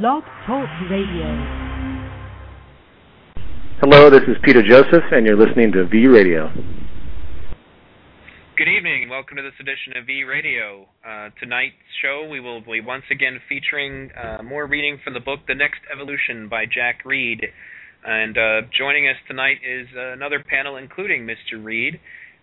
[0.00, 1.28] Blog Talk Radio.
[3.82, 6.50] Hello, this is Peter Joseph, and you're listening to V Radio.
[8.56, 9.10] Good evening.
[9.10, 10.88] Welcome to this edition of V Radio.
[11.06, 15.40] Uh, tonight's show, we will be once again featuring uh, more reading from the book
[15.46, 17.44] The Next Evolution by Jack Reed.
[18.02, 21.62] And uh, joining us tonight is another panel, including Mr.
[21.62, 22.00] Reed.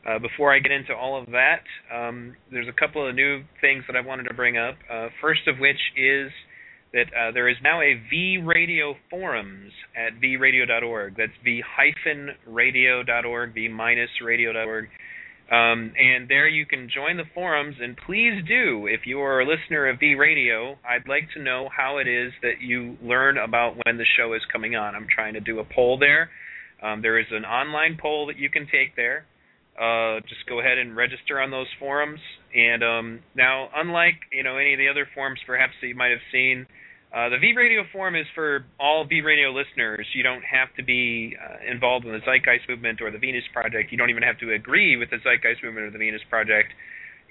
[0.08, 3.86] Uh, before I get into all of that, um, there's a couple of new things
[3.88, 4.76] that I wanted to bring up.
[4.88, 6.30] Uh, first of which is
[6.94, 11.15] that uh, there is now a V Radio forums at vradio.org.
[11.18, 14.89] That's v hyphen radio.org, v minus radio.org.
[15.52, 19.48] Um, and there you can join the forums, and please do, if you are a
[19.48, 23.76] listener of V Radio, I'd like to know how it is that you learn about
[23.84, 24.93] when the show is coming on.
[24.93, 26.29] I'm trying to do a poll there.
[26.84, 29.26] Um, there is an online poll that you can take there.
[29.79, 32.20] Uh, just go ahead and register on those forums.
[32.53, 36.12] And um, now, unlike you know any of the other forums perhaps that you might
[36.12, 36.67] have seen,
[37.14, 40.06] uh, the V Radio Forum is for all V Radio listeners.
[40.14, 43.92] You don't have to be uh, involved in the Zeitgeist Movement or the Venus Project.
[43.92, 46.70] You don't even have to agree with the Zeitgeist Movement or the Venus Project.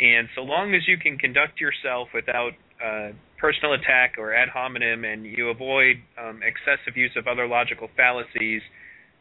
[0.00, 5.04] And so long as you can conduct yourself without uh, personal attack or ad hominem
[5.04, 8.62] and you avoid um, excessive use of other logical fallacies,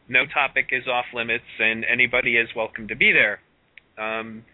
[0.08, 3.38] no topic is off limits and anybody is welcome to be there.
[3.98, 4.44] Um,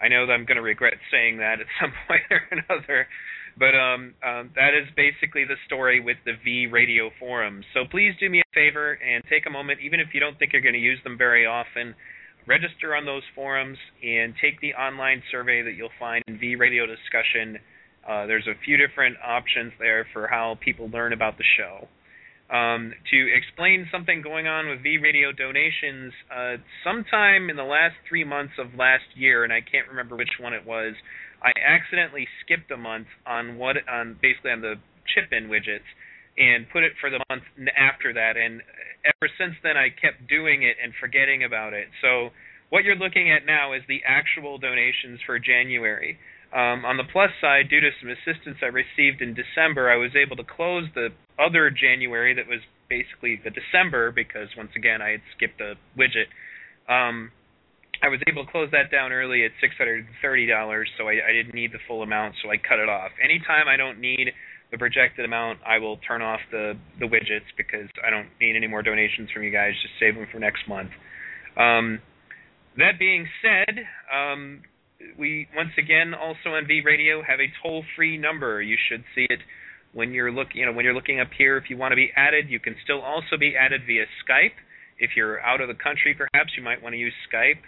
[0.00, 3.06] I know that I'm going to regret saying that at some point or another.
[3.60, 7.66] But um, um, that is basically the story with the V Radio forums.
[7.74, 10.54] So please do me a favor and take a moment, even if you don't think
[10.54, 11.94] you're going to use them very often,
[12.46, 16.86] register on those forums and take the online survey that you'll find in V Radio
[16.86, 17.60] discussion.
[18.08, 21.86] Uh, there's a few different options there for how people learn about the show.
[22.48, 27.94] Um, to explain something going on with V Radio donations, uh, sometime in the last
[28.08, 30.94] three months of last year, and I can't remember which one it was,
[31.42, 34.74] I accidentally skipped a month on what on basically on the
[35.14, 35.88] chip-in widgets
[36.38, 37.42] and put it for the month
[37.76, 38.62] after that and
[39.04, 41.88] ever since then I kept doing it and forgetting about it.
[42.00, 42.30] So
[42.68, 46.18] what you're looking at now is the actual donations for January.
[46.52, 50.10] Um, on the plus side, due to some assistance I received in December, I was
[50.16, 55.10] able to close the other January that was basically the December because once again I
[55.10, 56.26] had skipped a widget.
[56.90, 57.30] Um,
[58.02, 61.08] I was able to close that down early at six hundred and thirty dollars, so
[61.08, 63.10] I, I didn't need the full amount, so I cut it off.
[63.22, 64.32] Anytime I don't need
[64.72, 68.66] the projected amount, I will turn off the the widgets because I don't need any
[68.66, 69.72] more donations from you guys.
[69.82, 70.90] Just save them for next month.
[71.58, 72.00] Um,
[72.78, 74.62] that being said, um,
[75.18, 78.62] we once again also on V Radio have a toll free number.
[78.62, 79.40] You should see it
[79.92, 81.58] when you're look you know when you're looking up here.
[81.58, 84.56] If you want to be added, you can still also be added via Skype.
[84.98, 87.60] If you're out of the country, perhaps you might want to use Skype.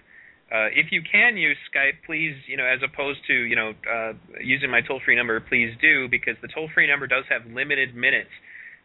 [0.53, 4.13] Uh, if you can use Skype, please, you know, as opposed to, you know, uh,
[4.43, 8.29] using my toll-free number, please do because the toll-free number does have limited minutes.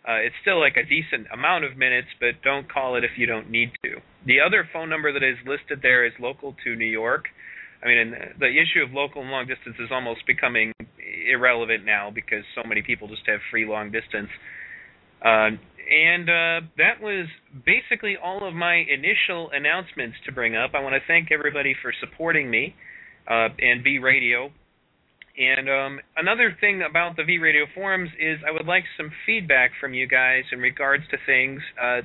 [0.07, 3.25] Uh, it's still like a decent amount of minutes, but don't call it if you
[3.25, 3.99] don't need to.
[4.25, 7.25] The other phone number that is listed there is local to New York.
[7.83, 10.71] I mean, the issue of local and long distance is almost becoming
[11.29, 14.29] irrelevant now because so many people just have free long distance.
[15.21, 17.27] Uh, and uh, that was
[17.65, 20.71] basically all of my initial announcements to bring up.
[20.73, 22.75] I want to thank everybody for supporting me
[23.27, 24.51] uh, and V Radio.
[25.37, 29.71] And um, another thing about the V Radio forums is I would like some feedback
[29.79, 31.61] from you guys in regards to things.
[31.81, 32.01] Uh,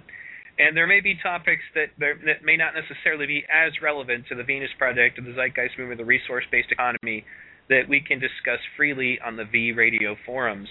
[0.59, 4.45] and there may be topics that, that may not necessarily be as relevant to the
[4.45, 7.25] Venus Project or the Zeitgeist Movement, the resource-based economy,
[7.69, 10.69] that we can discuss freely on the V Radio forums.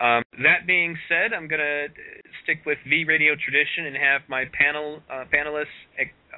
[0.00, 1.86] Um, that being said, I'm going to
[2.42, 5.70] stick with V Radio tradition and have my panel uh, panelists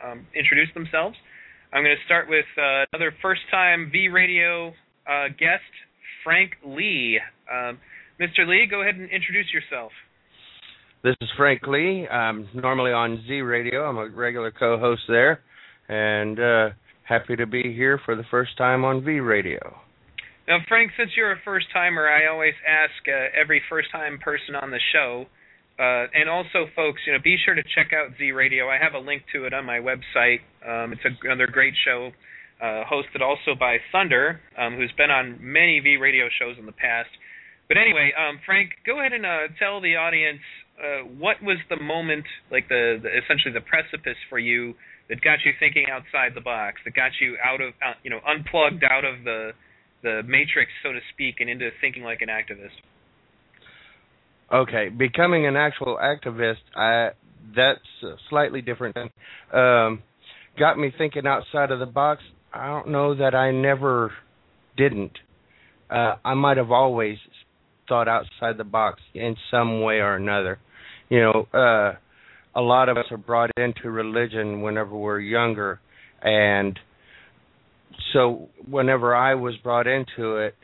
[0.05, 1.17] um, introduce themselves.
[1.73, 4.69] I'm going to start with uh, another first-time V Radio
[5.09, 5.65] uh, guest,
[6.23, 7.21] Frank Lee.
[7.51, 7.79] Um,
[8.21, 8.47] Mr.
[8.47, 9.93] Lee, go ahead and introduce yourself.
[11.03, 12.07] This is Frank Lee.
[12.09, 13.89] I'm normally on Z Radio.
[13.89, 15.41] I'm a regular co-host there,
[15.89, 16.69] and uh,
[17.05, 19.86] happy to be here for the first time on V Radio.
[20.47, 24.55] Now, Frank, since you're a first timer, I always ask uh, every first time person
[24.55, 25.27] on the show,
[25.79, 28.69] uh, and also folks, you know, be sure to check out Z Radio.
[28.69, 30.47] I have a link to it on my website.
[30.63, 32.13] Um, it's a, another great show,
[32.63, 36.79] uh, hosted also by Thunder, um, who's been on many V Radio shows in the
[36.79, 37.11] past.
[37.67, 40.47] But anyway, um, Frank, go ahead and uh, tell the audience
[40.79, 44.75] uh, what was the moment, like the, the essentially the precipice for you
[45.09, 48.21] that got you thinking outside the box, that got you out of, uh, you know,
[48.23, 49.51] unplugged out of the
[50.07, 52.79] the matrix, so to speak, and into thinking like an activist?
[54.53, 57.11] Okay, becoming an actual activist, I
[57.55, 57.81] that's
[58.31, 58.97] slightly different.
[59.53, 60.03] Um,
[60.59, 62.23] got me thinking outside of the box.
[62.53, 64.13] I don't know that I never
[64.77, 65.19] didn't.
[65.91, 67.19] Uh, I might have always
[67.89, 70.59] thought outside the box in some way or another.
[71.09, 71.99] You know, uh
[72.57, 75.79] a lot of us are brought into religion whenever we're younger
[76.23, 76.79] and
[78.13, 80.55] so whenever I was brought into it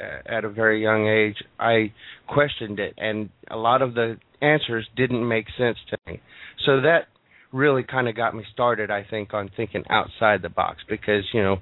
[0.00, 1.92] uh, at a very young age, I
[2.28, 6.20] questioned it and a lot of the answers didn't make sense to me.
[6.66, 7.06] So that
[7.52, 11.42] really kind of got me started, I think, on thinking outside the box because you
[11.42, 11.52] know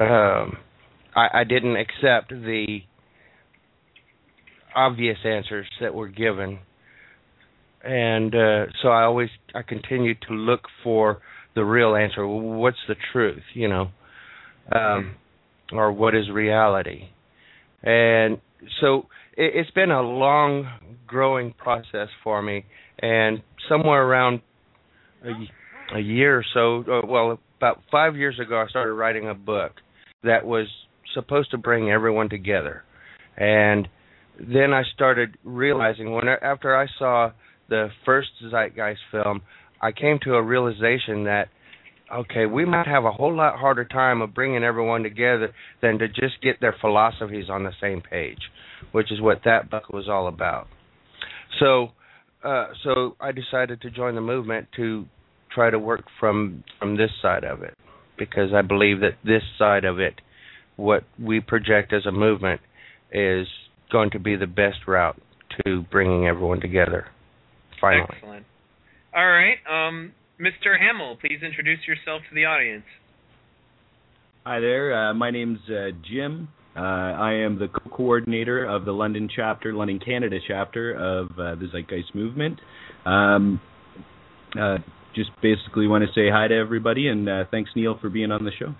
[0.00, 0.56] um,
[1.14, 2.78] I, I didn't accept the
[4.74, 6.60] obvious answers that were given,
[7.82, 11.18] and uh, so I always I continued to look for
[11.54, 12.26] the real answer.
[12.26, 13.42] What's the truth?
[13.54, 13.88] You know,
[14.74, 15.14] um,
[15.72, 17.08] or what is reality?
[17.82, 18.40] And
[18.80, 20.68] so it, it's been a long
[21.06, 22.64] growing process for me,
[22.98, 24.40] and somewhere around
[25.24, 29.34] a, a year or so, uh, well, about five years ago, I started writing a
[29.34, 29.72] book
[30.24, 30.66] that was
[31.14, 32.82] supposed to bring everyone together,
[33.36, 33.88] and
[34.38, 37.30] then I started realizing when after I saw
[37.68, 39.42] the first Zeitgeist film,
[39.80, 41.48] I came to a realization that
[42.14, 46.08] okay, we might have a whole lot harder time of bringing everyone together than to
[46.08, 48.38] just get their philosophies on the same page,
[48.92, 50.68] which is what that book was all about.
[51.58, 51.88] So,
[52.44, 55.06] uh, so I decided to join the movement to
[55.54, 57.74] try to work from from this side of it
[58.18, 60.20] because I believe that this side of it,
[60.76, 62.60] what we project as a movement,
[63.12, 63.46] is
[63.90, 65.20] going to be the best route
[65.64, 67.06] to bringing everyone together.
[67.80, 68.08] Finally.
[68.16, 68.46] Excellent.
[69.14, 70.78] All right, um, Mr.
[70.78, 72.84] Hamill, please introduce yourself to the audience.
[74.44, 74.94] Hi there.
[74.94, 76.48] Uh, my name's uh, Jim.
[76.76, 81.68] Uh, I am the co-coordinator of the London chapter, London Canada chapter of uh, the
[81.72, 82.60] Zeitgeist Movement.
[83.06, 83.60] Um,
[84.60, 84.76] uh,
[85.14, 88.44] just basically want to say hi to everybody, and uh, thanks Neil for being on
[88.44, 88.74] the show.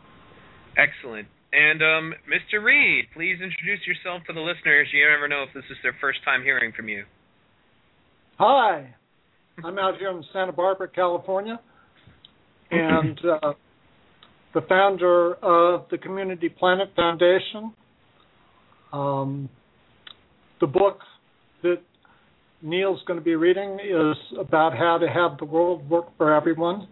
[0.76, 1.26] Excellent.
[1.54, 2.62] And um, Mr.
[2.62, 4.88] Reed, please introduce yourself to the listeners.
[4.92, 7.04] You never know if this is their first time hearing from you.
[8.38, 8.94] Hi,
[9.64, 11.58] I'm out here in Santa Barbara, California,
[12.70, 13.52] and uh,
[14.52, 17.72] the founder of the Community Planet Foundation.
[18.92, 19.48] Um,
[20.60, 20.98] the book
[21.62, 21.80] that
[22.60, 26.88] Neil's going to be reading is about how to have the world work for everyone.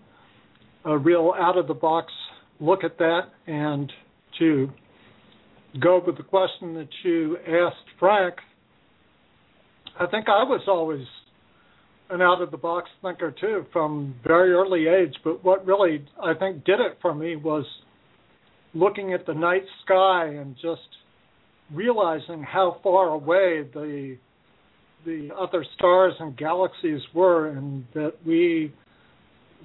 [0.87, 2.13] A real out of the box
[2.61, 3.93] look at that, and
[4.39, 4.71] to
[5.83, 8.37] go with the question that you asked Frank,
[10.01, 11.05] I think I was always
[12.11, 15.15] an out of the box thinker too from very early age.
[15.25, 17.65] But what really I think did it for me was
[18.75, 20.81] looking at the night sky and just
[21.73, 24.17] realizing how far away the
[25.05, 28.73] the other stars and galaxies were, and that we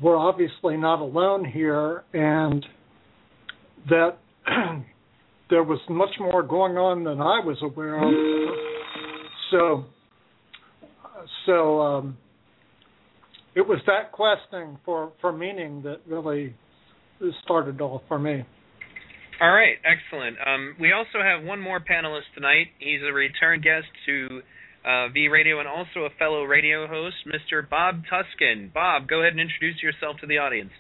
[0.02, 2.66] were obviously not alone here, and
[3.90, 4.18] that
[5.50, 8.14] there was much more going on than I was aware of.
[9.52, 9.86] So,
[11.46, 12.18] so um,
[13.60, 16.56] it was that questing for for meaning that really
[17.44, 18.46] started all for me.
[19.42, 20.38] All right, excellent.
[20.46, 22.68] Um, we also have one more panelist tonight.
[22.80, 24.42] He's a return guest to
[24.86, 27.70] uh, V Radio and also a fellow radio host, Mr.
[27.70, 28.74] Bob Tuskin.
[28.74, 30.72] Bob, go ahead and introduce yourself to the audience.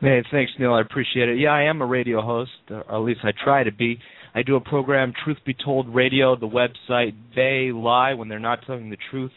[0.00, 0.72] Hey, thanks, Neil.
[0.72, 1.38] I appreciate it.
[1.38, 3.98] Yeah, I am a radio host, or at least I try to be.
[4.34, 6.36] I do a program, Truth Be Told Radio.
[6.36, 9.32] The website They Lie when they're not telling the truth.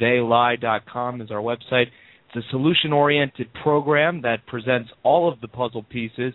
[0.00, 1.86] TheyLie.com is our website.
[2.32, 6.32] It's a solution-oriented program that presents all of the puzzle pieces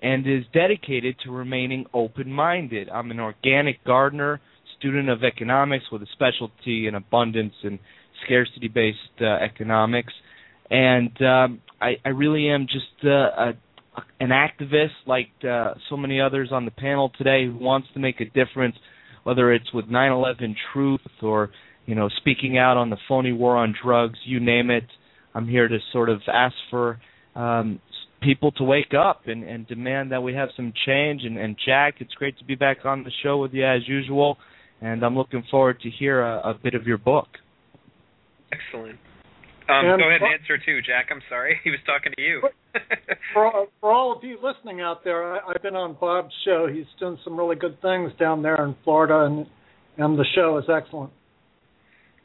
[0.00, 2.88] and is dedicated to remaining open-minded.
[2.88, 4.40] I'm an organic gardener
[4.78, 7.78] student of economics with a specialty in abundance and
[8.24, 10.12] scarcity based uh, economics.
[10.70, 13.52] And um, I, I really am just uh, a,
[14.20, 18.20] an activist like uh, so many others on the panel today who wants to make
[18.20, 18.76] a difference,
[19.24, 21.50] whether it's with 9 11 truth or
[21.84, 24.84] you know speaking out on the phony war on drugs, you name it.
[25.34, 27.00] I'm here to sort of ask for
[27.34, 27.80] um,
[28.22, 31.22] people to wake up and, and demand that we have some change.
[31.24, 34.38] And, and Jack, it's great to be back on the show with you as usual
[34.84, 37.28] and I'm looking forward to hear a, a bit of your book.
[38.52, 38.98] Excellent.
[39.66, 41.06] Um, go ahead and answer too, Jack.
[41.10, 42.42] I'm sorry, he was talking to you.
[43.32, 46.68] for, for all of you listening out there, I, I've been on Bob's show.
[46.70, 49.46] He's doing some really good things down there in Florida, and
[49.96, 51.12] and the show is excellent.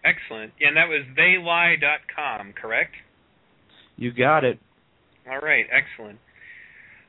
[0.03, 0.53] Excellent.
[0.60, 2.94] Yeah, and that was theylie.com, correct?
[3.98, 4.60] You got it.
[5.29, 6.20] All right, excellent.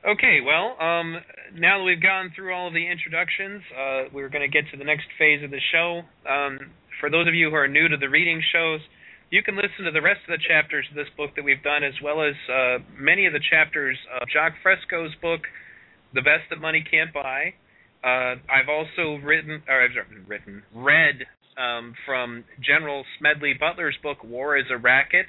[0.07, 1.17] Okay, well, um,
[1.55, 4.77] now that we've gone through all of the introductions, uh, we're going to get to
[4.77, 6.01] the next phase of the show.
[6.27, 6.57] Um,
[6.99, 8.81] for those of you who are new to the reading shows,
[9.29, 11.83] you can listen to the rest of the chapters of this book that we've done,
[11.83, 15.41] as well as uh, many of the chapters of Jacques Fresco's book,
[16.13, 17.53] The Best That Money Can't Buy.
[18.03, 19.95] Uh, I've also written, or I've
[20.27, 21.25] written, read
[21.61, 25.27] um, from General Smedley Butler's book War is a Racket.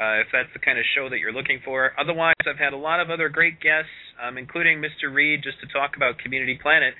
[0.00, 1.92] Uh, if that's the kind of show that you're looking for.
[2.00, 5.12] Otherwise, I've had a lot of other great guests, um, including Mr.
[5.12, 6.94] Reed, just to talk about Community Planet.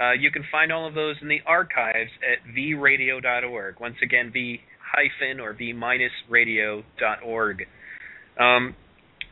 [0.00, 3.78] Uh, you can find all of those in the archives at vradio.org.
[3.78, 7.66] Once again, v hyphen or v minus radio.org.
[8.40, 8.74] Um,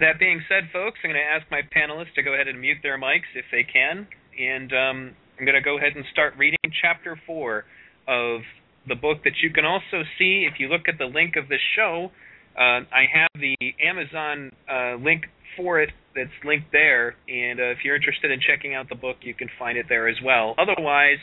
[0.00, 2.78] that being said, folks, I'm going to ask my panelists to go ahead and mute
[2.82, 4.06] their mics if they can,
[4.38, 7.64] and um, I'm going to go ahead and start reading chapter four
[8.06, 8.40] of
[8.88, 11.60] the book that you can also see if you look at the link of this
[11.76, 12.10] show.
[12.56, 15.26] Uh, I have the Amazon uh, link
[15.56, 19.16] for it that's linked there, and uh, if you're interested in checking out the book,
[19.20, 20.54] you can find it there as well.
[20.58, 21.18] Otherwise,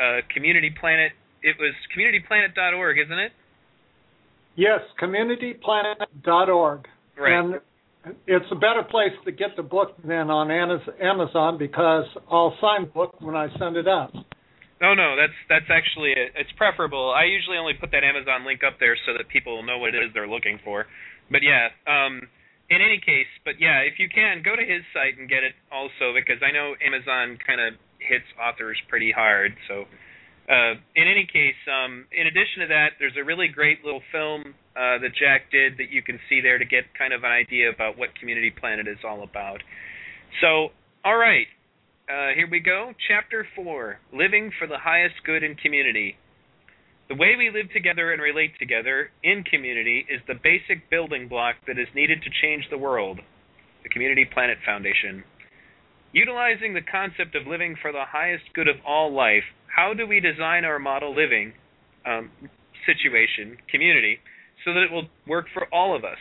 [0.00, 3.32] uh, Community Planet, it was communityplanet.org, isn't it?
[4.56, 6.86] Yes, communityplanet.org.
[7.18, 7.38] Right.
[7.38, 7.60] And
[8.26, 12.90] it's a better place to get the book than on Amazon because I'll sign the
[12.92, 14.12] book when I send it out.
[14.80, 17.14] No, no, that's that's actually it's preferable.
[17.14, 20.02] I usually only put that Amazon link up there so that people know what it
[20.02, 20.86] is they're looking for.
[21.30, 22.26] But yeah, um,
[22.68, 25.54] in any case, but yeah, if you can go to his site and get it
[25.70, 29.54] also because I know Amazon kind of hits authors pretty hard.
[29.68, 29.86] So
[30.48, 34.54] uh, in any case, um, in addition to that, there's a really great little film
[34.76, 37.70] uh, that Jack did that you can see there to get kind of an idea
[37.70, 39.62] about what Community Planet is all about.
[40.40, 40.68] So,
[41.04, 41.46] all right,
[42.08, 42.92] uh, here we go.
[43.08, 46.16] Chapter 4 Living for the Highest Good in Community.
[47.08, 51.56] The way we live together and relate together in community is the basic building block
[51.66, 53.20] that is needed to change the world.
[53.82, 55.24] The Community Planet Foundation.
[56.12, 59.44] Utilizing the concept of living for the highest good of all life,
[59.74, 61.52] how do we design our model living
[62.04, 62.30] um,
[62.84, 64.18] situation, community,
[64.64, 66.20] so that it will work for all of us?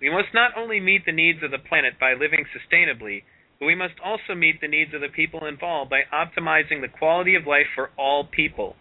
[0.00, 3.22] We must not only meet the needs of the planet by living sustainably,
[3.62, 7.36] but we must also meet the needs of the people involved by optimizing the quality
[7.36, 8.74] of life for all people.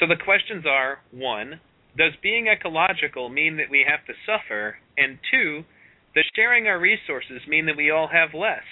[0.00, 1.60] So the questions are one,
[1.96, 4.78] does being ecological mean that we have to suffer?
[4.98, 5.62] And two,
[6.12, 8.66] does sharing our resources mean that we all have less?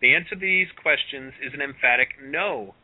[0.00, 2.74] The answer to these questions is an emphatic no.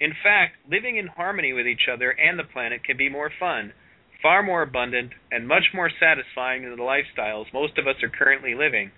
[0.00, 3.74] In fact, living in harmony with each other and the planet can be more fun,
[4.20, 8.56] far more abundant, and much more satisfying than the lifestyles most of us are currently
[8.56, 8.90] living.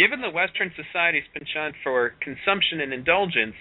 [0.00, 3.52] Given the Western society's penchant for consumption and indulgence,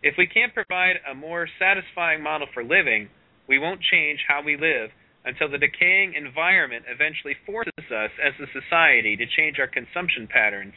[0.00, 3.10] if we can't provide a more satisfying model for living,
[3.48, 8.46] we won't change how we live until the decaying environment eventually forces us as a
[8.54, 10.74] society to change our consumption patterns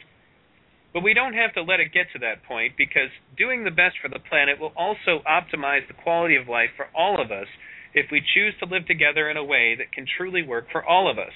[0.92, 3.96] but we don't have to let it get to that point because doing the best
[4.00, 7.48] for the planet will also optimize the quality of life for all of us
[7.94, 11.10] if we choose to live together in a way that can truly work for all
[11.10, 11.32] of us.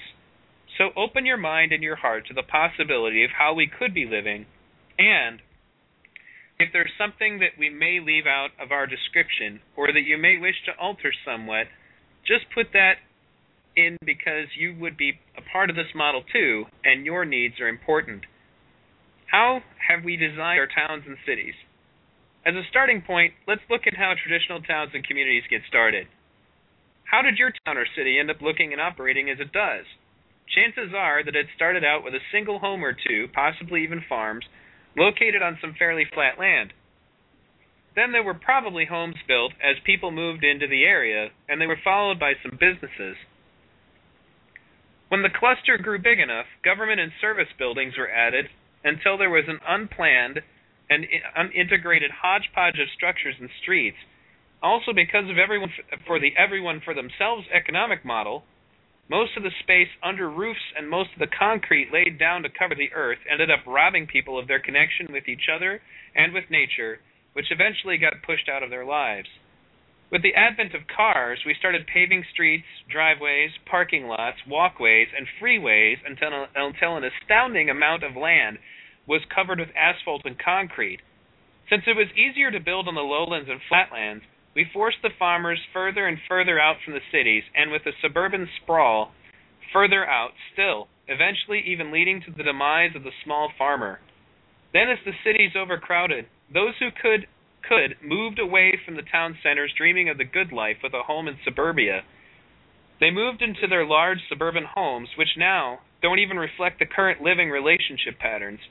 [0.77, 4.05] So open your mind and your heart to the possibility of how we could be
[4.05, 4.45] living,
[4.99, 5.39] and
[6.59, 10.37] if there's something that we may leave out of our description or that you may
[10.37, 11.67] wish to alter somewhat,
[12.25, 12.97] just put that
[13.75, 17.67] in because you would be a part of this model too, and your needs are
[17.67, 18.25] important.
[19.31, 21.53] How have we designed our towns and cities?
[22.45, 26.07] As a starting point, let's look at how traditional towns and communities get started.
[27.03, 29.85] How did your town or city end up looking and operating as it does?
[30.53, 34.45] Chances are that it started out with a single home or two, possibly even farms,
[34.95, 36.73] located on some fairly flat land.
[37.95, 41.79] Then there were probably homes built as people moved into the area, and they were
[41.83, 43.17] followed by some businesses.
[45.09, 48.49] When the cluster grew big enough, government and service buildings were added,
[48.83, 50.41] until there was an unplanned
[50.89, 53.97] and unintegrated hodgepodge of structures and streets.
[54.61, 55.71] Also, because of everyone
[56.05, 58.43] for the everyone for themselves economic model,
[59.09, 62.75] most of the space under roofs and most of the concrete laid down to cover
[62.75, 65.81] the earth ended up robbing people of their connection with each other
[66.15, 66.99] and with nature,
[67.33, 69.29] which eventually got pushed out of their lives.
[70.11, 75.97] With the advent of cars, we started paving streets, driveways, parking lots, walkways, and freeways
[76.05, 78.57] until, until an astounding amount of land
[79.05, 80.99] was covered with asphalt and concrete.
[81.69, 84.23] Since it was easier to build on the lowlands and flatlands,
[84.57, 88.49] we forced the farmers further and further out from the cities, and with the suburban
[88.59, 89.11] sprawl,
[89.71, 93.99] further out still, eventually even leading to the demise of the small farmer.
[94.73, 97.27] Then, as the cities overcrowded, those who could
[97.61, 101.27] could moved away from the town centers dreaming of the good life with a home
[101.27, 102.01] in suburbia.
[102.99, 107.51] They moved into their large suburban homes, which now don't even reflect the current living
[107.51, 108.61] relationship patterns.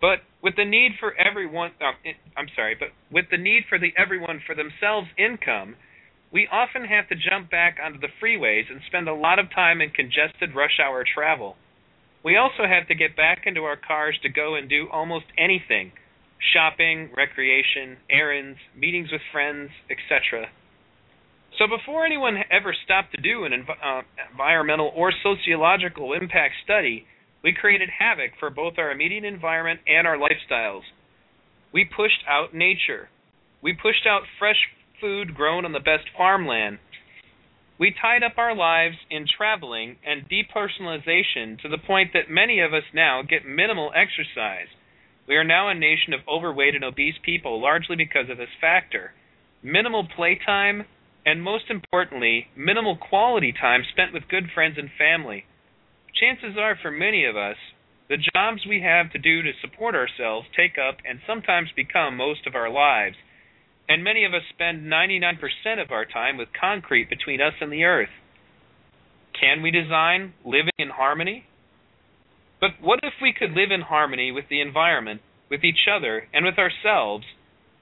[0.00, 1.92] But with the need for everyone, uh,
[2.36, 5.76] I'm sorry, but with the need for the everyone for themselves income,
[6.32, 9.80] we often have to jump back onto the freeways and spend a lot of time
[9.80, 11.56] in congested rush hour travel.
[12.24, 15.92] We also have to get back into our cars to go and do almost anything
[16.54, 20.46] shopping, recreation, errands, meetings with friends, etc.
[21.58, 27.04] So before anyone ever stopped to do an env- uh, environmental or sociological impact study,
[27.42, 30.82] we created havoc for both our immediate environment and our lifestyles.
[31.72, 33.08] We pushed out nature.
[33.62, 34.68] We pushed out fresh
[35.00, 36.78] food grown on the best farmland.
[37.78, 42.74] We tied up our lives in traveling and depersonalization to the point that many of
[42.74, 44.68] us now get minimal exercise.
[45.26, 49.12] We are now a nation of overweight and obese people largely because of this factor.
[49.62, 50.84] Minimal playtime,
[51.24, 55.44] and most importantly, minimal quality time spent with good friends and family.
[56.18, 57.56] Chances are, for many of us,
[58.08, 62.46] the jobs we have to do to support ourselves take up and sometimes become most
[62.46, 63.16] of our lives,
[63.88, 65.38] and many of us spend 99%
[65.82, 68.10] of our time with concrete between us and the earth.
[69.40, 71.44] Can we design living in harmony?
[72.60, 76.44] But what if we could live in harmony with the environment, with each other, and
[76.44, 77.24] with ourselves?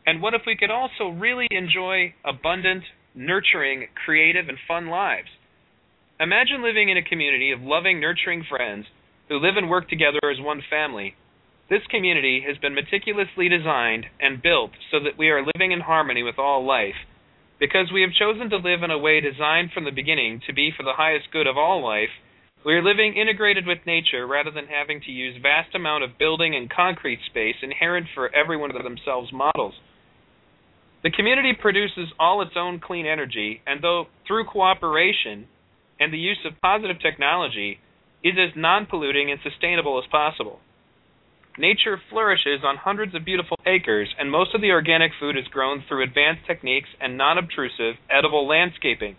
[0.06, 5.28] And what if we could also really enjoy abundant, nurturing, creative, and fun lives?
[6.20, 8.86] Imagine living in a community of loving, nurturing friends
[9.28, 11.14] who live and work together as one family.
[11.70, 16.24] This community has been meticulously designed and built so that we are living in harmony
[16.24, 16.98] with all life.
[17.60, 20.72] Because we have chosen to live in a way designed from the beginning to be
[20.76, 22.10] for the highest good of all life,
[22.66, 26.56] we are living integrated with nature rather than having to use vast amount of building
[26.56, 29.74] and concrete space inherent for every one of themselves models.
[31.04, 35.46] The community produces all its own clean energy, and though through cooperation
[36.00, 37.78] and the use of positive technology,
[38.22, 40.60] is as non-polluting and sustainable as possible.
[41.58, 45.82] Nature flourishes on hundreds of beautiful acres, and most of the organic food is grown
[45.88, 49.16] through advanced techniques and non-obtrusive, edible landscaping.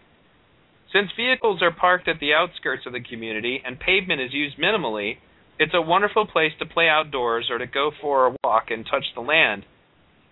[0.94, 5.18] Since vehicles are parked at the outskirts of the community and pavement is used minimally,
[5.60, 9.06] it's a wonderful place to play outdoors or to go for a walk and touch
[9.14, 9.66] the land.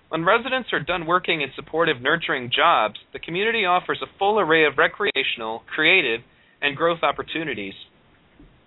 [0.10, 4.66] When residents are done working in supportive, nurturing jobs, the community offers a full array
[4.66, 6.22] of recreational, creative,
[6.62, 7.74] and growth opportunities.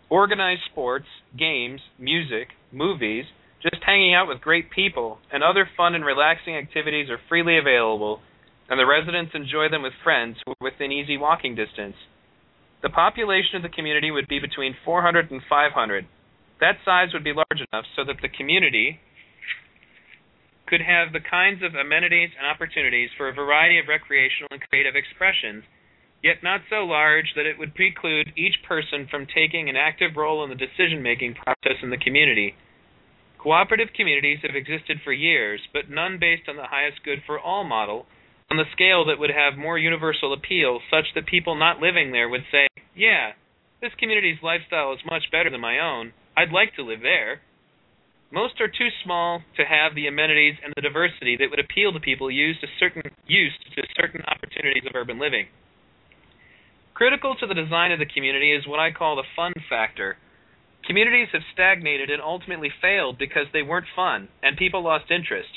[0.08, 1.06] Organized sports,
[1.38, 3.24] games, music, movies,
[3.62, 8.20] just hanging out with great people, and other fun and relaxing activities are freely available,
[8.68, 11.96] and the residents enjoy them with friends who are within easy walking distance.
[12.82, 16.06] The population of the community would be between 400 and 500.
[16.60, 19.00] That size would be large enough so that the community
[20.66, 24.94] could have the kinds of amenities and opportunities for a variety of recreational and creative
[24.94, 25.64] expressions,
[26.22, 30.44] yet not so large that it would preclude each person from taking an active role
[30.44, 32.54] in the decision making process in the community.
[33.38, 37.64] Cooperative communities have existed for years, but none based on the highest good for all
[37.64, 38.06] model
[38.50, 42.28] on the scale that would have more universal appeal, such that people not living there
[42.28, 43.32] would say, Yeah,
[43.80, 46.12] this community's lifestyle is much better than my own.
[46.36, 47.40] I'd like to live there.
[48.32, 52.00] Most are too small to have the amenities and the diversity that would appeal to
[52.00, 55.46] people used to certain used to certain opportunities of urban living.
[57.00, 60.18] Critical to the design of the community is what I call the fun factor.
[60.86, 65.48] Communities have stagnated and ultimately failed because they weren't fun and people lost interest.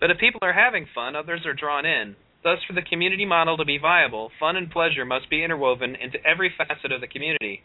[0.00, 2.16] But if people are having fun, others are drawn in.
[2.42, 6.24] Thus, for the community model to be viable, fun and pleasure must be interwoven into
[6.24, 7.60] every facet of the community.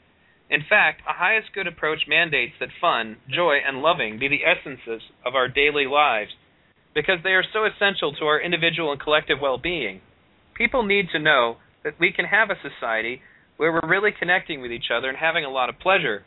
[0.50, 5.02] In fact, a highest good approach mandates that fun, joy, and loving be the essences
[5.26, 6.32] of our daily lives
[6.94, 10.02] because they are so essential to our individual and collective well being.
[10.58, 13.22] People need to know that we can have a society
[13.58, 16.24] where we're really connecting with each other and having a lot of pleasure.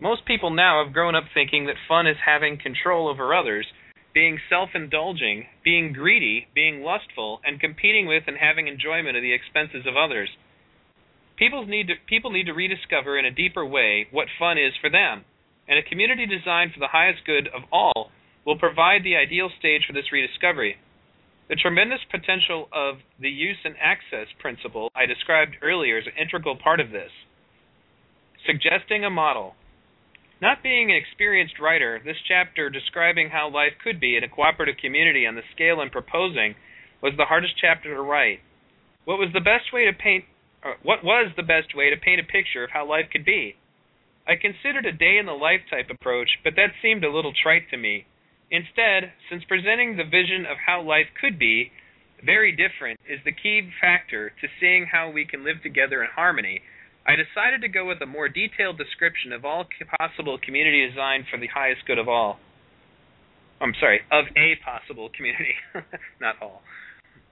[0.00, 3.66] Most people now have grown up thinking that fun is having control over others,
[4.12, 9.32] being self indulging, being greedy, being lustful, and competing with and having enjoyment at the
[9.32, 10.28] expenses of others.
[11.38, 14.90] People need to, people need to rediscover in a deeper way what fun is for
[14.90, 15.24] them,
[15.68, 18.10] and a community designed for the highest good of all
[18.44, 20.76] will provide the ideal stage for this rediscovery.
[21.48, 26.56] The tremendous potential of the use and access principle I described earlier is an integral
[26.56, 27.10] part of this.
[28.44, 29.54] Suggesting a model.
[30.42, 34.76] Not being an experienced writer, this chapter describing how life could be in a cooperative
[34.82, 36.56] community on the scale I'm proposing
[37.00, 38.40] was the hardest chapter to write.
[39.04, 40.24] What was the best way to paint
[40.64, 43.54] uh, what was the best way to paint a picture of how life could be?
[44.26, 47.70] I considered a day in the life type approach, but that seemed a little trite
[47.70, 48.06] to me.
[48.50, 51.72] Instead, since presenting the vision of how life could be
[52.24, 56.62] very different is the key factor to seeing how we can live together in harmony,
[57.06, 59.66] I decided to go with a more detailed description of all
[59.98, 62.38] possible community design for the highest good of all.
[63.60, 65.54] I'm sorry, of a possible community,
[66.20, 66.62] not all.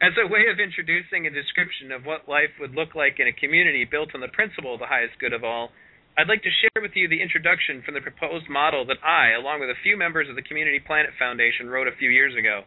[0.00, 3.32] As a way of introducing a description of what life would look like in a
[3.32, 5.70] community built on the principle of the highest good of all,
[6.16, 9.58] I'd like to share with you the introduction from the proposed model that I, along
[9.58, 12.62] with a few members of the Community Planet Foundation, wrote a few years ago.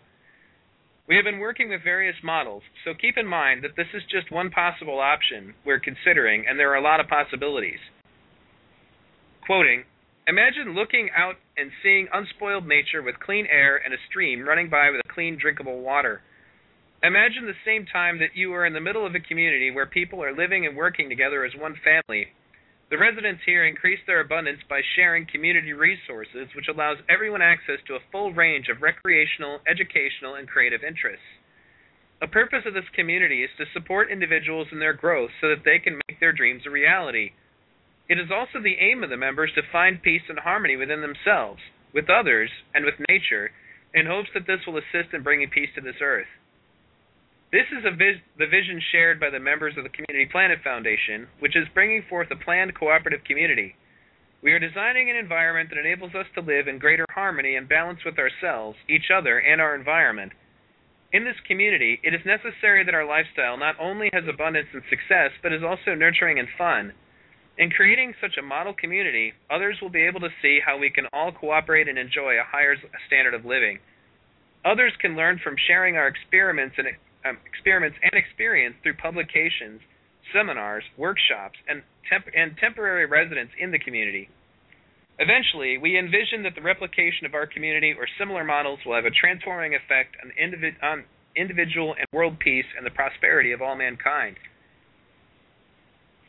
[1.07, 4.35] We have been working with various models, so keep in mind that this is just
[4.35, 7.79] one possible option we're considering, and there are a lot of possibilities.
[9.45, 9.85] Quoting
[10.27, 14.89] Imagine looking out and seeing unspoiled nature with clean air and a stream running by
[14.91, 16.19] with clean, drinkable water.
[17.01, 20.21] Imagine the same time that you are in the middle of a community where people
[20.21, 22.27] are living and working together as one family.
[22.89, 27.95] The residents here increase their abundance by sharing community resources, which allows everyone access to
[27.95, 31.27] a full range of recreational, educational, and creative interests.
[32.21, 35.79] A purpose of this community is to support individuals in their growth so that they
[35.79, 37.31] can make their dreams a reality.
[38.07, 41.59] It is also the aim of the members to find peace and harmony within themselves,
[41.93, 43.51] with others, and with nature,
[43.93, 46.31] in hopes that this will assist in bringing peace to this earth.
[47.51, 51.55] This is vis- the vision shared by the members of the Community Planet Foundation, which
[51.55, 53.75] is bringing forth a planned cooperative community.
[54.43, 58.03] We are designing an environment that enables us to live in greater harmony and balance
[58.03, 60.33] with ourselves, each other, and our environment.
[61.13, 65.31] In this community, it is necessary that our lifestyle not only has abundance and success,
[65.41, 66.91] but is also nurturing and fun.
[67.57, 71.07] In creating such a model community, others will be able to see how we can
[71.13, 72.75] all cooperate and enjoy a higher
[73.07, 73.79] standard of living.
[74.65, 76.87] Others can learn from sharing our experiments and
[77.29, 79.81] um, experiments and experience through publications,
[80.33, 84.29] seminars, workshops, and, temp- and temporary residence in the community.
[85.19, 89.11] Eventually, we envision that the replication of our community or similar models will have a
[89.11, 91.03] transforming effect on, individ- on
[91.35, 94.37] individual and world peace and the prosperity of all mankind.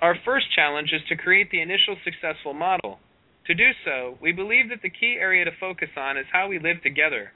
[0.00, 3.00] Our first challenge is to create the initial successful model.
[3.46, 6.58] To do so, we believe that the key area to focus on is how we
[6.58, 7.32] live together.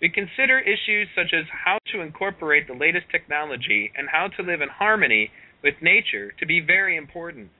[0.00, 4.60] We consider issues such as how to incorporate the latest technology and how to live
[4.60, 5.30] in harmony
[5.62, 7.50] with nature to be very important.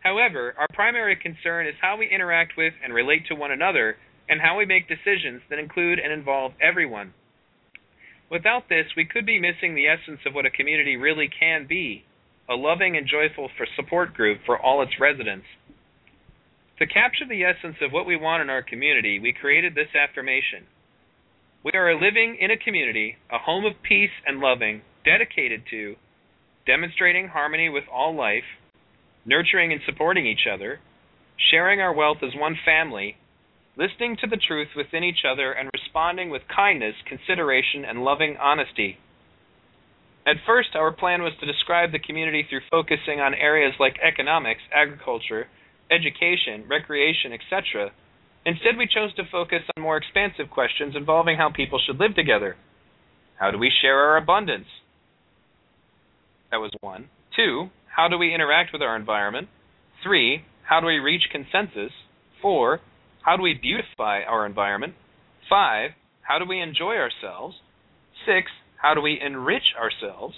[0.00, 3.96] However, our primary concern is how we interact with and relate to one another
[4.28, 7.12] and how we make decisions that include and involve everyone.
[8.30, 12.04] Without this, we could be missing the essence of what a community really can be
[12.48, 15.46] a loving and joyful support group for all its residents.
[16.78, 20.66] To capture the essence of what we want in our community, we created this affirmation.
[21.64, 25.96] We are living in a community, a home of peace and loving, dedicated to
[26.66, 28.44] demonstrating harmony with all life,
[29.24, 30.80] nurturing and supporting each other,
[31.50, 33.16] sharing our wealth as one family,
[33.78, 38.98] listening to the truth within each other, and responding with kindness, consideration, and loving honesty.
[40.26, 44.60] At first, our plan was to describe the community through focusing on areas like economics,
[44.70, 45.48] agriculture,
[45.90, 47.90] education, recreation, etc.
[48.46, 52.56] Instead, we chose to focus on more expansive questions involving how people should live together.
[53.38, 54.66] How do we share our abundance?
[56.50, 57.08] That was one.
[57.34, 59.48] Two, how do we interact with our environment?
[60.02, 61.92] Three, how do we reach consensus?
[62.42, 62.80] Four,
[63.22, 64.94] how do we beautify our environment?
[65.48, 67.56] Five, how do we enjoy ourselves?
[68.26, 70.34] Six, how do we enrich ourselves?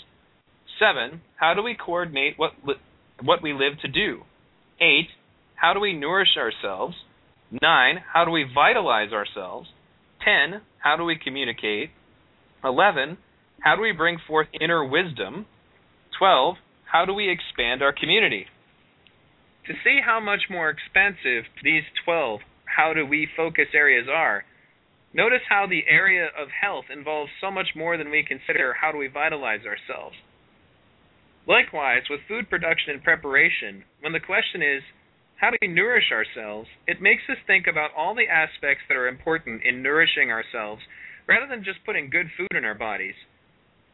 [0.79, 2.75] Seven, how do we coordinate what li-
[3.23, 4.23] what we live to do?
[4.81, 5.09] Eight,
[5.55, 6.95] how do we nourish ourselves?
[7.51, 9.69] Nine, how do we vitalize ourselves?
[10.25, 11.91] Ten, how do we communicate?
[12.65, 13.19] Eleven,
[13.61, 15.47] how do we bring forth inner wisdom?
[16.19, 16.57] Twelve,
[16.91, 18.47] how do we expand our community?
[19.67, 22.41] To see how much more expansive these 12
[22.77, 24.45] how do we focus areas are,
[25.17, 28.99] Notice how the area of health involves so much more than we consider how do
[28.99, 30.15] we vitalize ourselves.
[31.49, 34.83] Likewise, with food production and preparation, when the question is,
[35.37, 39.09] how do we nourish ourselves, it makes us think about all the aspects that are
[39.09, 40.83] important in nourishing ourselves
[41.29, 43.15] rather than just putting good food in our bodies.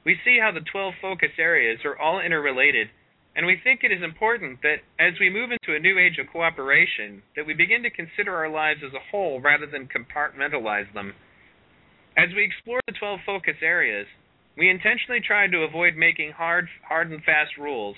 [0.04, 2.88] We see how the 12 focus areas are all interrelated
[3.34, 6.28] and we think it is important that as we move into a new age of
[6.30, 11.14] cooperation, that we begin to consider our lives as a whole rather than compartmentalize them.
[12.16, 14.06] As we explore the 12 focus areas,
[14.58, 17.96] we intentionally tried to avoid making hard, hard and fast rules.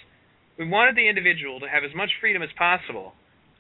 [0.57, 3.15] We wanted the individual to have as much freedom as possible.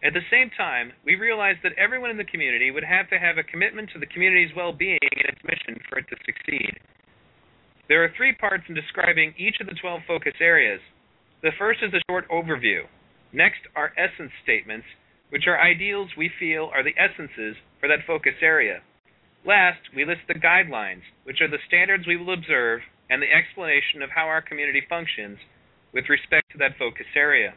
[0.04, 3.38] At the same time, we realized that everyone in the community would have to have
[3.38, 6.76] a commitment to the community's well-being and its mission for it to succeed.
[7.88, 10.80] There are three parts in describing each of the 12 focus areas.
[11.42, 12.84] The first is a short overview.
[13.32, 14.86] Next are essence statements,
[15.30, 18.82] which are ideals we feel are the essences for that focus area.
[19.46, 24.02] Last, we list the guidelines, which are the standards we will observe and the explanation
[24.02, 25.38] of how our community functions
[25.94, 27.54] with respect to that focus area.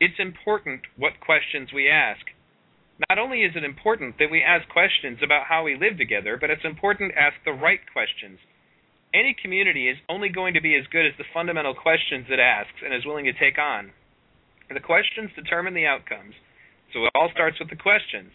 [0.00, 2.20] It's important what questions we ask.
[3.08, 6.50] Not only is it important that we ask questions about how we live together, but
[6.50, 8.38] it's important to ask the right questions
[9.14, 12.82] any community is only going to be as good as the fundamental questions it asks
[12.84, 13.92] and is willing to take on.
[14.68, 16.34] The questions determine the outcomes,
[16.92, 18.32] so it all starts with the questions.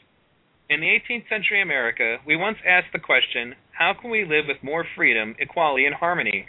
[0.70, 4.64] In the 18th century America, we once asked the question, how can we live with
[4.64, 6.46] more freedom, equality, and harmony?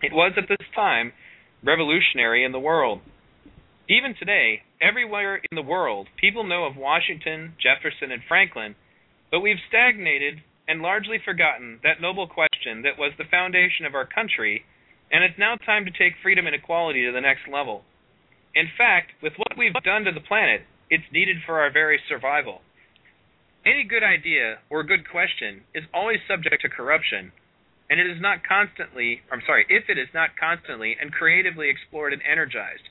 [0.00, 1.12] It was at this time
[1.64, 3.00] revolutionary in the world.
[3.90, 8.76] Even today, everywhere in the world, people know of Washington, Jefferson, and Franklin,
[9.32, 14.06] but we've stagnated and largely forgotten that noble question that was the foundation of our
[14.06, 14.62] country,
[15.10, 17.82] and it's now time to take freedom and equality to the next level.
[18.54, 22.62] In fact, with what we've done to the planet, it's needed for our very survival.
[23.66, 27.32] Any good idea or good question is always subject to corruption,
[27.90, 32.12] and it is not constantly, I'm sorry, if it is not constantly and creatively explored
[32.12, 32.86] and energized.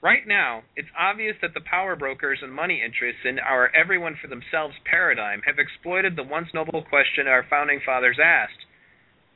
[0.00, 4.28] Right now, it's obvious that the power brokers and money interests in our everyone for
[4.28, 8.64] themselves paradigm have exploited the once noble question our founding fathers asked.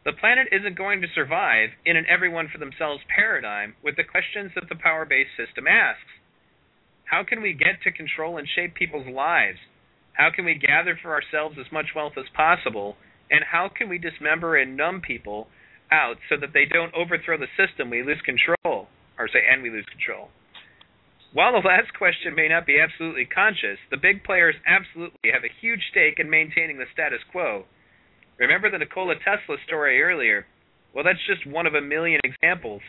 [0.05, 4.53] The planet isn't going to survive in an everyone for themselves paradigm with the questions
[4.55, 6.23] that the power based system asks.
[7.07, 9.59] How can we get to control and shape people's lives?
[10.13, 12.97] How can we gather for ourselves as much wealth as possible?
[13.33, 15.49] And how can we dismember and numb people
[15.91, 18.87] out so that they don't overthrow the system we lose control
[19.19, 20.31] or say and we lose control?
[21.33, 25.61] While the last question may not be absolutely conscious, the big players absolutely have a
[25.61, 27.65] huge stake in maintaining the status quo.
[28.39, 30.45] Remember the Nikola Tesla story earlier?
[30.95, 32.83] Well, that's just one of a million examples.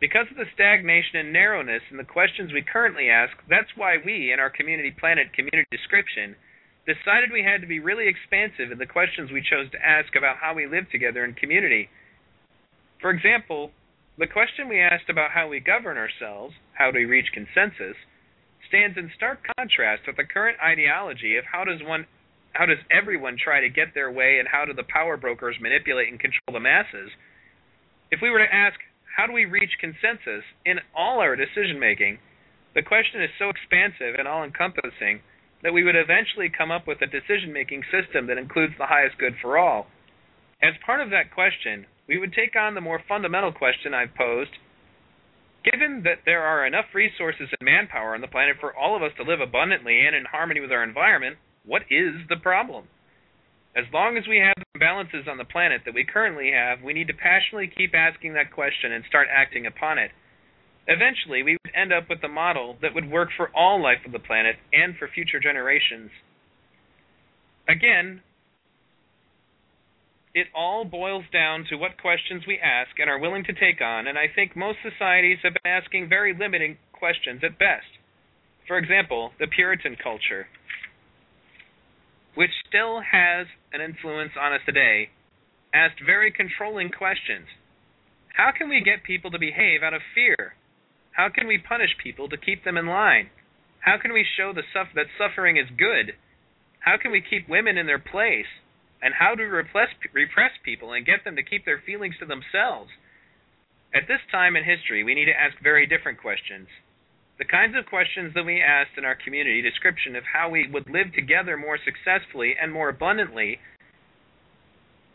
[0.00, 4.32] Because of the stagnation and narrowness in the questions we currently ask, that's why we,
[4.32, 6.34] in our Community Planet community description,
[6.82, 10.42] decided we had to be really expansive in the questions we chose to ask about
[10.42, 11.88] how we live together in community.
[13.00, 13.70] For example,
[14.18, 17.96] the question we asked about how we govern ourselves, how do we reach consensus,
[18.68, 22.06] stands in stark contrast with the current ideology of how does one
[22.52, 26.08] how does everyone try to get their way and how do the power brokers manipulate
[26.08, 27.08] and control the masses?
[28.10, 28.76] If we were to ask
[29.16, 32.18] how do we reach consensus in all our decision making,
[32.74, 35.20] the question is so expansive and all encompassing
[35.62, 39.16] that we would eventually come up with a decision making system that includes the highest
[39.16, 39.86] good for all.
[40.62, 44.50] As part of that question, we would take on the more fundamental question I've posed.
[45.64, 49.12] Given that there are enough resources and manpower on the planet for all of us
[49.16, 52.88] to live abundantly and in harmony with our environment, what is the problem?
[53.76, 56.92] As long as we have the imbalances on the planet that we currently have, we
[56.92, 60.10] need to passionately keep asking that question and start acting upon it.
[60.86, 64.12] Eventually, we would end up with a model that would work for all life of
[64.12, 66.10] the planet and for future generations.
[67.68, 68.20] Again,
[70.34, 74.06] it all boils down to what questions we ask and are willing to take on,
[74.06, 78.00] and I think most societies have been asking very limiting questions at best.
[78.66, 80.46] For example, the Puritan culture,
[82.34, 85.10] which still has an influence on us today,
[85.74, 87.46] asked very controlling questions.
[88.36, 90.54] How can we get people to behave out of fear?
[91.12, 93.28] How can we punish people to keep them in line?
[93.80, 96.14] How can we show that suffering is good?
[96.80, 98.48] How can we keep women in their place?
[99.02, 102.90] And how to repress, repress people and get them to keep their feelings to themselves.
[103.92, 106.68] At this time in history, we need to ask very different questions.
[107.38, 110.88] The kinds of questions that we asked in our community description of how we would
[110.88, 113.58] live together more successfully and more abundantly,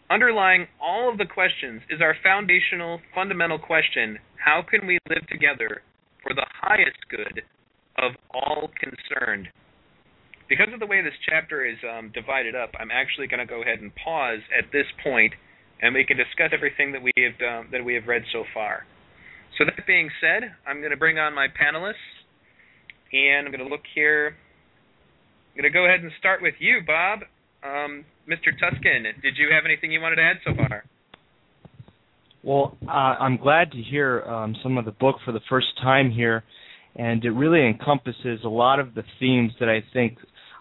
[0.10, 5.82] underlying all of the questions is our foundational, fundamental question how can we live together
[6.24, 7.42] for the highest good
[7.98, 9.48] of all concerned?
[10.50, 13.62] Because of the way this chapter is um, divided up, I'm actually going to go
[13.62, 15.34] ahead and pause at this point,
[15.82, 18.86] and we can discuss everything that we have um, that we have read so far.
[19.58, 22.08] So that being said, I'm going to bring on my panelists,
[23.12, 24.36] and I'm going to look here.
[25.52, 27.20] I'm going to go ahead and start with you, Bob.
[27.64, 28.54] Um, Mr.
[28.54, 30.84] Tuskin, did you have anything you wanted to add so far?
[32.44, 36.12] Well, uh, I'm glad to hear um, some of the book for the first time
[36.12, 36.44] here,
[36.96, 40.18] and it really encompasses a lot of the themes that I think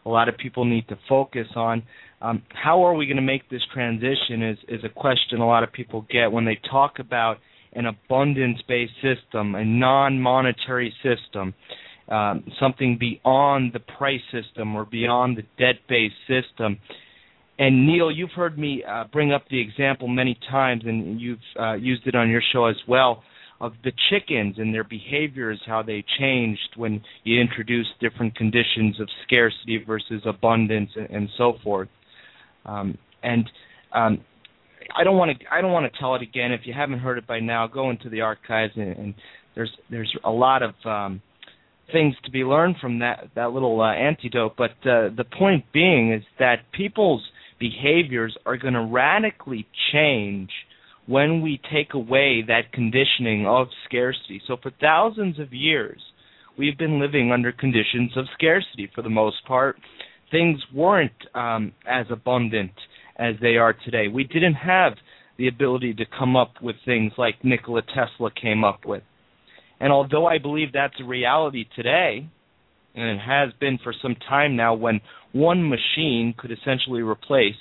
[0.07, 1.83] a lot of people need to focus on.
[2.23, 5.65] Um, how are we going to make this transition is, is a question a lot
[5.65, 7.39] of people get when they talk about
[7.73, 11.53] an abundance based system, a non monetary system,
[12.09, 16.79] um, something beyond the price system or beyond the debt based system.
[17.59, 21.75] And Neil, you've heard me uh, bring up the example many times, and you've uh,
[21.75, 23.23] used it on your show as well
[23.61, 29.09] of the chickens and their behaviors, how they changed when you introduced different conditions of
[29.27, 31.89] scarcity versus abundance and, and so forth.
[32.67, 33.49] Um, and
[33.93, 34.21] um,
[34.95, 36.53] I don't want to I don't want to tell it again.
[36.53, 39.15] If you haven't heard it by now, go into the archives and, and
[39.55, 41.23] there's there's a lot of um,
[41.93, 44.55] things to be learned from that that little uh, antidote.
[44.57, 47.23] But uh, the point being is that people's
[47.59, 50.51] behaviors are going to radically change
[51.07, 54.41] when we take away that conditioning of scarcity.
[54.47, 56.01] So for thousands of years,
[56.59, 59.77] we've been living under conditions of scarcity for the most part.
[60.31, 62.73] Things weren't um, as abundant
[63.17, 64.09] as they are today.
[64.09, 64.95] We didn't have
[65.39, 69.03] the ability to come up with things like Nikola Tesla came up with.
[69.79, 72.27] And although I believe that's a reality today,
[72.95, 75.01] and it has been for some time now, when
[75.33, 77.55] one machine could essentially replace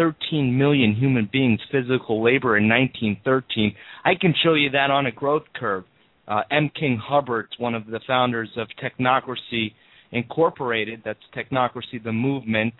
[0.00, 5.12] 13 million human beings' physical labor in 1913, I can show you that on a
[5.12, 5.84] growth curve.
[6.26, 6.70] Uh, M.
[6.74, 9.74] King Hubbert, one of the founders of Technocracy
[10.12, 12.72] Incorporated, that's Technocracy the movement,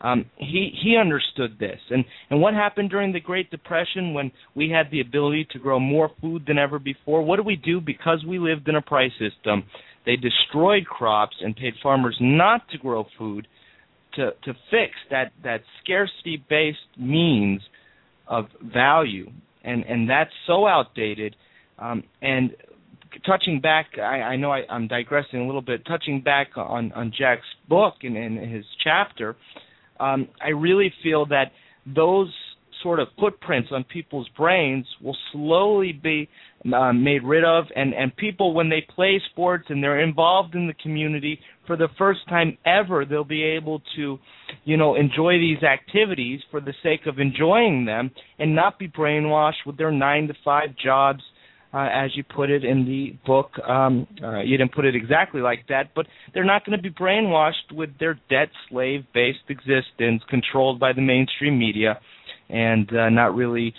[0.00, 1.80] um, he he understood this.
[1.90, 5.80] And and what happened during the Great Depression when we had the ability to grow
[5.80, 7.22] more food than ever before?
[7.22, 9.64] What did we do because we lived in a price system?
[10.06, 13.46] They destroyed crops and paid farmers not to grow food
[14.14, 17.60] to to fix that that scarcity based means
[18.26, 19.30] of value.
[19.64, 21.36] And and that's so outdated.
[21.78, 22.50] Um, and
[23.26, 27.12] touching back I, I know I, I'm digressing a little bit touching back on on
[27.16, 29.36] Jack's book and, and his chapter
[29.98, 31.52] um, I really feel that
[31.86, 32.32] those
[32.82, 36.28] sort of footprints on people's brains will slowly be
[36.72, 40.66] uh, made rid of, and and people when they play sports and they're involved in
[40.66, 44.18] the community for the first time ever, they'll be able to,
[44.64, 49.64] you know, enjoy these activities for the sake of enjoying them, and not be brainwashed
[49.64, 51.22] with their nine to five jobs
[51.72, 53.50] uh, as you put it in the book.
[53.60, 56.90] Um, uh, you didn't put it exactly like that, but they're not going to be
[56.90, 62.00] brainwashed with their debt slave based existence controlled by the mainstream media
[62.52, 63.74] and uh, not really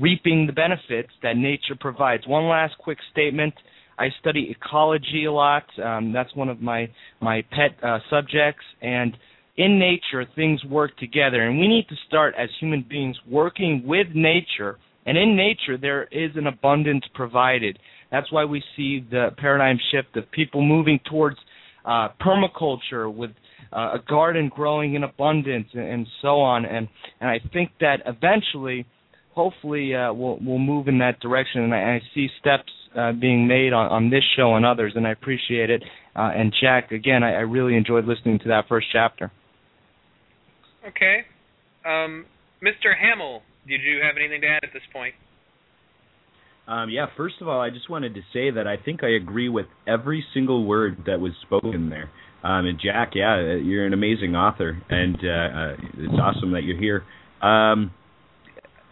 [0.00, 2.26] reaping the benefits that nature provides.
[2.26, 3.54] One last quick statement.
[3.98, 5.64] I study ecology a lot.
[5.82, 9.16] Um, that's one of my my pet uh, subjects, and
[9.56, 14.08] in nature things work together, and we need to start as human beings working with
[14.14, 17.78] nature and in nature, there is an abundance provided.
[18.10, 21.36] That's why we see the paradigm shift of people moving towards
[21.84, 23.30] uh, permaculture with
[23.74, 26.64] uh, a garden growing in abundance and, and, so on.
[26.64, 26.88] And
[27.20, 28.86] and I think that eventually,
[29.34, 31.62] hopefully, uh, we'll we'll move in that direction.
[31.62, 35.06] And I, I see steps uh, being made on, on this show and others, and
[35.06, 35.82] I appreciate it.
[36.16, 39.32] Uh, and Jack, again, I, I really enjoyed listening to that first chapter.
[40.86, 41.22] Okay,
[41.84, 42.26] um,
[42.62, 42.92] Mr.
[42.98, 45.14] Hamill, did you have anything to add at this point?
[46.66, 49.48] Um, yeah, first of all, I just wanted to say that I think I agree
[49.48, 52.10] with every single word that was spoken there.
[52.44, 56.78] Um, and Jack, yeah, you're an amazing author, and uh, uh, it's awesome that you're
[56.78, 57.02] here.
[57.46, 57.90] Um,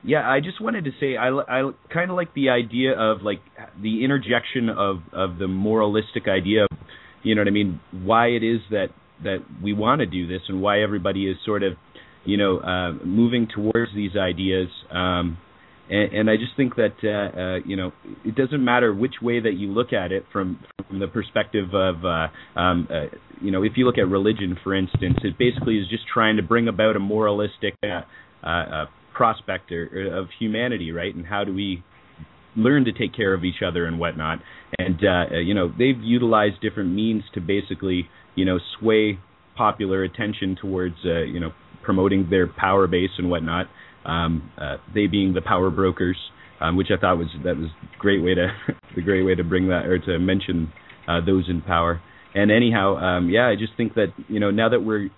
[0.02, 3.40] yeah, I just wanted to say I, I kind of like the idea of like
[3.80, 6.78] the interjection of of the moralistic idea of,
[7.22, 8.88] you know what I mean, why it is that
[9.22, 11.74] that we want to do this and why everybody is sort of
[12.24, 14.68] you know, uh, moving towards these ideas.
[14.90, 15.38] Um,
[15.90, 17.92] and, and I just think that uh, uh, you know
[18.24, 22.04] it doesn't matter which way that you look at it from from the perspective of
[22.04, 23.06] uh, um, uh,
[23.40, 26.42] you know if you look at religion for instance it basically is just trying to
[26.42, 28.02] bring about a moralistic uh,
[28.44, 31.82] uh, uh prospect or, of humanity right and how do we
[32.56, 34.38] learn to take care of each other and whatnot
[34.78, 39.18] and uh, you know they've utilized different means to basically you know sway
[39.56, 43.66] popular attention towards uh, you know promoting their power base and whatnot.
[44.04, 46.16] Um, uh, they being the power brokers,
[46.60, 48.48] um, which I thought was that was great way to
[48.96, 50.72] the great way to bring that or to mention
[51.08, 52.00] uh, those in power.
[52.34, 55.10] And anyhow, um, yeah, I just think that you know now that we're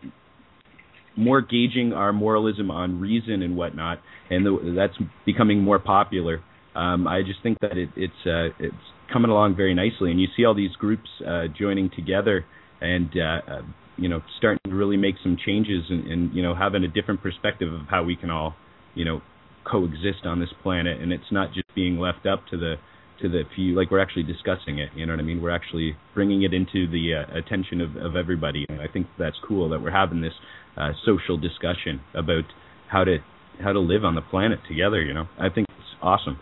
[1.17, 6.43] more gauging our moralism on reason and whatnot, and the, that's becoming more popular.
[6.75, 8.75] Um, I just think that it, it's uh, it's
[9.13, 12.45] coming along very nicely, and you see all these groups uh, joining together
[12.81, 13.63] and uh, uh
[13.97, 17.23] you know starting to really make some changes and, and you know having a different
[17.23, 18.55] perspective of how we can all
[18.95, 19.21] you know
[19.65, 22.75] coexist on this planet and it's not just being left up to the
[23.21, 25.41] to the few like we're actually discussing it you know what i mean?
[25.41, 29.37] We're actually bringing it into the uh, attention of, of everybody and i think that's
[29.47, 30.35] cool that we're having this
[30.77, 32.45] uh, social discussion about
[32.91, 33.19] how to
[33.63, 35.27] how to live on the planet together you know?
[35.39, 36.39] I think it's awesome.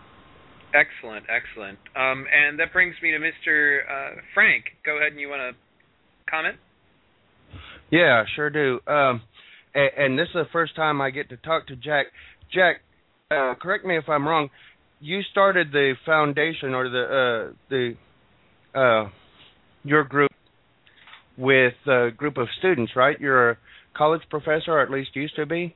[0.75, 1.79] Excellent excellent.
[1.95, 4.65] Um, and that brings me to mr uh, frank.
[4.85, 5.61] Go ahead and you want to
[6.33, 6.57] comment?
[7.91, 8.81] Yeah, sure do.
[8.87, 9.21] Um,
[9.75, 12.07] and, and this is the first time I get to talk to Jack.
[12.53, 12.77] Jack,
[13.31, 14.51] uh, correct me if I'm wrong.
[15.01, 17.95] You started the foundation or the uh, the
[18.79, 19.11] uh,
[19.85, 20.31] your group
[21.37, 23.19] with a group of students, right?
[23.19, 23.59] You're a
[23.97, 25.75] college professor, or at least used to be.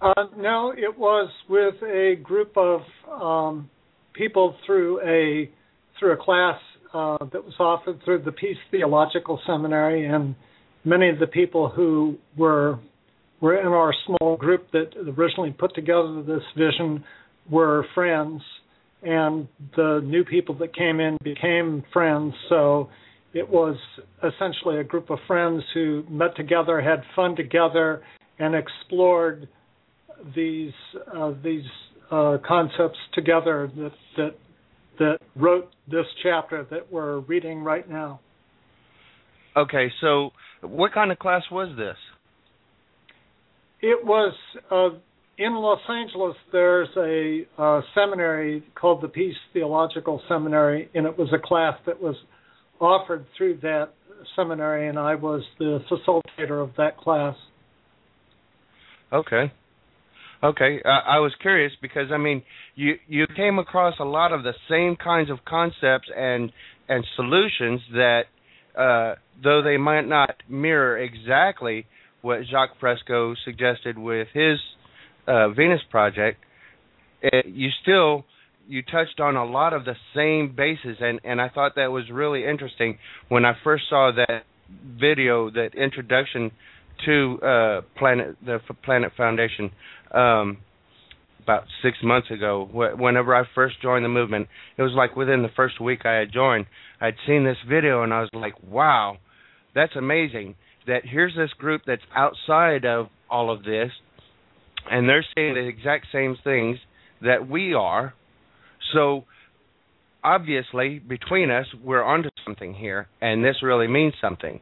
[0.00, 3.70] Uh, no, it was with a group of um,
[4.12, 5.50] people through a
[5.98, 6.60] through a class
[6.94, 10.34] uh, that was offered through the Peace Theological Seminary and
[10.84, 12.78] many of the people who were
[13.40, 17.04] were in our small group that originally put together this vision
[17.50, 18.42] were friends,
[19.02, 22.34] and the new people that came in became friends.
[22.48, 22.88] So
[23.32, 23.76] it was
[24.18, 28.02] essentially a group of friends who met together, had fun together,
[28.38, 29.48] and explored
[30.34, 30.72] these
[31.14, 31.64] uh, these
[32.10, 34.34] uh, concepts together that that
[34.98, 38.20] that wrote this chapter that we're reading right now.
[39.56, 40.30] Okay, so
[40.62, 41.96] what kind of class was this?
[43.80, 44.34] It was
[44.70, 44.98] uh,
[45.38, 46.36] in Los Angeles.
[46.50, 52.00] There's a uh, seminary called the Peace Theological Seminary, and it was a class that
[52.00, 52.16] was
[52.80, 53.90] offered through that
[54.34, 57.36] seminary, and I was the facilitator of that class.
[59.12, 59.52] Okay.
[60.42, 62.42] Okay, uh, I was curious because I mean,
[62.76, 66.52] you you came across a lot of the same kinds of concepts and
[66.88, 68.22] and solutions that,
[68.76, 71.86] uh, though they might not mirror exactly
[72.22, 74.58] what Jacques Fresco suggested with his
[75.26, 76.38] uh, Venus project,
[77.22, 78.24] it, you still
[78.68, 82.04] you touched on a lot of the same bases, and and I thought that was
[82.10, 82.98] really interesting
[83.28, 84.44] when I first saw that
[85.00, 86.50] video, that introduction
[87.06, 89.70] to uh, Planet the Planet Foundation
[90.12, 90.58] um,
[91.42, 92.68] about six months ago.
[92.72, 96.32] Whenever I first joined the movement, it was like within the first week I had
[96.32, 96.66] joined,
[97.00, 99.18] I'd seen this video and I was like, "Wow,
[99.74, 100.56] that's amazing!"
[100.88, 103.90] That here's this group that's outside of all of this,
[104.90, 106.78] and they're saying the exact same things
[107.22, 108.14] that we are
[108.92, 109.24] so
[110.22, 114.60] obviously, between us, we're onto something here, and this really means something.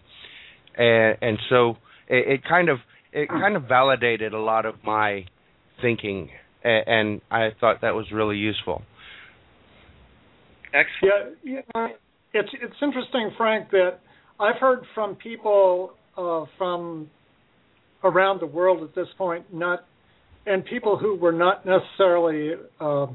[0.77, 1.77] And, and so
[2.09, 2.79] it, it kind of
[3.13, 5.25] it kind of validated a lot of my
[5.81, 6.29] thinking,
[6.63, 8.83] and I thought that was really useful.
[10.75, 11.39] Excellent.
[11.43, 11.89] Yeah, yeah,
[12.35, 14.01] it's it's interesting, Frank, that
[14.39, 17.11] I've heard from people uh, from
[18.05, 19.85] around the world at this point, not
[20.47, 23.07] and people who were not necessarily uh,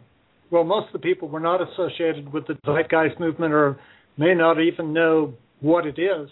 [0.51, 3.79] well, most of the people were not associated with the Zeitgeist movement or
[4.17, 6.29] may not even know what it is.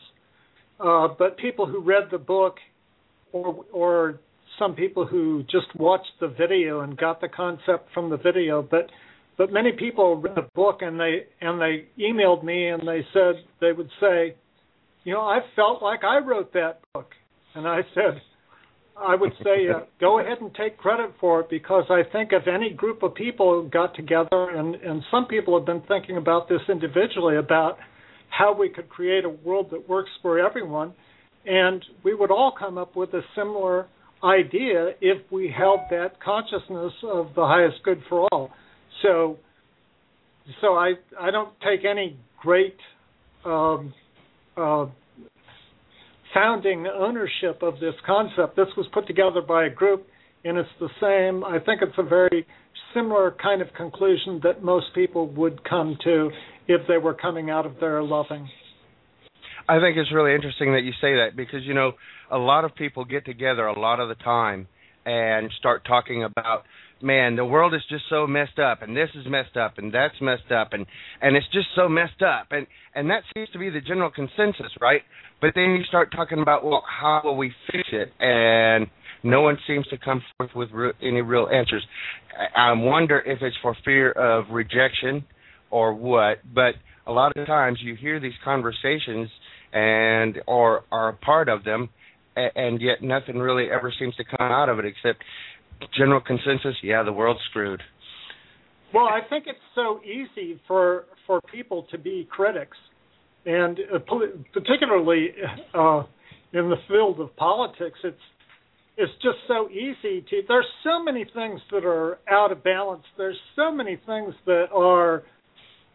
[0.80, 2.58] Uh, but people who read the book,
[3.32, 4.20] or or
[4.58, 8.90] some people who just watched the video and got the concept from the video, but
[9.38, 13.36] but many people read the book and they and they emailed me and they said
[13.60, 14.36] they would say,
[15.10, 17.14] you know, I felt like I wrote that book,
[17.56, 18.22] and I said,
[18.96, 22.48] I would say uh, go ahead and take credit for it because I think if
[22.48, 26.60] any group of people got together, and, and some people have been thinking about this
[26.70, 27.80] individually about
[28.30, 30.94] how we could create a world that works for everyone,
[31.44, 33.88] and we would all come up with a similar
[34.24, 38.52] idea if we held that consciousness of the highest good for all.
[39.02, 39.40] So,
[40.62, 42.78] so I I don't take any great
[43.44, 43.92] um,
[44.56, 44.86] uh,
[46.34, 48.56] founding ownership of this concept.
[48.56, 50.08] This was put together by a group,
[50.44, 51.44] and it's the same.
[51.44, 52.46] I think it's a very
[52.94, 56.32] similar kind of conclusion that most people would come to
[56.68, 58.50] if they were coming out of their loving.
[59.68, 61.92] I think it's really interesting that you say that because you know
[62.32, 64.68] a lot of people get together a lot of the time
[65.06, 66.64] and start talking about
[67.02, 70.16] man the world is just so messed up and this is messed up and that's
[70.22, 70.86] messed up and
[71.22, 72.48] and it's just so messed up.
[72.52, 75.02] And and that seems to be the general consensus right?
[75.42, 78.12] But then you start talking about well how will we fix it?
[78.20, 78.88] And
[79.24, 81.86] no one seems to come forth with re- any real answers.
[82.56, 85.26] I wonder if it's for fear of rejection
[85.72, 86.76] or what but
[87.08, 89.30] a lot of times you hear these conversations
[89.74, 91.90] and or are a part of them
[92.36, 95.24] and yet nothing really ever seems to come out of it except
[95.98, 97.82] general consensus, yeah, the world's screwed.
[98.94, 102.78] Well, I think it's so easy for for people to be critics,
[103.46, 104.00] and uh,
[104.52, 105.30] particularly
[105.74, 106.04] uh,
[106.54, 108.18] in the field of politics, it's
[108.98, 110.42] it's just so easy to.
[110.48, 113.04] There's so many things that are out of balance.
[113.18, 115.24] There's so many things that are,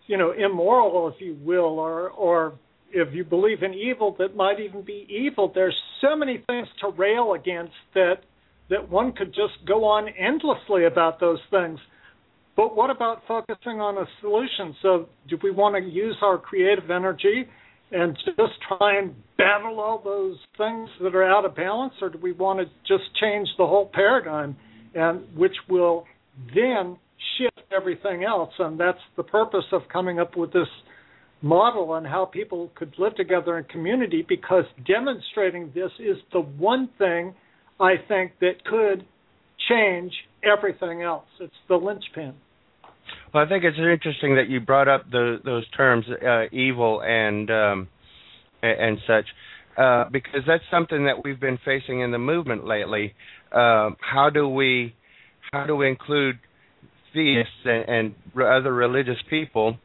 [0.07, 2.55] you know, immoral, if you will, or or
[2.93, 5.51] if you believe in evil, that might even be evil.
[5.53, 8.19] There's so many things to rail against that
[8.71, 11.79] that one could just go on endlessly about those things.
[12.57, 14.77] But what about focusing on a solution?
[14.81, 17.47] So, do we want to use our creative energy
[17.91, 22.19] and just try and battle all those things that are out of balance, or do
[22.19, 24.57] we want to just change the whole paradigm,
[24.95, 26.05] and which will
[26.55, 26.97] then
[27.37, 28.51] shift everything else?
[28.59, 30.69] And that's the purpose of coming up with this
[31.43, 36.89] model on how people could live together in community, because demonstrating this is the one
[36.99, 37.35] thing
[37.81, 39.05] I think that could
[39.69, 40.13] change
[40.43, 41.27] everything else.
[41.41, 42.35] It's the linchpin.
[43.33, 47.51] Well, I think it's interesting that you brought up the, those terms, uh, evil and
[47.51, 47.89] um,
[48.63, 49.27] and such,
[49.77, 53.13] uh, because that's something that we've been facing in the movement lately.
[53.53, 54.95] Uh, how do we
[55.53, 56.39] how do we include
[57.13, 59.77] theists and, and other religious people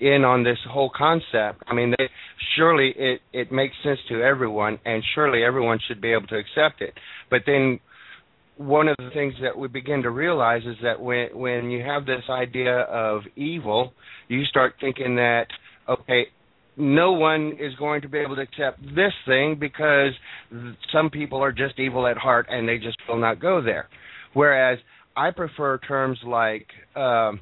[0.00, 1.62] in on this whole concept.
[1.66, 2.08] I mean, they,
[2.56, 6.80] surely it it makes sense to everyone, and surely everyone should be able to accept
[6.80, 6.94] it.
[7.30, 7.80] But then,
[8.56, 12.06] one of the things that we begin to realize is that when when you have
[12.06, 13.92] this idea of evil,
[14.28, 15.46] you start thinking that
[15.88, 16.26] okay,
[16.76, 20.12] no one is going to be able to accept this thing because
[20.92, 23.88] some people are just evil at heart and they just will not go there.
[24.32, 24.78] Whereas
[25.16, 27.40] I prefer terms like um,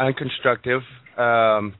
[0.00, 0.80] unconstructive,
[1.18, 1.74] um,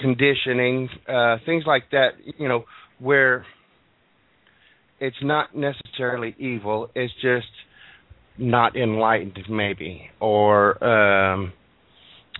[0.00, 2.10] conditioning, uh, things like that.
[2.38, 2.64] You know,
[2.98, 3.46] where
[5.00, 7.46] it's not necessarily evil; it's just
[8.38, 11.52] not enlightened, maybe, or um,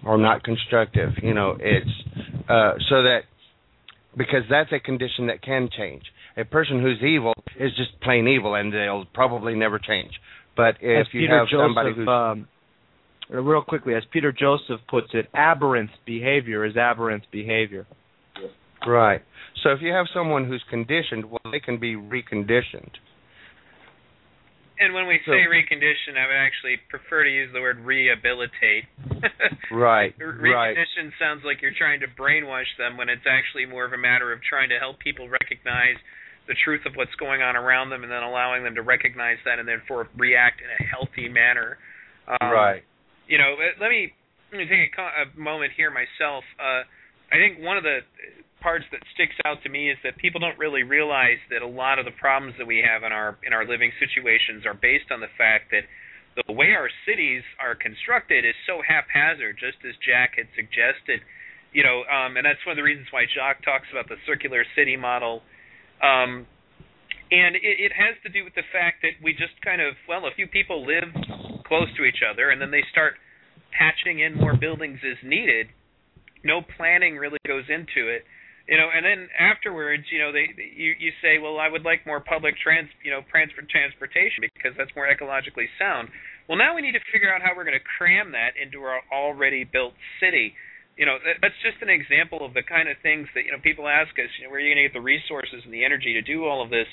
[0.04, 1.10] or not constructive.
[1.22, 1.90] You know, it's
[2.48, 3.20] uh, so that
[4.16, 6.02] because that's a condition that can change.
[6.36, 10.12] A person who's evil is just plain evil, and they'll probably never change.
[10.56, 12.48] But if as you Peter have Joseph, somebody who's um,
[13.30, 17.86] real quickly, as Peter Joseph puts it, aberrant behavior is aberrant behavior.
[18.86, 19.22] right,
[19.62, 22.90] so if you have someone who's conditioned, well, they can be reconditioned.
[24.78, 28.84] And when we So- say recondition, I would actually prefer to use the word rehabilitate.
[29.70, 30.76] Right, Re- right.
[30.76, 34.32] Recondition sounds like you're trying to brainwash them when it's actually more of a matter
[34.32, 35.96] of trying to help people recognize
[36.46, 39.58] the truth of what's going on around them and then allowing them to recognize that
[39.58, 41.78] and therefore react in a healthy manner.
[42.28, 42.82] Um, right.
[43.26, 44.12] You know, let me
[44.52, 46.44] let me take a, a moment here myself.
[46.60, 46.86] Uh,
[47.32, 48.00] I think one of the
[48.60, 51.98] parts that sticks out to me is that people don't really realize that a lot
[51.98, 55.20] of the problems that we have in our in our living situations are based on
[55.20, 55.84] the fact that
[56.46, 61.20] the way our cities are constructed is so haphazard, just as Jack had suggested.
[61.74, 64.64] You know, um, and that's one of the reasons why Jacques talks about the circular
[64.74, 65.42] city model.
[66.02, 66.46] Um,
[67.30, 70.26] and it, it has to do with the fact that we just kind of, well,
[70.26, 71.10] a few people live
[71.74, 73.14] close to each other, and then they start
[73.74, 75.66] patching in more buildings as needed.
[76.46, 78.22] No planning really goes into it,
[78.70, 78.86] you know.
[78.94, 82.54] And then afterwards, you know, they you you say, well, I would like more public
[82.62, 86.14] trans, you know, transport transportation because that's more ecologically sound.
[86.46, 89.00] Well, now we need to figure out how we're going to cram that into our
[89.10, 90.52] already built city.
[91.00, 93.58] You know, that, that's just an example of the kind of things that you know
[93.58, 94.30] people ask us.
[94.38, 96.44] You know, where are you going to get the resources and the energy to do
[96.44, 96.86] all of this?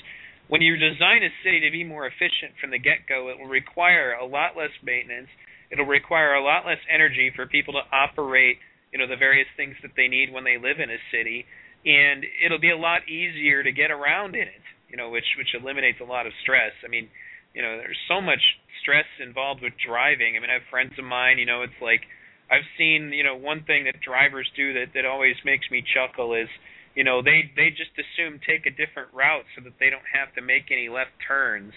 [0.52, 4.12] When you design a city to be more efficient from the get-go, it will require
[4.12, 5.32] a lot less maintenance.
[5.72, 8.60] It'll require a lot less energy for people to operate,
[8.92, 11.48] you know, the various things that they need when they live in a city,
[11.88, 14.64] and it'll be a lot easier to get around in it.
[14.92, 16.76] You know, which which eliminates a lot of stress.
[16.84, 17.08] I mean,
[17.56, 18.44] you know, there's so much
[18.84, 20.36] stress involved with driving.
[20.36, 21.40] I mean, I have friends of mine.
[21.40, 22.04] You know, it's like
[22.52, 23.08] I've seen.
[23.16, 26.52] You know, one thing that drivers do that that always makes me chuckle is
[26.94, 30.32] you know they they just assume take a different route so that they don't have
[30.34, 31.72] to make any left turns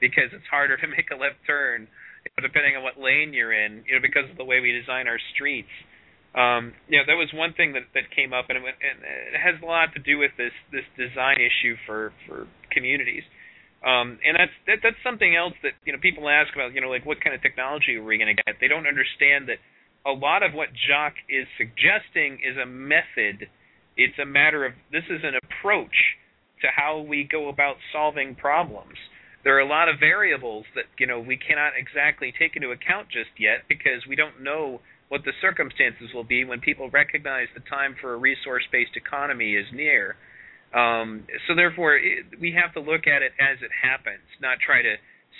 [0.00, 1.88] because it's harder to make a left turn
[2.24, 4.72] you know, depending on what lane you're in you know because of the way we
[4.72, 5.72] design our streets.
[6.34, 8.98] Um you know that was one thing that that came up and it, and
[9.34, 13.26] it has a lot to do with this this design issue for for communities.
[13.82, 16.92] Um and that's that, that's something else that you know people ask about you know
[16.92, 18.60] like what kind of technology are we going to get?
[18.60, 19.58] They don't understand that
[20.06, 23.48] a lot of what Jacques is suggesting is a method
[24.00, 26.16] it's a matter of this is an approach
[26.62, 28.96] to how we go about solving problems.
[29.44, 33.08] There are a lot of variables that you know we cannot exactly take into account
[33.08, 37.60] just yet because we don't know what the circumstances will be when people recognize the
[37.68, 40.14] time for a resource-based economy is near.
[40.72, 44.82] Um, so therefore, it, we have to look at it as it happens, not try
[44.82, 44.94] to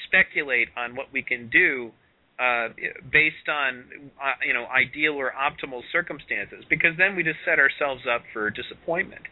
[0.08, 1.92] speculate on what we can do
[2.40, 2.68] uh,
[3.12, 3.84] based on
[4.16, 8.50] uh, you know ideal or optimal circumstances, because then we just set ourselves up for
[8.50, 9.22] disappointment.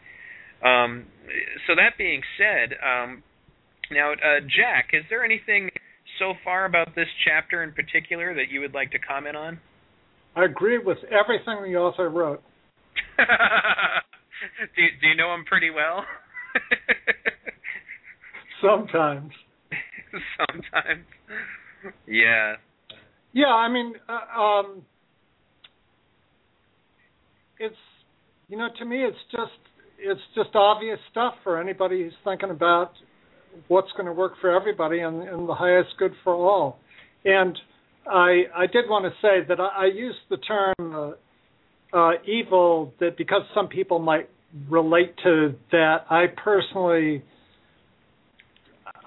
[0.63, 1.05] Um,
[1.65, 3.23] so that being said, um,
[3.91, 5.71] now uh, Jack, is there anything
[6.19, 9.59] so far about this chapter in particular that you would like to comment on?
[10.35, 12.43] I agree with everything the author wrote.
[13.17, 16.05] do do you know him pretty well?
[18.61, 19.31] Sometimes.
[20.37, 21.05] Sometimes.
[22.07, 22.55] Yeah.
[23.33, 24.81] Yeah, I mean, uh, um,
[27.59, 27.75] it's
[28.47, 29.51] you know, to me, it's just
[29.99, 32.91] it's just obvious stuff for anybody who's thinking about
[33.67, 36.79] what's going to work for everybody and, and the highest good for all.
[37.25, 37.57] And
[38.09, 40.73] I I did want to say that I, I use the term
[41.93, 44.29] uh, uh, evil that because some people might
[44.69, 46.05] relate to that.
[46.09, 47.23] I personally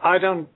[0.03, 0.49] I don't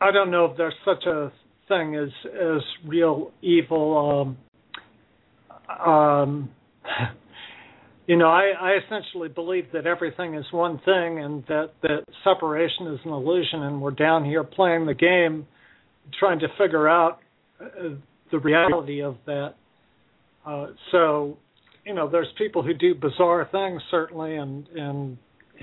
[0.00, 1.32] I don't know if there's such a
[1.72, 4.36] thing as as real evil.
[5.68, 6.50] Um, um,
[8.06, 12.88] you know, I, I essentially believe that everything is one thing, and that that separation
[12.88, 15.46] is an illusion, and we're down here playing the game,
[16.18, 17.20] trying to figure out
[17.60, 17.94] uh,
[18.30, 19.54] the reality of that.
[20.44, 21.38] Uh, so,
[21.86, 25.18] you know, there's people who do bizarre things certainly, and and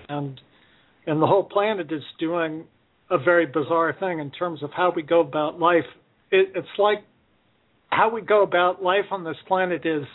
[0.08, 0.42] and
[1.06, 2.66] and the whole planet is doing
[3.10, 5.86] a very bizarre thing in terms of how we go about life.
[6.32, 7.00] It, it's like
[7.90, 10.06] how we go about life on this planet is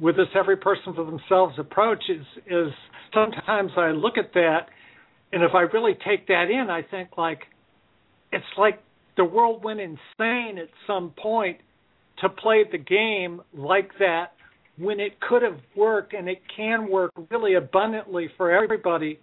[0.00, 2.72] with this every person for themselves approach is is
[3.12, 4.68] sometimes I look at that
[5.32, 7.40] and if I really take that in I think like
[8.30, 8.82] it's like
[9.16, 11.58] the world went insane at some point
[12.20, 14.32] to play the game like that
[14.76, 19.18] when it could have worked and it can work really abundantly for everybody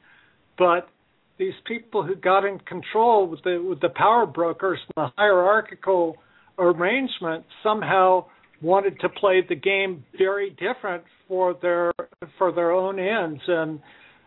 [0.58, 0.90] but
[1.38, 6.18] these people who got in control with the with the power brokers and the hierarchical
[6.58, 8.26] arrangement somehow
[8.62, 11.92] wanted to play the game very different for their
[12.38, 13.42] for their own ends.
[13.48, 13.80] And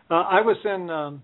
[0.09, 1.23] uh, I was in um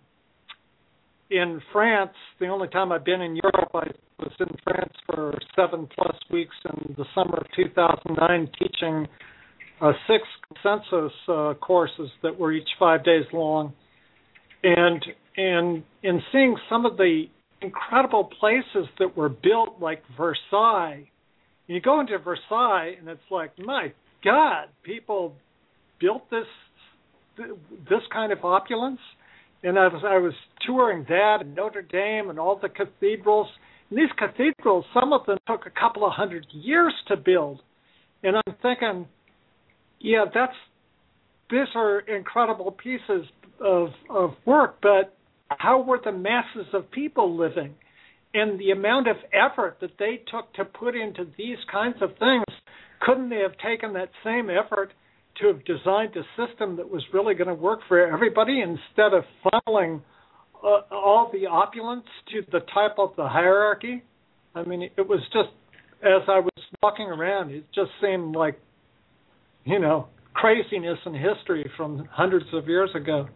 [1.29, 2.13] in France.
[2.39, 3.87] The only time I've been in Europe I
[4.19, 9.07] was in France for 7 plus weeks in the summer of 2009 teaching
[9.81, 13.73] uh, six consensus uh, courses that were each 5 days long.
[14.63, 15.03] And
[15.37, 17.25] and in seeing some of the
[17.61, 21.09] incredible places that were built like Versailles.
[21.67, 23.91] You go into Versailles and it's like, my
[24.23, 25.33] God, people
[25.99, 26.45] built this
[27.37, 28.99] this kind of opulence.
[29.63, 30.33] And I was I was
[30.65, 33.47] touring that and Notre Dame and all the cathedrals.
[33.89, 37.61] And these cathedrals, some of them took a couple of hundred years to build.
[38.23, 39.07] And I'm thinking,
[39.99, 40.53] yeah, that's
[41.49, 43.25] these are incredible pieces
[43.59, 45.15] of of work, but
[45.49, 47.75] how were the masses of people living?
[48.33, 52.43] And the amount of effort that they took to put into these kinds of things,
[53.01, 54.91] couldn't they have taken that same effort
[55.39, 59.23] to have designed a system that was really going to work for everybody instead of
[59.45, 60.01] funneling
[60.63, 64.03] uh, all the opulence to the type of the hierarchy?
[64.53, 65.49] I mean, it was just
[66.01, 66.51] as I was
[66.83, 68.59] walking around, it just seemed like,
[69.63, 73.27] you know, craziness in history from hundreds of years ago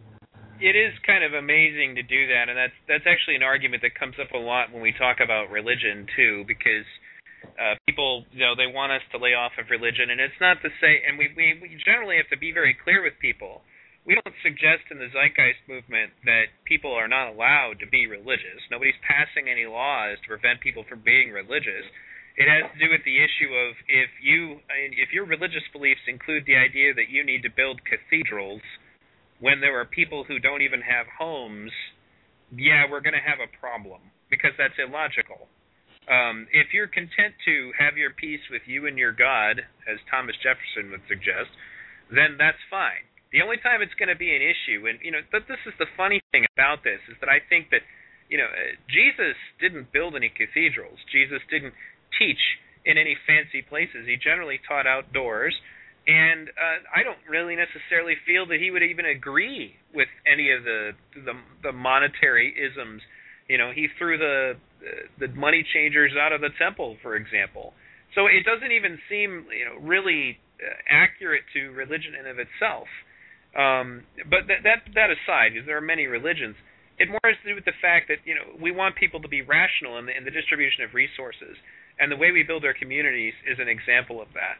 [0.60, 3.96] it is kind of amazing to do that, and that's that's actually an argument that
[3.96, 6.84] comes up a lot when we talk about religion too, because
[7.56, 10.60] uh, people, you know, they want us to lay off of religion, and it's not
[10.60, 13.64] to say, and we, we we generally have to be very clear with people.
[14.04, 18.60] We don't suggest in the Zeitgeist movement that people are not allowed to be religious.
[18.72, 21.84] Nobody's passing any laws to prevent people from being religious.
[22.40, 24.60] It has to do with the issue of if you
[24.96, 28.64] if your religious beliefs include the idea that you need to build cathedrals
[29.40, 31.72] when there are people who don't even have homes,
[32.52, 35.48] yeah, we're going to have a problem because that's illogical.
[36.08, 40.36] Um, if you're content to have your peace with you and your God, as Thomas
[40.40, 41.50] Jefferson would suggest,
[42.12, 43.06] then that's fine.
[43.32, 45.74] The only time it's going to be an issue, and you know, but this is
[45.78, 47.86] the funny thing about this, is that I think that,
[48.26, 50.98] you know, uh, Jesus didn't build any cathedrals.
[51.14, 51.74] Jesus didn't
[52.18, 52.42] teach
[52.82, 54.10] in any fancy places.
[54.10, 55.54] He generally taught outdoors
[56.10, 60.64] and uh, I don't really necessarily feel that he would even agree with any of
[60.64, 63.00] the the, the monetary isms.
[63.46, 64.58] You know, he threw the
[65.20, 67.74] the money changers out of the temple, for example.
[68.18, 72.90] So it doesn't even seem, you know, really uh, accurate to religion in of itself.
[73.54, 76.58] Um, but that that that aside, because there are many religions,
[76.98, 79.30] it more has to do with the fact that you know we want people to
[79.30, 81.54] be rational in the in the distribution of resources,
[82.02, 84.58] and the way we build our communities is an example of that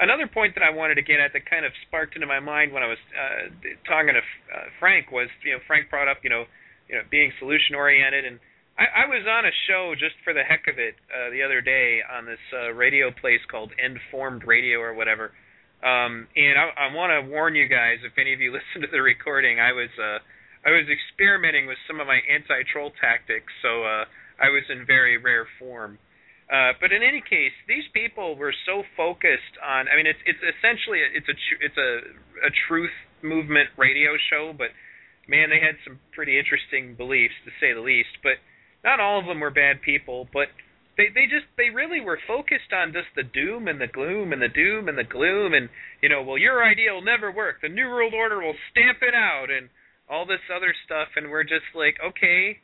[0.00, 2.72] another point that I wanted to get at that kind of sparked into my mind
[2.72, 3.50] when I was uh,
[3.86, 6.44] talking to uh, Frank was, you know, Frank brought up, you know,
[6.88, 8.40] you know, being solution oriented, and
[8.78, 11.60] I, I was on a show just for the heck of it uh, the other
[11.60, 15.34] day on this uh, radio place called Informed Radio or whatever.
[15.82, 18.90] Um, and I, I want to warn you guys, if any of you listen to
[18.90, 20.18] the recording, I was uh,
[20.66, 24.04] I was experimenting with some of my anti-troll tactics, so uh,
[24.42, 25.98] I was in very rare form.
[26.48, 29.84] Uh, but in any case, these people were so focused on.
[29.88, 31.90] I mean, it's it's essentially a, it's a it's a
[32.48, 34.72] a truth movement radio show, but
[35.28, 38.16] man, they had some pretty interesting beliefs to say the least.
[38.24, 38.40] But
[38.80, 40.48] not all of them were bad people, but
[40.96, 44.40] they they just they really were focused on just the doom and the gloom and
[44.40, 45.68] the doom and the gloom and
[46.00, 47.60] you know, well, your idea will never work.
[47.60, 49.68] The new world order will stamp it out and
[50.08, 52.56] all this other stuff, and we're just like, okay,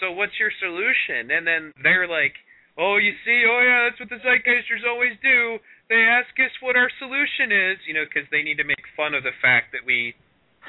[0.00, 1.28] so what's your solution?
[1.28, 2.32] And then they're like
[2.80, 5.60] oh, you see, oh yeah, that's what the Zeitgeisters always do.
[5.92, 9.12] They ask us what our solution is, you know, because they need to make fun
[9.12, 10.16] of the fact that we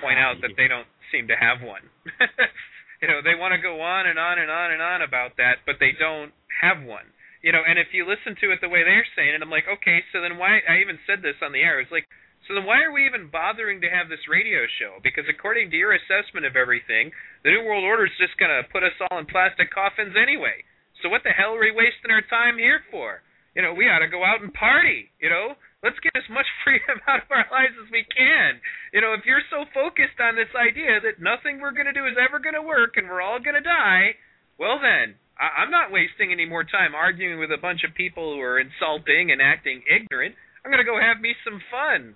[0.04, 1.88] point out that they don't seem to have one.
[3.00, 5.64] you know, they want to go on and on and on and on about that,
[5.64, 7.08] but they don't have one.
[7.42, 9.66] You know, and if you listen to it the way they're saying it, I'm like,
[9.66, 10.62] okay, so then why?
[10.68, 11.82] I even said this on the air.
[11.82, 12.06] It's like,
[12.46, 15.02] so then why are we even bothering to have this radio show?
[15.02, 17.10] Because according to your assessment of everything,
[17.42, 20.62] the New World Order is just going to put us all in plastic coffins anyway.
[21.02, 23.22] So what the hell are we wasting our time here for?
[23.58, 25.12] You know, we ought to go out and party.
[25.20, 28.62] You know, let's get as much freedom out of our lives as we can.
[28.94, 32.08] You know, if you're so focused on this idea that nothing we're going to do
[32.08, 34.16] is ever going to work and we're all going to die,
[34.62, 38.38] well then, I, I'm not wasting any more time arguing with a bunch of people
[38.38, 40.38] who are insulting and acting ignorant.
[40.62, 42.14] I'm gonna go have me some fun.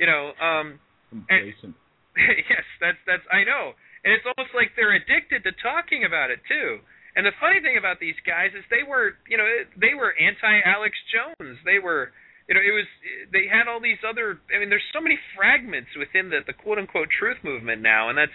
[0.00, 0.80] You know, um
[1.12, 1.76] Complacent.
[2.16, 3.76] yes, that's that's I know.
[4.02, 6.80] And it's almost like they're addicted to talking about it too.
[7.14, 9.46] And the funny thing about these guys is they were, you know,
[9.78, 11.58] they were anti Alex Jones.
[11.62, 12.10] They were,
[12.50, 12.86] you know, it was
[13.30, 14.42] they had all these other.
[14.50, 18.18] I mean, there's so many fragments within the the quote unquote truth movement now, and
[18.18, 18.34] that's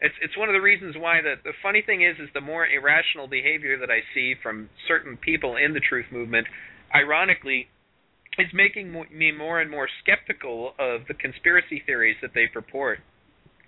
[0.00, 2.66] it's it's one of the reasons why the the funny thing is is the more
[2.66, 6.50] irrational behavior that I see from certain people in the truth movement,
[6.90, 7.70] ironically,
[8.38, 12.98] is making me more and more skeptical of the conspiracy theories that they purport.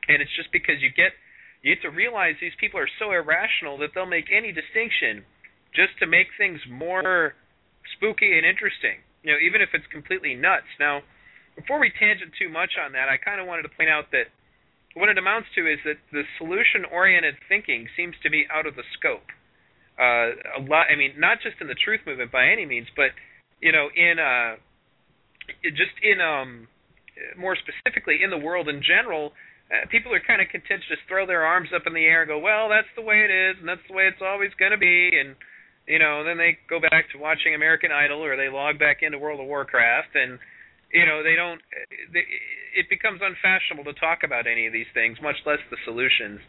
[0.08, 1.12] And it's just because you get
[1.62, 5.24] you have to realize these people are so irrational that they'll make any distinction
[5.74, 7.34] just to make things more
[7.96, 9.02] spooky and interesting.
[9.22, 10.70] You know, even if it's completely nuts.
[10.78, 11.02] Now,
[11.58, 14.30] before we tangent too much on that, I kind of wanted to point out that
[14.94, 18.86] what it amounts to is that the solution-oriented thinking seems to be out of the
[18.98, 19.26] scope.
[19.98, 20.86] Uh, a lot.
[20.86, 23.10] I mean, not just in the truth movement by any means, but
[23.60, 24.54] you know, in uh,
[25.74, 26.68] just in um,
[27.36, 29.32] more specifically in the world in general,
[29.68, 32.22] uh, people are kind of content to just throw their arms up in the air
[32.24, 34.72] and go, well, that's the way it is, and that's the way it's always going
[34.72, 35.36] to be, and
[35.88, 39.18] you know, then they go back to watching American Idol or they log back into
[39.18, 40.38] World of Warcraft, and
[40.92, 41.60] you know, they don't.
[42.12, 42.24] They,
[42.76, 46.40] it becomes unfashionable to talk about any of these things, much less the solutions.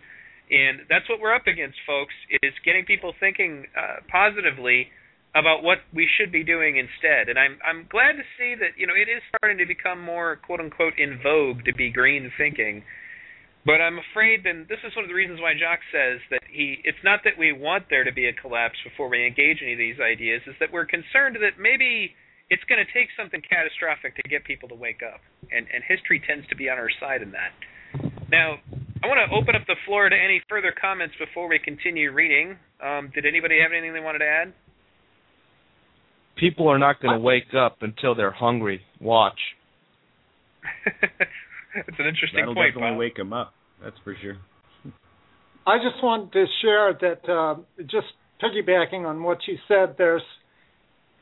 [0.52, 2.14] And that's what we're up against, folks,
[2.44, 4.90] is getting people thinking uh, positively
[5.36, 7.30] about what we should be doing instead.
[7.30, 10.40] And I'm I'm glad to see that you know it is starting to become more
[10.44, 12.84] quote unquote in vogue to be green thinking.
[13.66, 16.80] But I'm afraid, and this is one of the reasons why Jacques says that he,
[16.84, 19.78] it's not that we want there to be a collapse before we engage any of
[19.80, 22.16] these ideas, is that we're concerned that maybe
[22.50, 25.20] it's going to take something catastrophic to get people to wake up.
[25.52, 27.52] And, and history tends to be on our side in that.
[28.32, 28.64] Now,
[29.04, 32.58] I want to open up the floor to any further comments before we continue reading.
[32.84, 34.54] Um, did anybody have anything they wanted to add?
[36.38, 38.82] People are not going to wake up until they're hungry.
[39.02, 39.40] Watch.
[41.76, 42.74] It's an interesting That'll point.
[42.74, 43.00] definitely Bob.
[43.00, 43.54] wake them up.
[43.84, 44.38] That's for sure.
[45.68, 48.08] I just wanted to share that uh, just
[48.42, 50.22] piggybacking on what you said, there's,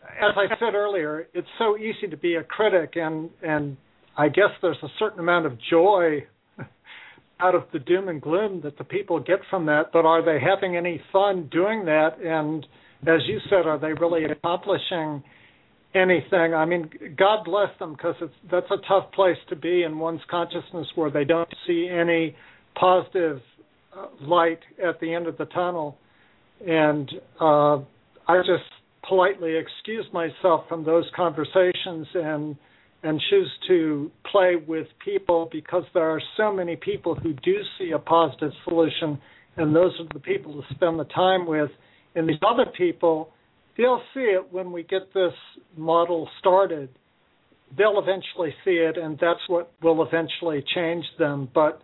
[0.04, 3.78] as I said earlier, it's so easy to be a critic, and and
[4.18, 6.26] I guess there's a certain amount of joy
[7.40, 9.92] out of the doom and gloom that the people get from that.
[9.92, 12.20] But are they having any fun doing that?
[12.24, 12.66] And
[13.08, 15.24] as you said, are they really accomplishing
[15.94, 16.54] anything?
[16.54, 20.22] I mean, God bless them because it's that's a tough place to be in one's
[20.30, 22.36] consciousness where they don't see any
[22.80, 23.42] positive
[23.96, 25.98] uh, light at the end of the tunnel.
[26.66, 27.10] And
[27.40, 27.78] uh,
[28.28, 28.64] I just
[29.08, 32.56] politely excuse myself from those conversations and
[33.04, 37.92] and choose to play with people because there are so many people who do see
[37.92, 39.20] a positive solution,
[39.56, 41.70] and those are the people to spend the time with.
[42.16, 43.30] And these other people,
[43.78, 45.34] they'll see it when we get this
[45.76, 46.90] model started.
[47.78, 51.50] They'll eventually see it, and that's what will eventually change them.
[51.54, 51.82] But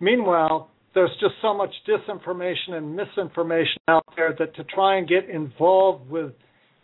[0.00, 5.28] meanwhile, there's just so much disinformation and misinformation out there that to try and get
[5.28, 6.32] involved with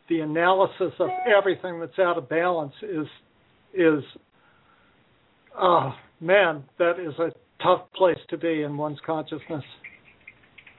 [0.09, 1.09] the analysis of
[1.39, 3.07] everything that's out of balance is
[3.73, 4.05] is
[5.59, 7.31] oh man, that is a
[7.63, 9.65] tough place to be in one's consciousness.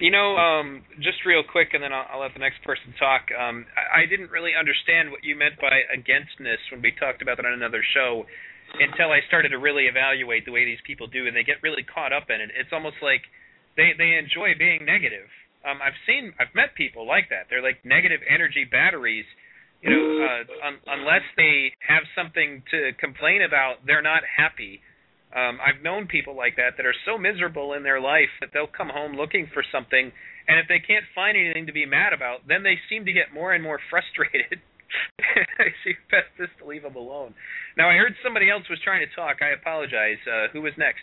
[0.03, 3.31] You know, um, just real quick, and then I'll, I'll let the next person talk.
[3.31, 7.39] Um, I, I didn't really understand what you meant by againstness when we talked about
[7.39, 8.27] that on another show
[8.83, 11.87] until I started to really evaluate the way these people do, and they get really
[11.87, 12.51] caught up in it.
[12.51, 13.23] It's almost like
[13.79, 15.31] they they enjoy being negative.
[15.63, 17.47] Um, I've seen, I've met people like that.
[17.47, 19.23] They're like negative energy batteries.
[19.79, 24.83] You know, uh, un, unless they have something to complain about, they're not happy.
[25.33, 28.69] Um, I've known people like that that are so miserable in their life that they'll
[28.69, 30.13] come home looking for something,
[30.47, 33.33] and if they can't find anything to be mad about, then they seem to get
[33.33, 34.61] more and more frustrated.
[35.59, 37.33] I see best just to leave them alone.
[37.77, 39.37] Now I heard somebody else was trying to talk.
[39.41, 40.21] I apologize.
[40.29, 41.01] Uh, who was next?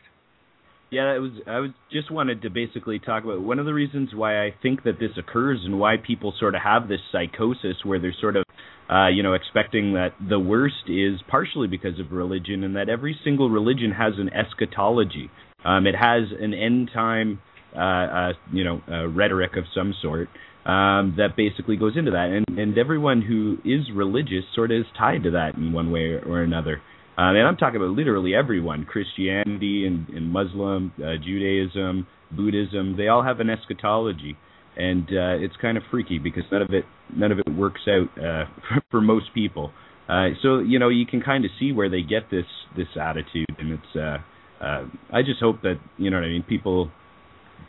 [0.90, 1.32] Yeah, it was.
[1.46, 4.82] I was just wanted to basically talk about one of the reasons why I think
[4.82, 8.44] that this occurs and why people sort of have this psychosis where they're sort of,
[8.90, 13.18] uh, you know, expecting that the worst is partially because of religion and that every
[13.22, 15.30] single religion has an eschatology.
[15.64, 17.40] Um, it has an end time,
[17.76, 20.28] uh, uh, you know, uh, rhetoric of some sort
[20.66, 24.86] um, that basically goes into that, and and everyone who is religious sort of is
[24.98, 26.82] tied to that in one way or another.
[27.16, 33.08] Um, and I'm talking about literally everyone Christianity and, and Muslim, uh, Judaism, Buddhism, they
[33.08, 34.36] all have an eschatology.
[34.76, 38.08] And uh, it's kind of freaky because none of it none of it works out
[38.18, 39.72] uh, for, for most people.
[40.08, 42.46] Uh, so you know you can kind of see where they get this
[42.76, 46.44] this attitude, and it's uh, uh, I just hope that you know what I mean
[46.48, 46.90] people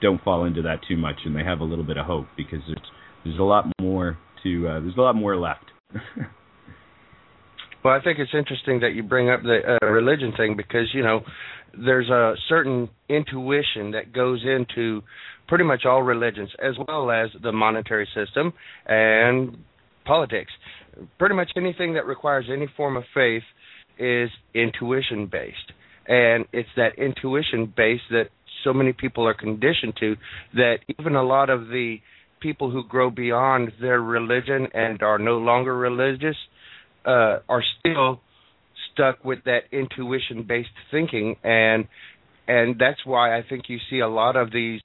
[0.01, 2.59] don't fall into that too much, and they have a little bit of hope because
[2.67, 2.87] there's
[3.23, 5.65] there's a lot more to uh, there's a lot more left.
[7.83, 11.03] well, I think it's interesting that you bring up the uh, religion thing because you
[11.03, 11.21] know
[11.77, 15.01] there's a certain intuition that goes into
[15.47, 18.53] pretty much all religions, as well as the monetary system
[18.85, 19.57] and
[20.05, 20.51] politics.
[21.17, 23.43] Pretty much anything that requires any form of faith
[23.97, 25.71] is intuition based.
[26.07, 28.29] And it's that intuition base that
[28.63, 30.15] so many people are conditioned to
[30.53, 31.97] that even a lot of the
[32.41, 36.35] people who grow beyond their religion and are no longer religious
[37.05, 38.21] uh, are still
[38.91, 41.87] stuck with that intuition based thinking and
[42.47, 44.81] and that's why I think you see a lot of these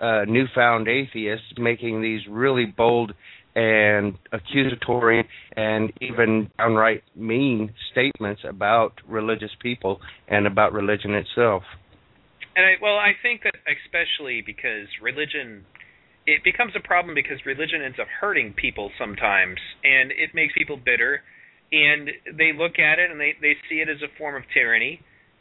[0.00, 3.12] uh, newfound atheists making these really bold
[3.54, 11.62] and accusatory and even downright mean statements about religious people and about religion itself.
[12.56, 15.64] And I, well, I think that especially because religion,
[16.26, 20.76] it becomes a problem because religion ends up hurting people sometimes, and it makes people
[20.76, 21.22] bitter,
[21.74, 25.00] and they look at it and they they see it as a form of tyranny,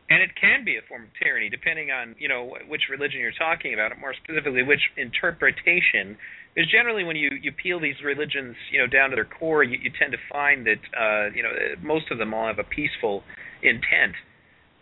[0.09, 3.37] and it can be a form of tyranny depending on you know which religion you're
[3.37, 6.17] talking about, more specifically which interpretation.
[6.53, 9.77] Because generally, when you you peel these religions you know down to their core, you,
[9.77, 13.23] you tend to find that uh, you know most of them all have a peaceful
[13.61, 14.17] intent.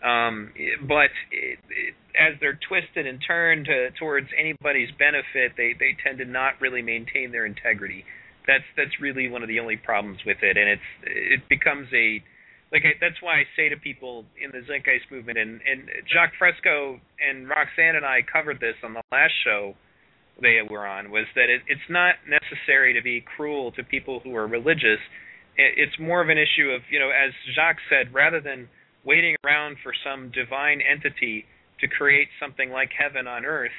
[0.02, 0.52] Um,
[0.88, 6.18] but it, it, as they're twisted and turned to, towards anybody's benefit, they they tend
[6.20, 8.06] to not really maintain their integrity.
[8.48, 12.24] That's that's really one of the only problems with it, and it's it becomes a
[12.72, 16.34] like I, that's why I say to people in the Zeitgeist movement, and and Jacques
[16.39, 19.76] Fresco and Roxanne and I covered this on the last show
[20.42, 24.36] they were on, was that it, it's not necessary to be cruel to people who
[24.36, 25.00] are religious.
[25.56, 28.70] It, it's more of an issue of you know, as Jacques said, rather than
[29.06, 31.46] waiting around for some divine entity
[31.80, 33.76] to create something like heaven on earth,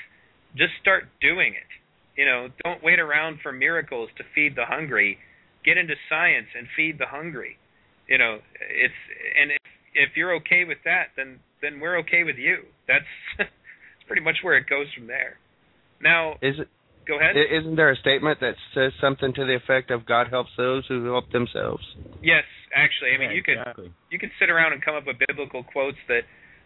[0.56, 1.70] just start doing it.
[2.16, 5.18] You know, don't wait around for miracles to feed the hungry.
[5.64, 7.58] Get into science and feed the hungry
[8.08, 9.00] you know, it's
[9.40, 12.58] and if if you're okay with that, then then we're okay with you.
[12.88, 13.08] That's
[13.38, 13.48] it's
[14.06, 15.38] pretty much where it goes from there.
[16.02, 16.68] Now, is it?
[17.06, 17.34] Go ahead.
[17.34, 21.02] Isn't there a statement that says something to the effect of God helps those who
[21.06, 21.82] help themselves?
[22.22, 23.10] Yes, actually.
[23.10, 23.92] I mean, yeah, you could exactly.
[24.10, 26.22] you could sit around and come up with biblical quotes that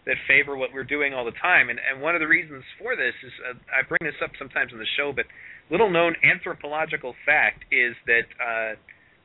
[0.06, 1.68] that favor what we're doing all the time.
[1.68, 4.72] And and one of the reasons for this is uh, I bring this up sometimes
[4.72, 5.26] on the show, but
[5.70, 8.74] little known anthropological fact is that uh,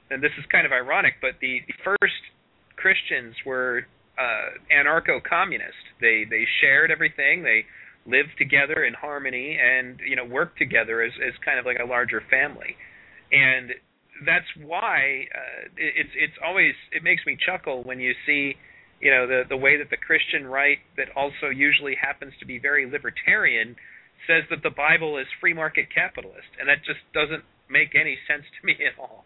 [0.10, 2.22] and this is kind of ironic, but the, the first
[2.76, 3.88] Christians were
[4.20, 5.86] uh, anarcho-communist.
[6.02, 7.44] They they shared everything.
[7.44, 7.66] They
[8.06, 11.86] lived together in harmony and you know worked together as as kind of like a
[11.86, 12.76] larger family.
[13.32, 13.72] And
[14.26, 18.56] that's why uh, it, it's it's always it makes me chuckle when you see
[19.02, 22.60] you know the the way that the Christian right that also usually happens to be
[22.60, 23.76] very libertarian
[24.28, 28.46] says that the Bible is free market capitalist, and that just doesn't make any sense
[28.46, 29.26] to me at all.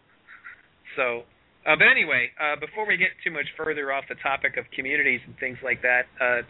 [0.96, 1.28] So,
[1.68, 5.20] uh, but anyway, uh, before we get too much further off the topic of communities
[5.26, 6.40] and things like that, uh,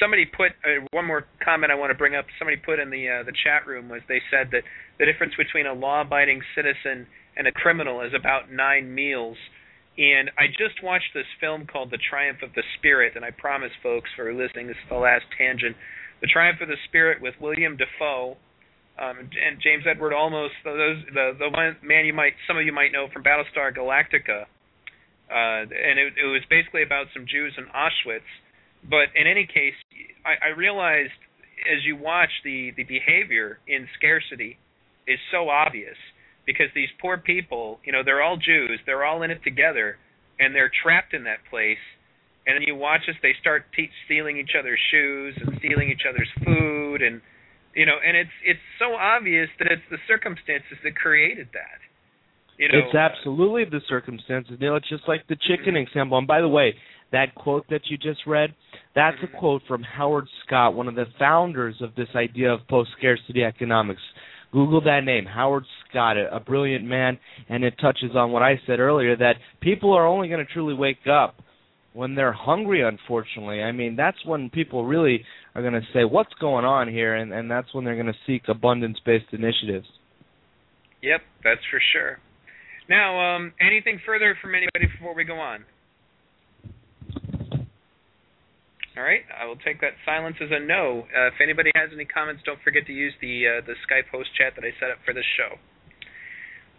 [0.00, 2.26] somebody put uh, one more comment I want to bring up.
[2.38, 4.62] Somebody put in the uh, the chat room was they said that
[4.98, 7.06] the difference between a law-abiding citizen
[7.36, 9.36] and a criminal is about nine meals.
[9.98, 13.72] And I just watched this film called The Triumph of the Spirit, and I promise
[13.82, 15.74] folks for listening, this is the last tangent.
[16.20, 18.36] The Triumph of the Spirit with William Dafoe
[18.98, 22.72] um, and James Edward Olmos, those the the one man you might some of you
[22.72, 24.48] might know from Battlestar Galactica,
[25.28, 28.28] uh, and it, it was basically about some Jews in Auschwitz.
[28.88, 29.76] But in any case,
[30.24, 31.12] I, I realized
[31.68, 34.56] as you watch the the behavior in scarcity
[35.06, 35.96] is so obvious
[36.46, 39.98] because these poor people, you know, they're all Jews, they're all in it together,
[40.38, 41.82] and they're trapped in that place.
[42.46, 46.06] And then you watch as they start te- stealing each other's shoes and stealing each
[46.08, 47.20] other's food and
[47.76, 51.78] you know, and it's it's so obvious that it's the circumstances that created that.
[52.56, 54.56] You know, it's absolutely the circumstances.
[54.58, 55.86] You know, it's just like the chicken mm-hmm.
[55.86, 56.16] example.
[56.16, 56.74] And by the way,
[57.12, 58.54] that quote that you just read,
[58.94, 59.36] that's mm-hmm.
[59.36, 64.00] a quote from Howard Scott, one of the founders of this idea of post-scarcity economics.
[64.56, 67.18] Google that name, Howard Scott, a, brilliant man,
[67.50, 70.72] and it touches on what I said earlier that people are only going to truly
[70.72, 71.34] wake up
[71.92, 73.62] when they're hungry unfortunately.
[73.62, 75.22] I mean that's when people really
[75.54, 77.16] are going to say what's going on here?
[77.16, 79.86] And and that's when they're going to seek abundance based initiatives.
[81.02, 82.18] Yep that's for sure.
[82.88, 85.66] Now um anything further from anybody before we go on
[88.96, 92.04] all right i will take that silence as a no uh, if anybody has any
[92.04, 94.98] comments don't forget to use the uh, the skype host chat that i set up
[95.04, 95.56] for this show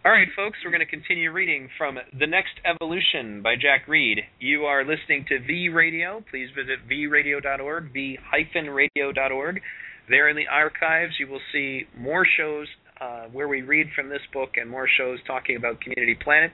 [0.04, 4.20] All right, folks, we're going to continue reading from The Next Evolution by Jack Reed.
[4.38, 6.22] You are listening to V Radio.
[6.30, 9.60] Please visit vradio.org, v-radio.org.
[10.08, 12.68] There in the archives, you will see more shows
[13.00, 16.52] uh, where we read from this book and more shows talking about Community Planet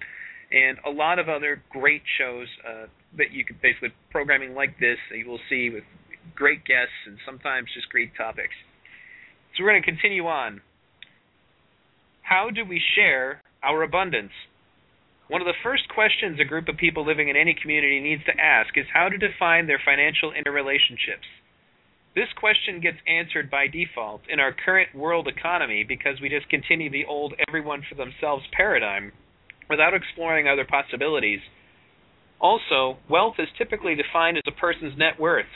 [0.55, 2.86] and a lot of other great shows uh,
[3.18, 5.82] that you could basically programming like this that you will see with
[6.34, 8.55] great guests and sometimes just great topics.
[9.57, 10.61] So we're going to continue on.
[12.22, 14.32] How do we share our abundance?
[15.26, 18.40] One of the first questions a group of people living in any community needs to
[18.40, 21.26] ask is how to define their financial interrelationships.
[22.14, 26.90] This question gets answered by default in our current world economy because we just continue
[26.90, 29.11] the old everyone for themselves paradigm
[29.69, 31.41] without exploring other possibilities.
[32.41, 35.47] Also, wealth is typically defined as a person's net worth.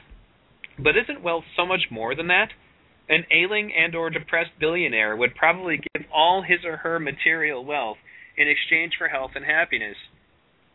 [0.79, 2.49] But isn't wealth so much more than that?
[3.09, 7.97] An ailing and or depressed billionaire would probably give all his or her material wealth
[8.37, 9.97] in exchange for health and happiness.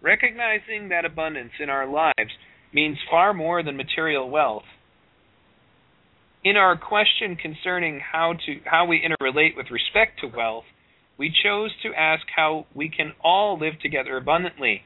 [0.01, 2.31] Recognizing that abundance in our lives
[2.73, 4.63] means far more than material wealth.
[6.43, 10.65] In our question concerning how to how we interrelate with respect to wealth,
[11.17, 14.81] we chose to ask how we can all live together abundantly.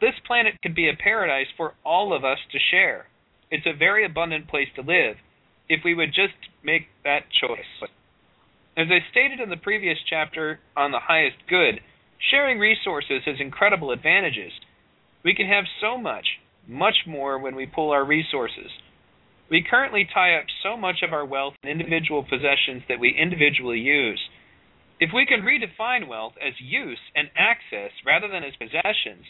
[0.00, 3.06] This planet could be a paradise for all of us to share.
[3.50, 5.16] It's a very abundant place to live
[5.68, 7.88] if we would just make that choice.
[8.76, 11.80] As I stated in the previous chapter on the highest good,
[12.30, 14.52] sharing resources has incredible advantages.
[15.24, 16.26] We can have so much,
[16.66, 18.70] much more when we pool our resources.
[19.50, 23.78] We currently tie up so much of our wealth in individual possessions that we individually
[23.78, 24.20] use.
[25.00, 29.26] If we can redefine wealth as use and access rather than as possessions,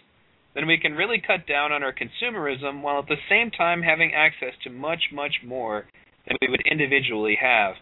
[0.55, 4.12] then we can really cut down on our consumerism while at the same time having
[4.15, 5.87] access to much, much more
[6.27, 7.75] than we would individually have.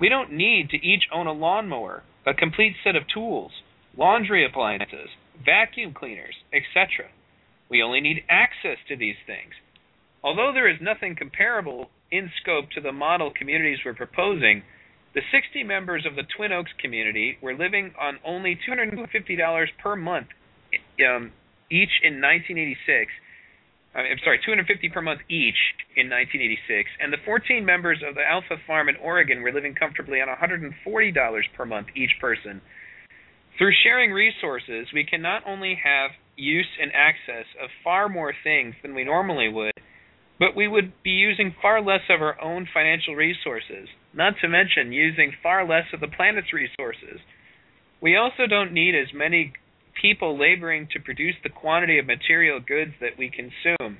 [0.00, 3.52] We don't need to each own a lawnmower, a complete set of tools,
[3.96, 5.10] laundry appliances,
[5.44, 7.10] vacuum cleaners, etc.
[7.68, 9.52] We only need access to these things.
[10.24, 14.62] Although there is nothing comparable in scope to the model communities we're proposing,
[15.14, 20.28] the 60 members of the Twin Oaks community were living on only $250 per month
[21.06, 21.32] um,
[21.70, 23.12] each in 1986.
[23.94, 25.60] I'm sorry, 250 per month each
[25.96, 30.18] in 1986, and the 14 members of the Alpha Farm in Oregon were living comfortably
[30.20, 30.72] on $140
[31.54, 32.62] per month each person.
[33.58, 38.74] Through sharing resources, we can not only have use and access of far more things
[38.80, 39.76] than we normally would,
[40.42, 44.90] but we would be using far less of our own financial resources, not to mention
[44.90, 47.20] using far less of the planet's resources.
[48.00, 49.52] We also don't need as many
[50.00, 53.98] people laboring to produce the quantity of material goods that we consume.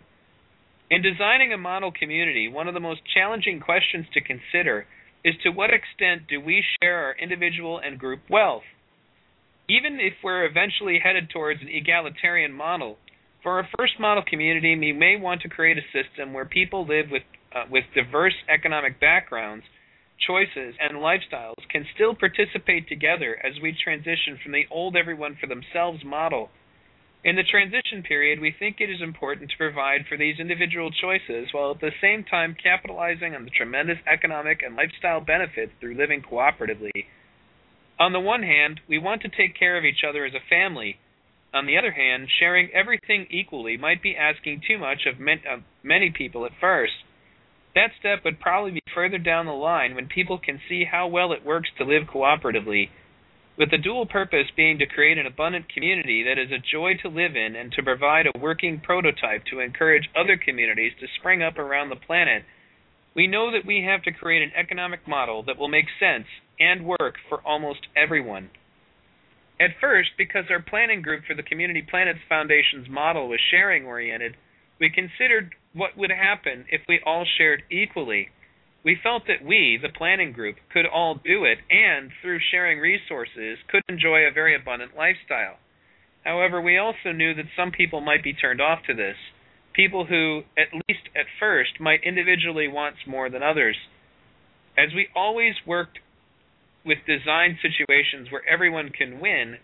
[0.91, 4.87] In designing a model community, one of the most challenging questions to consider
[5.25, 8.67] is to what extent do we share our individual and group wealth?
[9.71, 12.99] Even if we're eventually headed towards an egalitarian model,
[13.43, 17.07] for our first model community, we may want to create a system where people live
[17.11, 17.23] with
[17.55, 19.65] uh, with diverse economic backgrounds
[20.27, 25.47] choices, and lifestyles can still participate together as we transition from the old everyone for
[25.47, 26.49] themselves model.
[27.25, 31.49] In the transition period, we think it is important to provide for these individual choices
[31.53, 36.23] while at the same time capitalizing on the tremendous economic and lifestyle benefits through living
[36.23, 37.07] cooperatively.
[37.99, 40.99] On the one hand, we want to take care of each other as a family.
[41.55, 45.21] On the other hand, sharing everything equally might be asking too much of
[45.83, 46.93] many people at first.
[47.75, 51.33] That step would probably be further down the line when people can see how well
[51.33, 52.89] it works to live cooperatively,
[53.59, 57.09] with the dual purpose being to create an abundant community that is a joy to
[57.09, 61.59] live in and to provide a working prototype to encourage other communities to spring up
[61.59, 62.45] around the planet.
[63.15, 66.27] We know that we have to create an economic model that will make sense
[66.59, 68.49] and work for almost everyone.
[69.63, 74.37] At first, because our planning group for the Community Planets Foundation's model was sharing oriented,
[74.81, 78.31] we considered what would happen if we all shared equally.
[78.85, 83.59] We felt that we, the planning group, could all do it and, through sharing resources,
[83.71, 85.59] could enjoy a very abundant lifestyle.
[86.25, 89.17] However, we also knew that some people might be turned off to this,
[89.75, 93.77] people who, at least at first, might individually want more than others.
[94.77, 96.01] As we always worked
[96.85, 99.57] with design situations where everyone can win,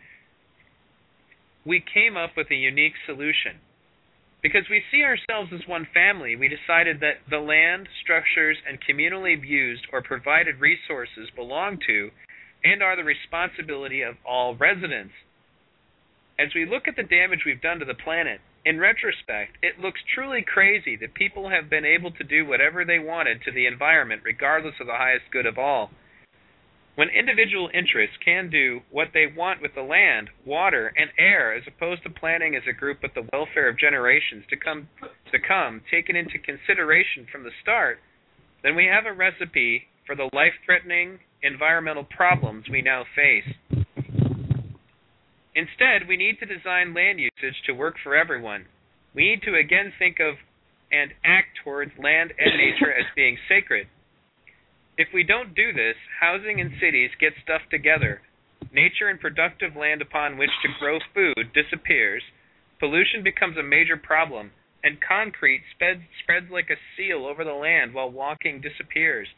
[1.67, 3.61] we came up with a unique solution.
[4.41, 9.35] Because we see ourselves as one family, we decided that the land, structures, and communally
[9.45, 12.11] used or provided resources belong to
[12.63, 15.15] and are the responsibility of all residents.
[16.39, 20.01] As we look at the damage we've done to the planet, in retrospect, it looks
[20.15, 24.23] truly crazy that people have been able to do whatever they wanted to the environment
[24.25, 25.91] regardless of the highest good of all.
[26.99, 31.63] When individual interests can do what they want with the land, water, and air as
[31.65, 34.89] opposed to planning as a group with the welfare of generations to come
[35.31, 38.01] to come taken into consideration from the start,
[38.65, 43.55] then we have a recipe for the life-threatening environmental problems we now face.
[45.55, 48.65] Instead, we need to design land usage to work for everyone.
[49.15, 50.35] We need to again think of
[50.91, 53.87] and act towards land and nature as being sacred.
[54.99, 58.21] If we don't do this, housing in cities gets stuffed together,
[58.73, 62.25] nature and productive land upon which to grow food disappears,
[62.81, 64.51] pollution becomes a major problem,
[64.83, 69.29] and concrete spreads, spreads like a seal over the land while walking disappears.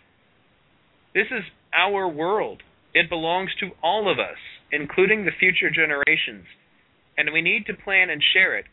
[1.14, 1.44] This is
[1.76, 2.62] our world.
[2.94, 4.40] It belongs to all of us,
[4.72, 6.46] including the future generations,
[7.18, 8.64] and we need to plan and share it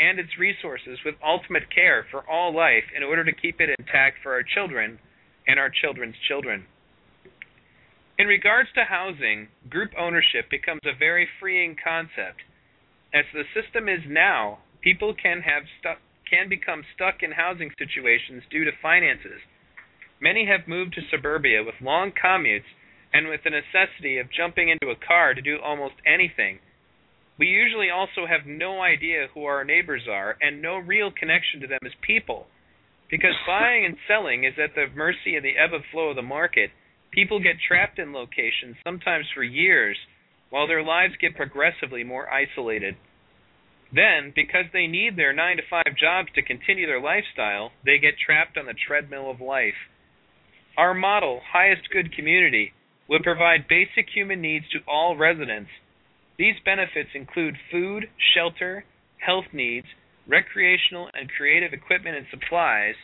[0.00, 4.16] and its resources with ultimate care for all life in order to keep it intact
[4.22, 4.98] for our children
[5.46, 6.64] and our children's children.
[8.18, 12.42] In regards to housing, group ownership becomes a very freeing concept.
[13.12, 18.42] As the system is now, people can have stuck can become stuck in housing situations
[18.50, 19.40] due to finances.
[20.18, 22.72] Many have moved to suburbia with long commutes
[23.12, 26.58] and with the necessity of jumping into a car to do almost anything.
[27.38, 31.66] We usually also have no idea who our neighbors are and no real connection to
[31.66, 32.46] them as people.
[33.12, 36.22] Because buying and selling is at the mercy of the ebb and flow of the
[36.22, 36.70] market,
[37.10, 39.98] people get trapped in locations, sometimes for years,
[40.48, 42.96] while their lives get progressively more isolated.
[43.94, 48.14] Then, because they need their 9 to 5 jobs to continue their lifestyle, they get
[48.16, 49.76] trapped on the treadmill of life.
[50.78, 52.72] Our model, highest good community,
[53.10, 55.68] would provide basic human needs to all residents.
[56.38, 58.86] These benefits include food, shelter,
[59.18, 59.86] health needs,
[60.28, 62.94] recreational and creative equipment and supplies,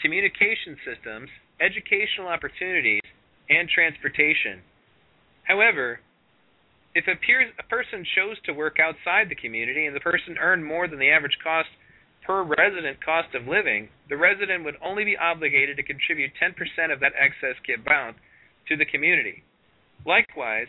[0.00, 1.28] communication systems,
[1.60, 3.02] educational opportunities,
[3.50, 4.62] and transportation.
[5.44, 6.00] However,
[6.94, 10.64] if a, peer, a person chose to work outside the community and the person earned
[10.64, 11.68] more than the average cost
[12.24, 17.00] per resident cost of living, the resident would only be obligated to contribute 10% of
[17.00, 18.16] that excess amount
[18.68, 19.42] to the community.
[20.04, 20.68] Likewise,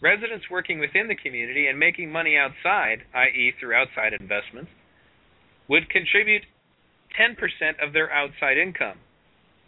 [0.00, 4.70] residents working within the community and making money outside, i.e., through outside investments,
[5.70, 6.42] would contribute
[7.18, 7.38] 10%
[7.80, 8.98] of their outside income.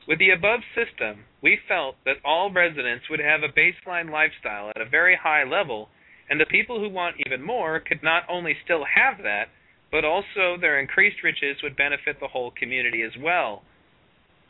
[0.09, 4.83] With the above system, we felt that all residents would have a baseline lifestyle at
[4.83, 5.89] a very high level,
[6.29, 9.47] and the people who want even more could not only still have that,
[9.93, 13.63] but also their increased riches would benefit the whole community as well.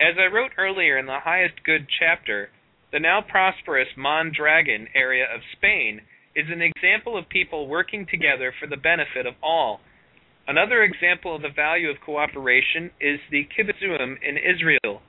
[0.00, 2.48] As I wrote earlier in the highest good chapter,
[2.92, 6.00] the now prosperous Mondragon area of Spain
[6.34, 9.80] is an example of people working together for the benefit of all
[10.46, 15.00] Another example of the value of cooperation is the kibbutzim in Israel.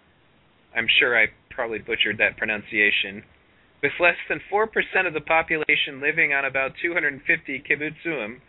[0.76, 3.24] I'm sure I probably butchered that pronunciation.
[3.82, 4.70] With less than 4%
[5.08, 8.42] of the population living on about 250 kibbutzim,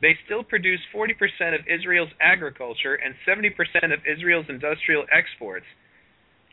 [0.00, 1.12] they still produce 40%
[1.54, 3.52] of Israel's agriculture and 70%
[3.92, 5.66] of Israel's industrial exports.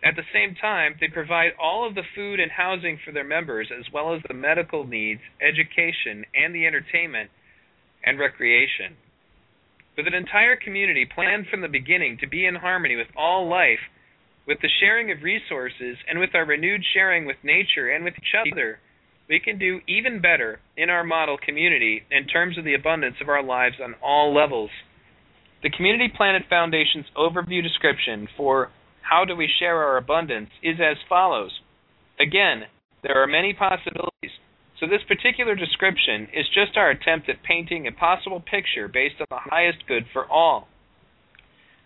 [0.03, 3.71] At the same time, they provide all of the food and housing for their members,
[3.71, 7.31] as well as the medical needs, education, and the entertainment
[8.05, 8.97] and recreation
[9.97, 13.81] with an entire community planned from the beginning to be in harmony with all life,
[14.47, 18.33] with the sharing of resources, and with our renewed sharing with nature and with each
[18.39, 18.79] other,
[19.27, 23.27] we can do even better in our model community in terms of the abundance of
[23.27, 24.69] our lives on all levels.
[25.63, 28.69] The Community Planet Foundation's overview description for
[29.01, 31.51] how do we share our abundance is as follows.
[32.19, 32.63] Again,
[33.03, 34.37] there are many possibilities,
[34.79, 39.27] so this particular description is just our attempt at painting a possible picture based on
[39.29, 40.67] the highest good for all.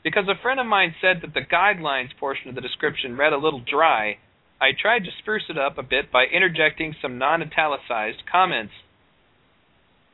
[0.03, 3.38] Because a friend of mine said that the guidelines portion of the description read a
[3.38, 4.18] little dry,
[4.59, 8.73] I tried to spruce it up a bit by interjecting some non italicized comments.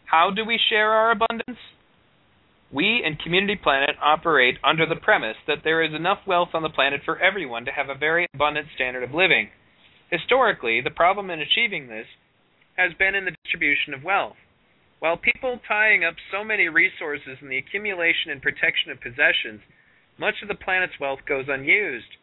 [0.05, 1.59] How do we share our abundance?
[2.71, 6.69] We and Community Planet operate under the premise that there is enough wealth on the
[6.69, 9.49] planet for everyone to have a very abundant standard of living.
[10.11, 12.07] Historically, the problem in achieving this
[12.77, 14.37] has been in the distribution of wealth.
[14.99, 19.61] While people tying up so many resources in the accumulation and protection of possessions,
[20.17, 22.17] much of the planet's wealth goes unused.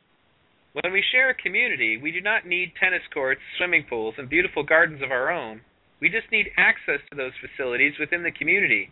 [0.83, 4.65] When we share a community, we do not need tennis courts, swimming pools, and beautiful
[4.65, 5.61] gardens of our own.
[6.01, 8.91] We just need access to those facilities within the community.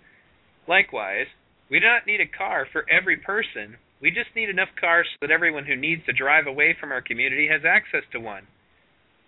[0.68, 1.26] Likewise,
[1.68, 3.76] we do not need a car for every person.
[4.00, 7.02] We just need enough cars so that everyone who needs to drive away from our
[7.02, 8.46] community has access to one.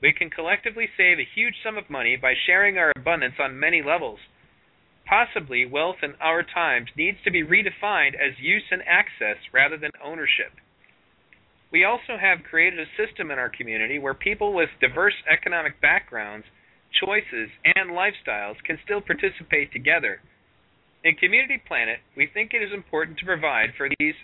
[0.03, 3.83] We can collectively save a huge sum of money by sharing our abundance on many
[3.83, 4.19] levels.
[5.07, 9.91] Possibly, wealth in our times needs to be redefined as use and access rather than
[10.03, 10.53] ownership.
[11.73, 16.47] we also have created a system in our community where people with diverse economic backgrounds,
[17.05, 20.21] choices, and lifestyles can still participate together.
[21.03, 24.15] In Community Planet, we think it is important to provide for these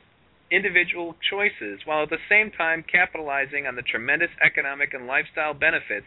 [0.50, 6.06] individual choices while at the same time capitalizing on the tremendous economic and lifestyle benefits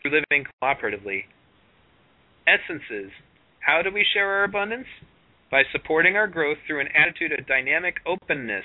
[0.00, 1.24] through living cooperatively.
[2.46, 3.12] Essences
[3.60, 4.88] How do we share our abundance?
[5.50, 8.64] By supporting our growth through an attitude of dynamic openness.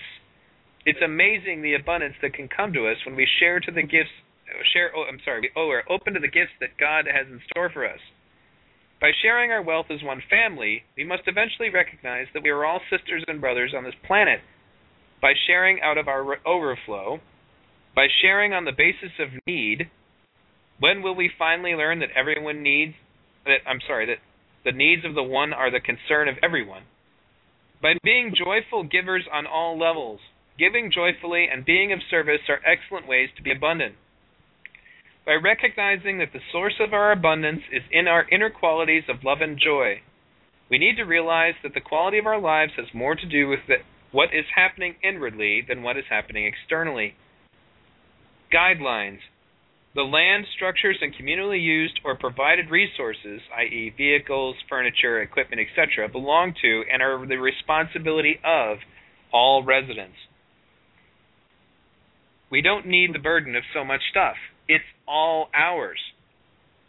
[0.85, 4.15] It's amazing the abundance that can come to us when we share to the gifts
[4.73, 7.69] share oh I'm sorry, oh we're open to the gifts that God has in store
[7.69, 7.99] for us.
[8.99, 12.81] By sharing our wealth as one family, we must eventually recognize that we are all
[12.89, 14.39] sisters and brothers on this planet
[15.21, 17.19] by sharing out of our overflow,
[17.95, 19.89] by sharing on the basis of need,
[20.79, 22.93] when will we finally learn that everyone needs
[23.45, 24.19] that I'm sorry, that
[24.63, 26.83] the needs of the one are the concern of everyone?
[27.81, 30.19] By being joyful givers on all levels,
[30.57, 33.95] giving joyfully and being of service are excellent ways to be abundant.
[35.25, 39.39] By recognizing that the source of our abundance is in our inner qualities of love
[39.41, 40.01] and joy,
[40.69, 43.59] we need to realize that the quality of our lives has more to do with
[43.67, 43.77] the
[44.11, 47.15] what is happening inwardly than what is happening externally.
[48.53, 49.19] Guidelines
[49.95, 56.53] The land, structures, and communally used or provided resources, i.e., vehicles, furniture, equipment, etc., belong
[56.61, 58.77] to and are the responsibility of
[59.31, 60.17] all residents.
[62.51, 64.35] We don't need the burden of so much stuff.
[64.67, 65.99] It's all ours.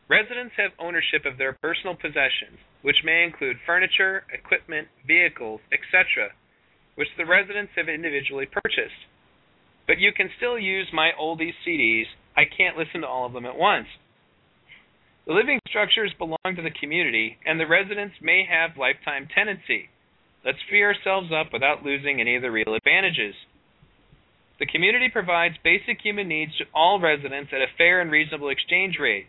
[0.08, 6.32] Residents have ownership of their personal possessions, which may include furniture, equipment, vehicles, etc.,
[7.00, 9.08] which the residents have individually purchased.
[9.86, 12.04] But you can still use my oldies CDs.
[12.36, 13.86] I can't listen to all of them at once.
[15.26, 19.88] The living structures belong to the community, and the residents may have lifetime tenancy.
[20.44, 23.32] Let's free ourselves up without losing any of the real advantages.
[24.58, 28.98] The community provides basic human needs to all residents at a fair and reasonable exchange
[29.00, 29.24] rate.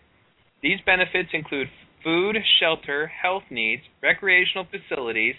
[0.62, 1.70] These benefits include
[2.04, 5.36] food, shelter, health needs, recreational facilities,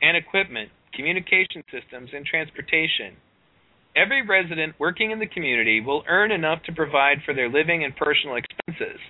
[0.00, 3.16] and equipment communication systems, and transportation.
[3.94, 7.94] Every resident working in the community will earn enough to provide for their living and
[7.96, 9.00] personal expenses.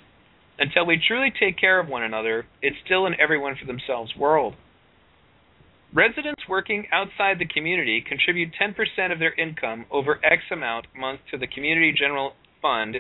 [0.59, 4.55] Until we truly take care of one another, it's still an everyone for themselves world.
[5.95, 11.21] Residents working outside the community contribute 10% of their income over X amount a month
[11.31, 12.33] to the Community General
[12.63, 12.97] Fund,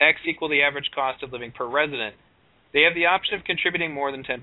[0.00, 2.14] X equal the average cost of living per resident.
[2.72, 4.40] They have the option of contributing more than 10%.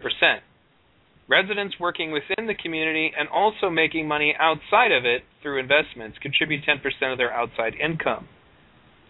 [1.29, 6.63] Residents working within the community and also making money outside of it through investments contribute
[6.63, 8.27] 10% of their outside income.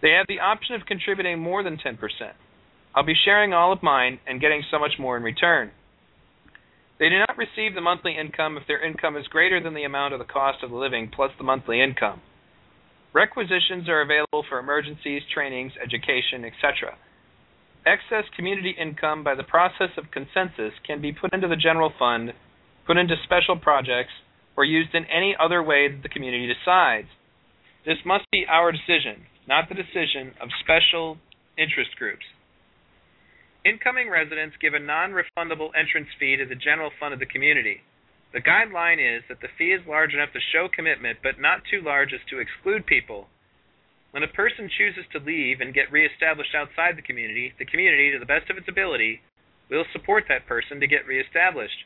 [0.02, 1.96] They have the option of contributing more than 10%.
[2.94, 5.70] I'll be sharing all of mine and getting so much more in return.
[6.98, 10.14] They do not receive the monthly income if their income is greater than the amount
[10.14, 12.20] of the cost of the living plus the monthly income.
[13.14, 16.98] Requisitions are available for emergencies, trainings, education, etc.
[17.88, 22.34] Excess community income by the process of consensus can be put into the general fund,
[22.86, 24.12] put into special projects,
[24.58, 27.08] or used in any other way that the community decides.
[27.86, 31.16] This must be our decision, not the decision of special
[31.56, 32.28] interest groups.
[33.64, 37.80] Incoming residents give a non refundable entrance fee to the general fund of the community.
[38.34, 41.80] The guideline is that the fee is large enough to show commitment, but not too
[41.80, 43.28] large as to exclude people
[44.10, 48.18] when a person chooses to leave and get reestablished outside the community, the community, to
[48.18, 49.20] the best of its ability,
[49.70, 51.84] will support that person to get reestablished.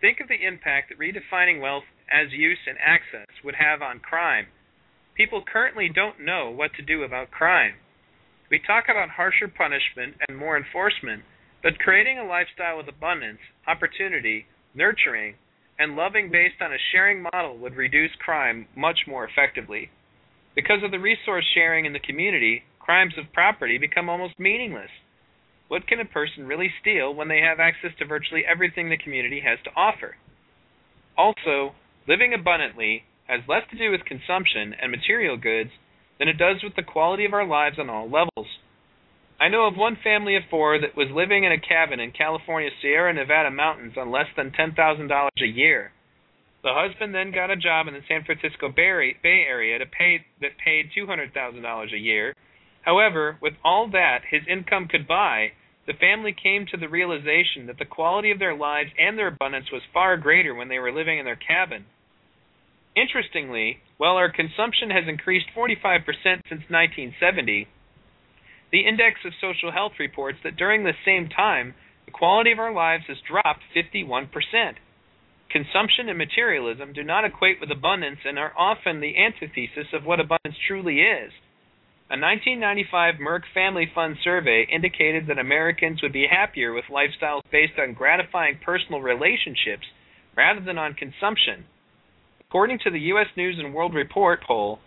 [0.00, 4.46] Think of the impact that redefining wealth as use and access would have on crime.
[5.14, 7.74] People currently don't know what to do about crime.
[8.50, 11.22] We talk about harsher punishment and more enforcement,
[11.62, 15.36] but creating a lifestyle with abundance, opportunity, nurturing,
[15.78, 19.90] and loving based on a sharing model would reduce crime much more effectively.
[20.54, 24.90] Because of the resource sharing in the community, crimes of property become almost meaningless.
[25.68, 29.40] What can a person really steal when they have access to virtually everything the community
[29.44, 30.16] has to offer?
[31.16, 31.74] Also,
[32.06, 35.70] living abundantly has less to do with consumption and material goods
[36.18, 38.46] than it does with the quality of our lives on all levels.
[39.40, 42.74] I know of one family of four that was living in a cabin in California's
[42.80, 45.90] Sierra Nevada mountains on less than $10,000 a year.
[46.64, 50.56] The husband then got a job in the San Francisco Bay Area to pay that
[50.56, 52.34] paid two hundred thousand dollars a year.
[52.80, 55.52] However, with all that his income could buy,
[55.86, 59.70] the family came to the realization that the quality of their lives and their abundance
[59.70, 61.84] was far greater when they were living in their cabin.
[62.96, 66.00] Interestingly, while our consumption has increased 45%
[66.48, 67.68] since 1970,
[68.72, 71.74] the Index of Social Health reports that during the same time,
[72.06, 74.28] the quality of our lives has dropped 51%.
[75.54, 80.18] Consumption and materialism do not equate with abundance and are often the antithesis of what
[80.18, 81.30] abundance truly is.
[82.10, 87.78] A 1995 Merck Family Fund survey indicated that Americans would be happier with lifestyles based
[87.78, 89.86] on gratifying personal relationships
[90.36, 91.66] rather than on consumption.
[92.40, 93.28] According to the U.S.
[93.36, 94.80] News and World Report poll,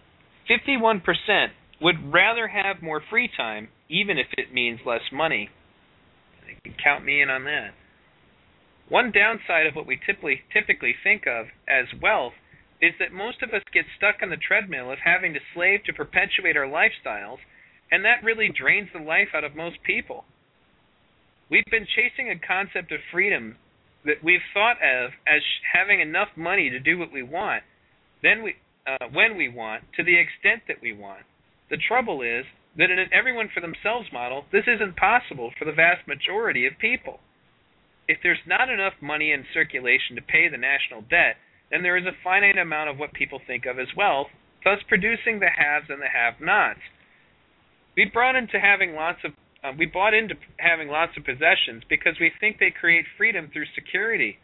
[0.52, 1.00] 51%
[1.80, 5.50] would rather have more free time, even if it means less money.
[6.84, 7.72] Count me in on that.
[8.90, 12.34] One downside of what we typically typically think of as wealth
[12.82, 15.94] is that most of us get stuck on the treadmill of having to slave to
[15.94, 17.40] perpetuate our lifestyles,
[17.92, 20.26] and that really drains the life out of most people.
[21.50, 23.58] We've been chasing a concept of freedom
[24.06, 25.42] that we've thought of as
[25.74, 27.64] having enough money to do what we want,
[28.24, 28.56] then we
[28.88, 31.24] uh, when we want, to the extent that we want.
[31.70, 32.46] The trouble is
[32.78, 36.80] that in an everyone for themselves model, this isn't possible for the vast majority of
[36.80, 37.20] people.
[38.08, 41.36] If there's not enough money in circulation to pay the national debt,
[41.70, 44.28] then there is a finite amount of what people think of as wealth,
[44.64, 46.80] thus producing the haves and the have-nots.
[47.96, 49.32] We brought into having lots of
[49.64, 53.66] uh, we bought into having lots of possessions because we think they create freedom through
[53.74, 54.38] security.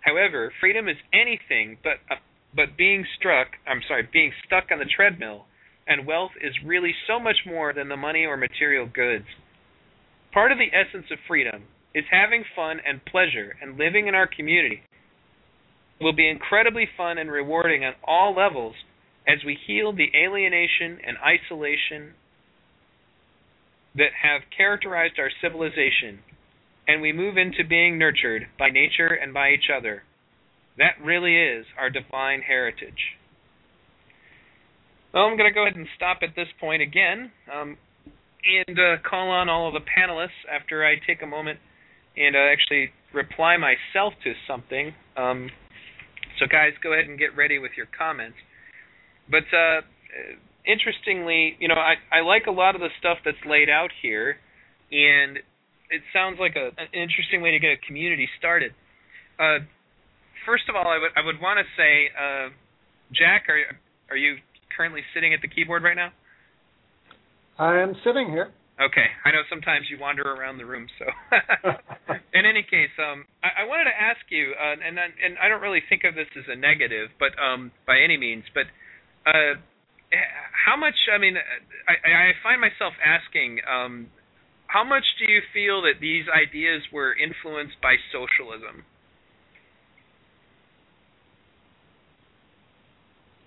[0.00, 2.16] However, freedom is anything but uh,
[2.54, 5.46] but being struck, I'm sorry, being stuck on the treadmill,
[5.86, 9.26] and wealth is really so much more than the money or material goods.
[10.32, 11.64] Part of the essence of freedom
[11.98, 14.82] is having fun and pleasure and living in our community.
[15.98, 18.74] It will be incredibly fun and rewarding on all levels
[19.26, 22.14] as we heal the alienation and isolation
[23.96, 26.20] that have characterized our civilization,
[26.86, 30.04] and we move into being nurtured by nature and by each other.
[30.78, 33.18] That really is our divine heritage.
[35.12, 37.76] Well, I'm going to go ahead and stop at this point again um,
[38.46, 41.58] and uh, call on all of the panelists after I take a moment
[42.18, 44.92] and uh, actually reply myself to something.
[45.16, 45.50] Um,
[46.38, 48.36] so, guys, go ahead and get ready with your comments.
[49.30, 49.80] But uh,
[50.66, 54.36] interestingly, you know, I I like a lot of the stuff that's laid out here,
[54.90, 55.38] and
[55.90, 58.72] it sounds like a, an interesting way to get a community started.
[59.38, 59.64] Uh,
[60.44, 62.48] first of all, I would I would want to say, uh,
[63.12, 63.60] Jack, are
[64.10, 64.36] are you
[64.76, 66.12] currently sitting at the keyboard right now?
[67.58, 68.52] I am sitting here.
[68.78, 71.06] Okay, I know sometimes you wander around the room, so.
[72.34, 75.60] In any case, um, I, I wanted to ask you, uh, and and I don't
[75.60, 78.70] really think of this as a negative, but um, by any means, but
[79.26, 79.58] uh,
[80.64, 80.94] how much?
[81.12, 81.34] I mean,
[81.88, 84.06] I, I find myself asking, um,
[84.68, 88.84] how much do you feel that these ideas were influenced by socialism?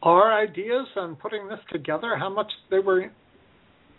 [0.04, 3.12] Our ideas on putting this together, how much they were.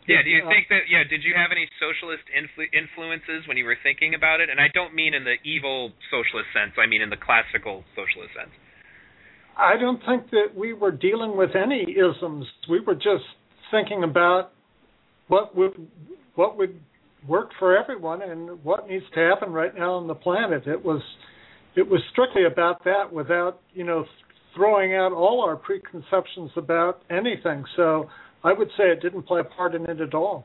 [0.08, 0.90] Yeah, do you think that?
[0.90, 4.50] Yeah, did you have any socialist influ- influences when you were thinking about it?
[4.50, 6.74] And I don't mean in the evil socialist sense.
[6.78, 8.50] I mean in the classical socialist sense.
[9.56, 12.46] I don't think that we were dealing with any isms.
[12.68, 13.24] We were just
[13.70, 14.52] thinking about
[15.28, 15.86] what would
[16.34, 16.80] what would
[17.28, 20.66] work for everyone and what needs to happen right now on the planet.
[20.66, 21.02] It was
[21.76, 24.04] it was strictly about that without, you know,
[24.54, 27.64] throwing out all our preconceptions about anything.
[27.76, 28.08] So
[28.44, 30.44] I would say it didn't play a part in it at all.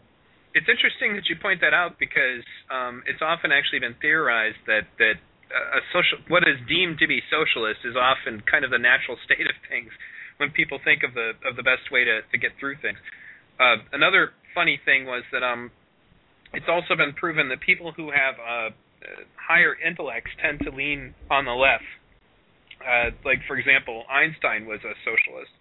[0.53, 4.89] It's interesting that you point that out because um, it's often actually been theorized that
[4.97, 5.17] that
[5.47, 9.47] a social what is deemed to be socialist is often kind of the natural state
[9.47, 9.91] of things
[10.37, 12.97] when people think of the of the best way to to get through things.
[13.59, 15.71] Uh, another funny thing was that um,
[16.53, 18.69] it's also been proven that people who have uh,
[19.35, 21.85] higher intellects tend to lean on the left.
[22.81, 25.53] Uh, like for example, Einstein was a socialist.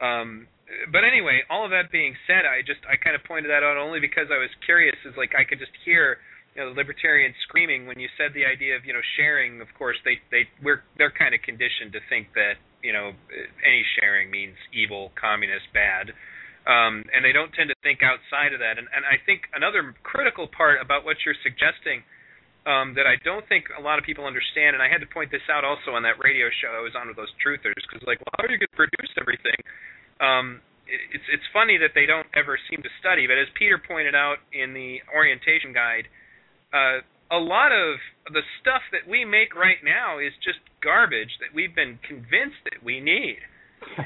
[0.00, 0.48] Um,
[0.92, 3.76] but anyway, all of that being said, I just I kind of pointed that out
[3.76, 4.96] only because I was curious.
[5.04, 6.18] Is like I could just hear
[6.54, 9.60] you know the libertarians screaming when you said the idea of you know sharing.
[9.60, 13.12] Of course, they they we're they're kind of conditioned to think that you know
[13.66, 16.14] any sharing means evil, communist, bad.
[16.68, 18.76] Um, and they don't tend to think outside of that.
[18.76, 22.04] And, and I think another critical part about what you're suggesting
[22.68, 25.32] um, that I don't think a lot of people understand, and I had to point
[25.32, 28.20] this out also on that radio show I was on with those truthers, because like,
[28.20, 29.56] well, how are you going to produce everything?
[30.20, 30.60] Um,
[30.90, 34.42] it's it's funny that they don't ever seem to study, but as Peter pointed out
[34.52, 36.06] in the orientation guide,
[36.74, 37.98] uh, a lot of
[38.34, 42.82] the stuff that we make right now is just garbage that we've been convinced that
[42.82, 43.38] we need.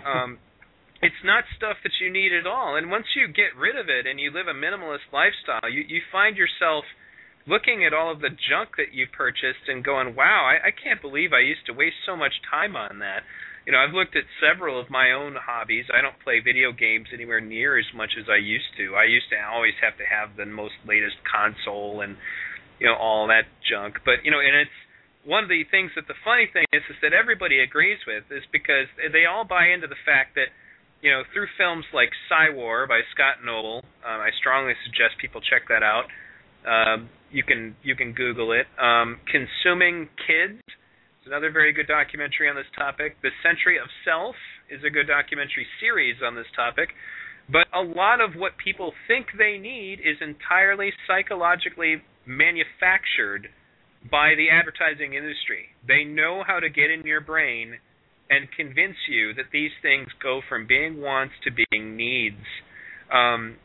[0.04, 0.38] Um,
[1.02, 2.76] it's not stuff that you need at all.
[2.76, 6.00] And once you get rid of it and you live a minimalist lifestyle, you you
[6.12, 6.84] find yourself
[7.46, 11.00] looking at all of the junk that you purchased and going, "Wow, I, I can't
[11.00, 13.24] believe I used to waste so much time on that."
[13.64, 15.88] You know, I've looked at several of my own hobbies.
[15.88, 18.94] I don't play video games anywhere near as much as I used to.
[18.94, 22.16] I used to always have to have the most latest console and
[22.78, 24.04] you know all that junk.
[24.04, 24.78] But you know, and it's
[25.24, 28.44] one of the things that the funny thing is is that everybody agrees with is
[28.52, 30.52] because they all buy into the fact that
[31.00, 35.72] you know through films like Psywar by Scott Noble, um, I strongly suggest people check
[35.72, 36.12] that out.
[36.68, 38.68] Um, you can you can Google it.
[38.76, 40.60] Um, Consuming Kids
[41.24, 43.16] is another very good documentary on this topic.
[43.22, 44.36] The Century of Self
[44.68, 46.90] is a good documentary series on this topic.
[47.48, 53.48] But a lot of what people think they need is entirely psychologically manufactured
[54.10, 55.72] by the advertising industry.
[55.86, 57.80] They know how to get in your brain
[58.28, 62.44] and convince you that these things go from being wants to being needs.
[63.12, 63.56] Um,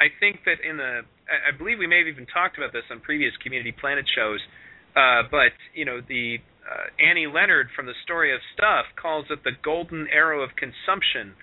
[0.00, 3.00] I think that in the, I believe we may have even talked about this on
[3.00, 4.40] previous Community Planet shows,
[4.96, 9.44] uh, but you know the uh, Annie Leonard from the Story of Stuff calls it
[9.44, 11.34] the golden arrow of consumption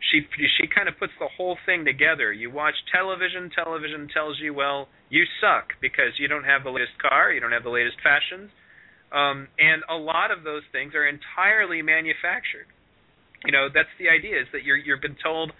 [0.00, 0.24] she
[0.56, 2.32] she kind of puts the whole thing together.
[2.32, 6.96] You watch television, television tells you, well, you suck because you don't have the latest
[7.00, 8.50] car, you don't have the latest fashions,
[9.12, 12.66] um, and a lot of those things are entirely manufactured.
[13.44, 15.52] You know, that's the idea is that you're you've been told.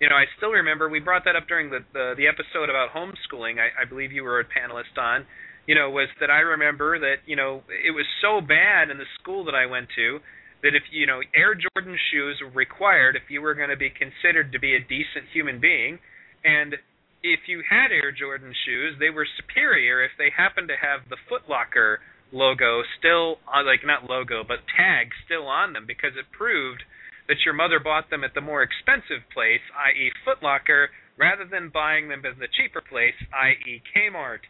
[0.00, 2.94] You know, I still remember we brought that up during the the, the episode about
[2.94, 3.58] homeschooling.
[3.58, 5.26] I, I believe you were a panelist on.
[5.66, 9.10] You know, was that I remember that you know it was so bad in the
[9.20, 10.18] school that I went to
[10.62, 13.90] that if you know Air Jordan shoes were required if you were going to be
[13.90, 15.98] considered to be a decent human being,
[16.44, 16.76] and
[17.22, 21.20] if you had Air Jordan shoes, they were superior if they happened to have the
[21.28, 22.00] Foot Locker
[22.32, 26.82] logo still, uh, like not logo, but tag still on them because it proved
[27.28, 31.70] that your mother bought them at the more expensive place, i.e., Foot Locker, rather than
[31.70, 34.48] buying them at the cheaper place, i.e., Kmart.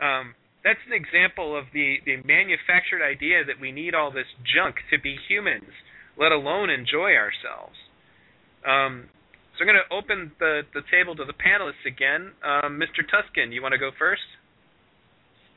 [0.00, 4.76] Um, that's an example of the the manufactured idea that we need all this junk
[4.90, 5.70] to be humans,
[6.18, 7.78] let alone enjoy ourselves.
[8.66, 9.06] Um,
[9.54, 12.32] so I'm going to open the the table to the panelists again.
[12.42, 13.06] Um, Mr.
[13.06, 14.26] Tuscan, you want to go first?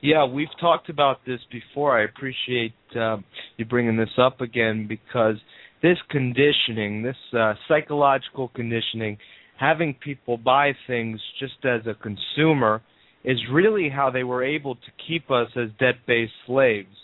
[0.01, 1.99] Yeah, we've talked about this before.
[1.99, 3.17] I appreciate uh,
[3.57, 5.35] you bringing this up again because
[5.81, 9.17] this conditioning, this uh, psychological conditioning,
[9.59, 12.81] having people buy things just as a consumer
[13.23, 16.95] is really how they were able to keep us as debt-based slaves.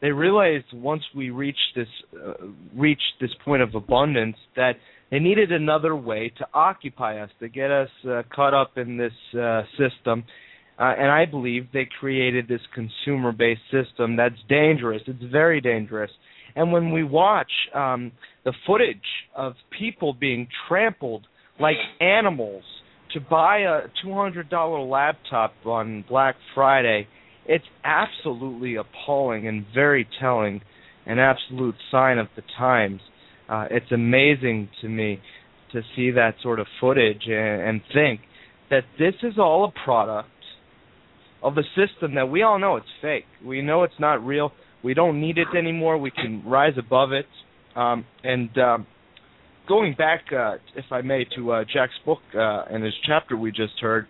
[0.00, 2.34] They realized once we reached this uh,
[2.76, 4.72] reached this point of abundance that
[5.10, 9.12] they needed another way to occupy us, to get us uh, caught up in this
[9.38, 10.24] uh, system.
[10.78, 15.02] Uh, and I believe they created this consumer-based system that's dangerous.
[15.06, 16.10] It's very dangerous.
[16.56, 18.10] And when we watch um,
[18.44, 18.96] the footage
[19.36, 21.26] of people being trampled
[21.60, 22.64] like animals
[23.14, 27.06] to buy a $200 laptop on Black Friday,
[27.46, 30.60] it's absolutely appalling and very telling,
[31.06, 33.00] an absolute sign of the times.
[33.48, 35.20] Uh, it's amazing to me
[35.72, 38.20] to see that sort of footage and, and think
[38.70, 40.28] that this is all a product
[41.42, 43.24] of a system that we all know it's fake.
[43.44, 44.52] We know it's not real.
[44.84, 45.98] We don't need it anymore.
[45.98, 47.26] We can rise above it.
[47.74, 48.86] Um, and um,
[49.68, 53.50] going back, uh, if I may, to uh, Jack's book uh, and his chapter we
[53.50, 54.06] just heard,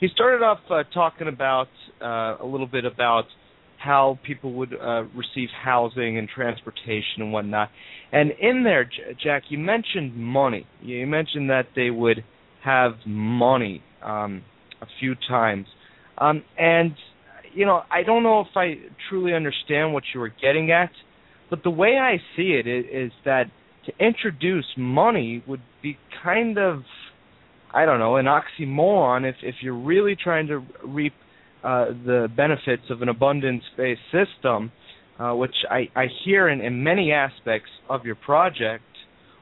[0.00, 1.68] he started off uh, talking about
[2.00, 3.24] uh, a little bit about
[3.78, 7.68] how people would uh, receive housing and transportation and whatnot.
[8.12, 10.66] And in there, J- Jack, you mentioned money.
[10.82, 12.24] You mentioned that they would
[12.64, 14.42] have money um,
[14.82, 15.66] a few times.
[16.18, 16.92] Um, and,
[17.54, 18.74] you know, I don't know if I
[19.08, 20.90] truly understand what you were getting at,
[21.48, 23.44] but the way I see it is, is that
[23.88, 26.82] to introduce money would be kind of
[27.72, 31.12] I don't know an oxymoron if if you're really trying to reap
[31.62, 34.70] uh, the benefits of an abundance-based system,
[35.18, 38.84] uh, which I, I hear in, in many aspects of your project.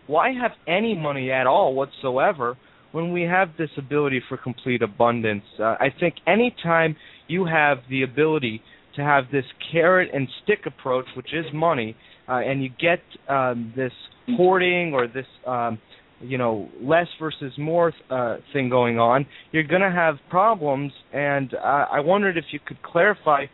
[0.07, 2.57] Why have any money at all whatsoever
[2.93, 5.45] when we have this ability for complete abundance?
[5.59, 6.97] Uh, I think anytime
[7.29, 8.63] you have the ability
[8.97, 11.95] to have this carrot and stick approach, which is money,
[12.29, 13.93] uh, and you get um, this
[14.37, 15.79] hoarding or this um,
[16.21, 20.93] you know less versus more uh, thing going on, you're going to have problems.
[21.13, 23.47] And uh, I wondered if you could clarify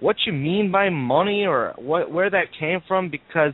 [0.00, 3.52] what you mean by money or what, where that came from, because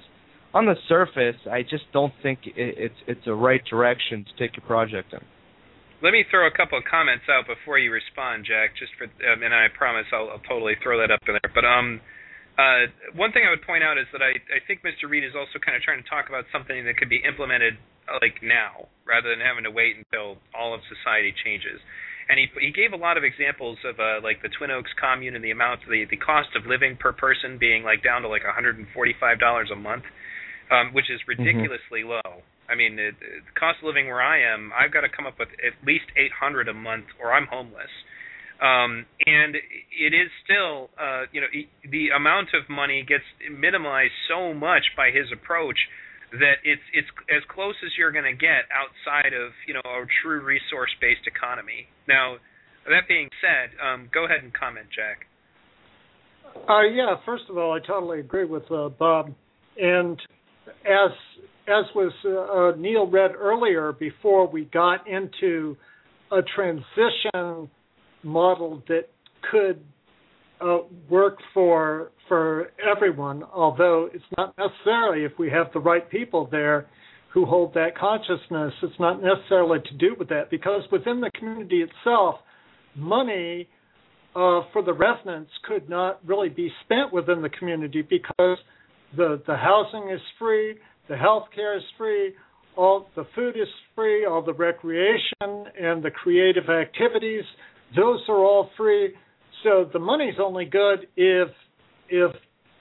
[0.55, 4.57] on the surface, I just don't think it, it's it's a right direction to take
[4.57, 5.21] your project in.
[6.03, 8.75] Let me throw a couple of comments out before you respond, Jack.
[8.77, 11.53] Just for, um, and I promise I'll, I'll totally throw that up in there.
[11.55, 12.01] But um,
[12.59, 15.09] uh, one thing I would point out is that I, I think Mr.
[15.09, 18.21] Reed is also kind of trying to talk about something that could be implemented uh,
[18.21, 21.81] like now, rather than having to wait until all of society changes.
[22.29, 25.35] And he he gave a lot of examples of uh, like the Twin Oaks commune
[25.35, 28.45] and the amount the the cost of living per person being like down to like
[28.45, 28.85] 145
[29.41, 30.05] dollars a month,
[30.71, 31.41] um, which is mm-hmm.
[31.41, 32.21] ridiculously mm-hmm.
[32.21, 32.45] low.
[32.69, 35.37] I mean, the, the cost of living where I am, I've got to come up
[35.39, 37.91] with at least 800 a month, or I'm homeless.
[38.63, 41.51] Um, and it is still, uh, you know,
[41.91, 45.77] the amount of money gets minimized so much by his approach
[46.31, 50.07] that it's it's as close as you're going to get outside of you know a
[50.23, 51.91] true resource-based economy.
[52.09, 52.37] Now,
[52.87, 55.27] that being said, um, go ahead and comment, Jack.
[56.69, 59.35] Uh, yeah, first of all, I totally agree with uh, Bob,
[59.77, 60.19] and
[60.87, 61.11] as
[61.67, 65.77] as was uh, Neil read earlier, before we got into
[66.31, 67.69] a transition
[68.23, 69.09] model that
[69.51, 69.81] could
[70.61, 70.79] uh,
[71.09, 76.87] work for for everyone, although it's not necessarily if we have the right people there
[77.35, 81.83] who hold that consciousness, it's not necessarily to do with that because within the community
[81.83, 82.37] itself,
[82.95, 83.69] money
[84.35, 88.59] uh, for the residents could not really be spent within the community because
[89.17, 90.77] the the housing is free,
[91.09, 92.33] the health care is free,
[92.77, 97.45] all the food is free, all the recreation and the creative activities,
[97.97, 99.15] those are all free.
[99.63, 101.49] So the money's only good if
[102.09, 102.33] if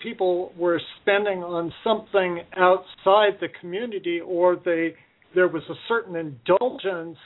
[0.01, 4.93] people were spending on something outside the community or they
[5.33, 7.17] there was a certain indulgence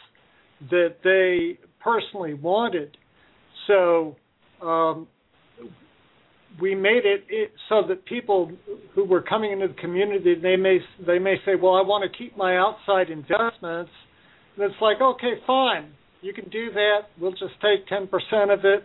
[0.70, 2.98] that they personally wanted.
[3.68, 4.16] So
[4.62, 5.07] um,
[6.62, 8.52] we made it, it, so that people
[8.94, 12.18] who were coming into the community they may they may say, well, I want to
[12.18, 13.91] keep my outside investments.
[14.56, 15.91] And it's like, okay, fine,
[16.22, 17.00] you can do that.
[17.20, 18.84] We'll just take ten percent of it,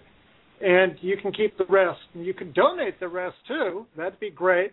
[0.61, 2.01] and you can keep the rest.
[2.15, 3.87] And you can donate the rest too.
[3.97, 4.73] That'd be great.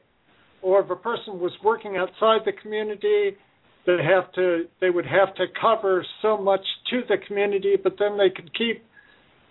[0.61, 3.37] Or if a person was working outside the community,
[3.85, 8.17] they have to they would have to cover so much to the community, but then
[8.17, 8.83] they could keep,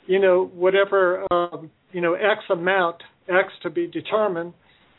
[0.07, 2.97] you know, whatever um, you know X amount
[3.29, 4.53] X to be determined.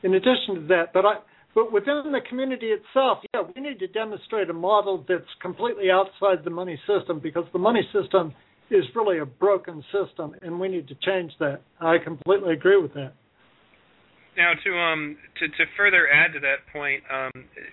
[0.03, 1.15] In addition to that, but I
[1.57, 6.43] but within the community itself, yeah, we need to demonstrate a model that's completely outside
[6.43, 8.31] the money system because the money system
[8.69, 11.61] is really a broken system, and we need to change that.
[11.81, 13.13] I completely agree with that.
[14.37, 17.31] Now, to um to to further add to that point, um,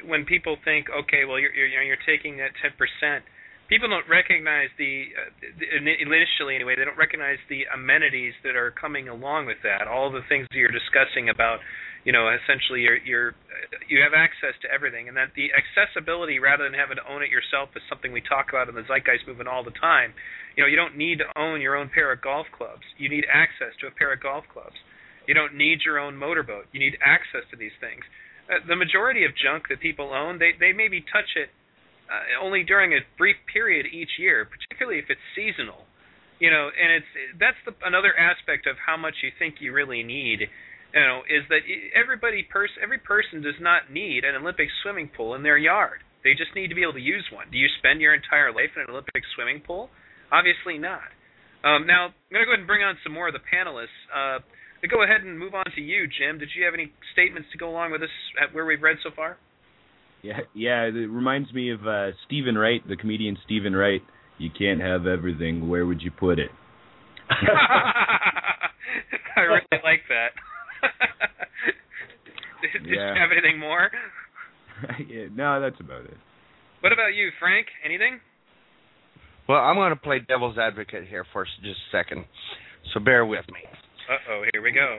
[0.08, 3.22] when people think, okay, well, you're you're, you're taking that ten percent,
[3.68, 8.70] people don't recognize the, uh, the initially anyway they don't recognize the amenities that are
[8.70, 9.88] coming along with that.
[9.88, 11.60] All the things that you're discussing about
[12.04, 13.32] you know essentially you're you're
[13.88, 15.08] you have access to everything.
[15.08, 18.52] And that the accessibility rather than having to own it yourself is something we talk
[18.52, 20.12] about in the zeitgeist movement all the time.
[20.56, 22.84] You know you don't need to own your own pair of golf clubs.
[22.98, 24.76] You need access to a pair of golf clubs.
[25.26, 26.68] You don't need your own motorboat.
[26.72, 28.04] You need access to these things.
[28.44, 31.48] Uh, the majority of junk that people own they they maybe touch it
[32.10, 35.86] uh, only during a brief period each year, particularly if it's seasonal.
[36.38, 40.02] You know, and it's that's the another aspect of how much you think you really
[40.02, 40.50] need.
[40.92, 41.62] You know, is that
[41.94, 46.02] everybody person every person does not need an Olympic swimming pool in their yard.
[46.24, 47.52] They just need to be able to use one.
[47.52, 49.90] Do you spend your entire life in an Olympic swimming pool?
[50.32, 51.12] Obviously not.
[51.64, 53.96] Um, now I'm going to go ahead and bring on some more of the panelists.
[54.08, 54.40] Uh,
[54.88, 56.38] go ahead and move on to you, Jim.
[56.38, 58.12] Did you have any statements to go along with this
[58.52, 59.36] where we've read so far?
[60.24, 60.84] Yeah, yeah.
[60.84, 64.00] It reminds me of uh, Steven Wright, the comedian Steven Wright.
[64.38, 65.68] You can't have everything.
[65.68, 66.48] Where would you put it?
[69.36, 70.28] I really like that.
[72.72, 73.12] Did yeah.
[73.12, 73.90] you have anything more?
[75.06, 76.16] yeah, no, that's about it.
[76.80, 77.66] What about you, Frank?
[77.84, 78.20] Anything?
[79.46, 82.24] Well, I'm going to play devil's advocate here for just a second,
[82.94, 83.60] so bear with me.
[84.10, 84.98] Uh oh, here we go.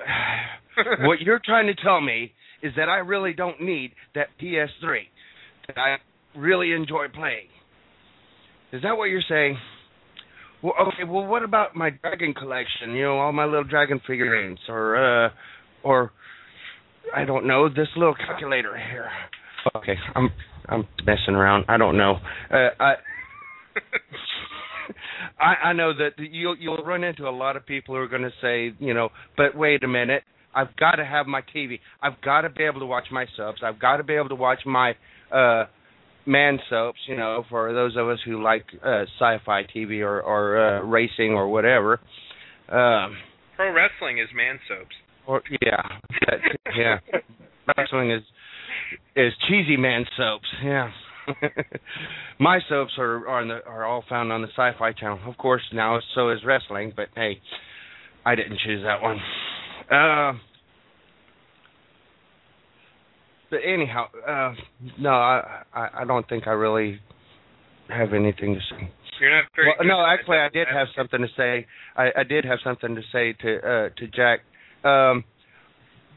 [1.08, 2.32] what you're trying to tell me
[2.62, 5.08] is that I really don't need that PS3
[5.68, 5.98] that I
[6.38, 7.48] really enjoy playing.
[8.72, 9.58] Is that what you're saying?
[10.62, 11.04] Well, okay.
[11.08, 12.92] Well, what about my dragon collection?
[12.94, 15.30] You know, all my little dragon figurines, or uh,
[15.84, 16.12] or
[17.16, 19.10] I don't know this little calculator here.
[19.76, 20.30] Okay, I'm
[20.68, 21.66] I'm messing around.
[21.68, 22.16] I don't know.
[22.52, 22.94] Uh, I.
[25.40, 28.22] I, I know that you'll you'll run into a lot of people who are going
[28.22, 30.24] to say, you know, but wait a minute,
[30.54, 31.80] I've got to have my TV.
[32.02, 33.60] I've got to be able to watch my subs.
[33.64, 34.94] I've got to be able to watch my
[35.36, 35.66] uh
[36.26, 40.58] man soaps, you know, for those of us who like uh sci-fi TV or or
[40.58, 42.00] uh, racing or whatever.
[42.70, 43.18] Um
[43.56, 44.96] Pro wrestling is man soaps.
[45.28, 45.82] Or yeah.
[46.28, 46.40] That,
[46.76, 47.00] yeah.
[47.78, 48.24] wrestling is
[49.16, 50.48] is cheesy man soaps.
[50.64, 50.92] Yeah.
[52.40, 55.20] my soaps are are, the, are all found on the Sci-Fi Channel.
[55.28, 57.40] Of course, now so is wrestling, but hey,
[58.26, 59.20] I didn't choose that one.
[59.92, 60.34] Uh,
[63.50, 64.54] but anyhow, uh,
[65.00, 67.00] no, I, I I don't think I really
[67.90, 68.92] have anything to say.
[69.20, 69.74] You're not very.
[69.80, 71.66] Well, no, actually, I did have something to say.
[71.96, 74.40] I, I did have something to say to uh, to Jack.
[74.84, 75.24] Um,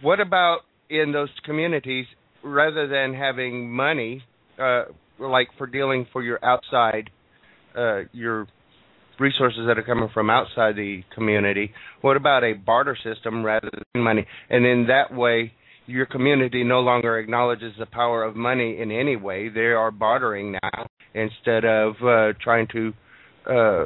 [0.02, 0.60] what about
[0.90, 2.06] in those communities,
[2.42, 4.22] rather than having money,
[4.58, 4.84] uh,
[5.18, 7.10] like for dealing for your outside,
[7.76, 8.46] uh, your
[9.20, 11.72] resources that are coming from outside the community.
[12.00, 14.26] What about a barter system rather than money?
[14.48, 15.52] And in that way,
[15.88, 19.48] your community no longer acknowledges the power of money in any way.
[19.48, 22.92] They are bartering now instead of uh, trying to
[23.50, 23.84] uh,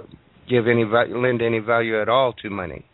[0.48, 2.84] give any lend any value at all to money.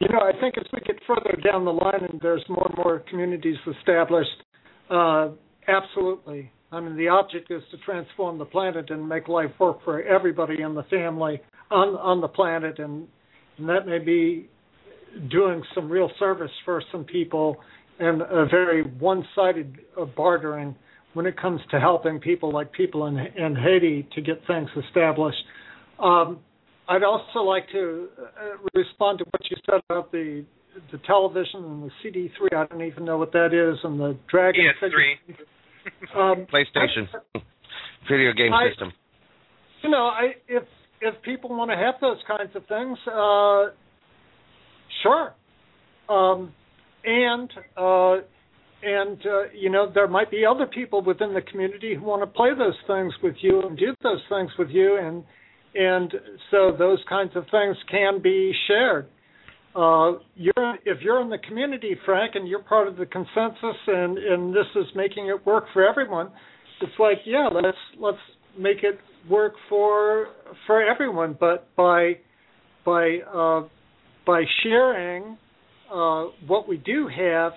[0.00, 2.76] You know, I think as we get further down the line and there's more and
[2.76, 4.28] more communities established,
[4.90, 5.30] uh,
[5.66, 6.52] absolutely.
[6.70, 10.62] I mean, the object is to transform the planet and make life work for everybody
[10.62, 11.40] in the family
[11.70, 13.08] on on the planet, and,
[13.58, 14.48] and that may be
[15.30, 17.56] doing some real service for some people
[17.98, 20.74] and a very one-sided uh, bartering
[21.12, 25.38] when it comes to helping people like people in, in Haiti to get things established.
[26.00, 26.40] Um,
[26.88, 30.44] I'd also like to uh, respond to what you said about the
[30.90, 32.56] the television and the CD3.
[32.56, 34.64] I don't even know what that is, and the Dragon.
[34.82, 36.16] PS3.
[36.16, 37.08] um, PlayStation.
[37.34, 37.38] I,
[38.10, 38.92] Video game I, system.
[39.82, 40.64] You know, I if
[41.00, 43.70] if people want to have those kinds of things, uh,
[45.02, 45.34] sure.
[46.08, 46.52] Um,
[47.04, 48.16] and uh,
[48.82, 52.26] and uh, you know there might be other people within the community who want to
[52.26, 55.24] play those things with you and do those things with you and
[55.74, 56.12] and
[56.50, 59.06] so those kinds of things can be shared.
[59.74, 64.18] Uh, you're if you're in the community, Frank, and you're part of the consensus, and
[64.18, 66.30] and this is making it work for everyone.
[66.80, 68.18] It's like, yeah, let's let's
[68.56, 70.28] make it work for
[70.66, 72.18] for everyone, but by
[72.84, 73.62] by uh,
[74.26, 75.36] by sharing
[75.92, 77.52] uh, what we do have,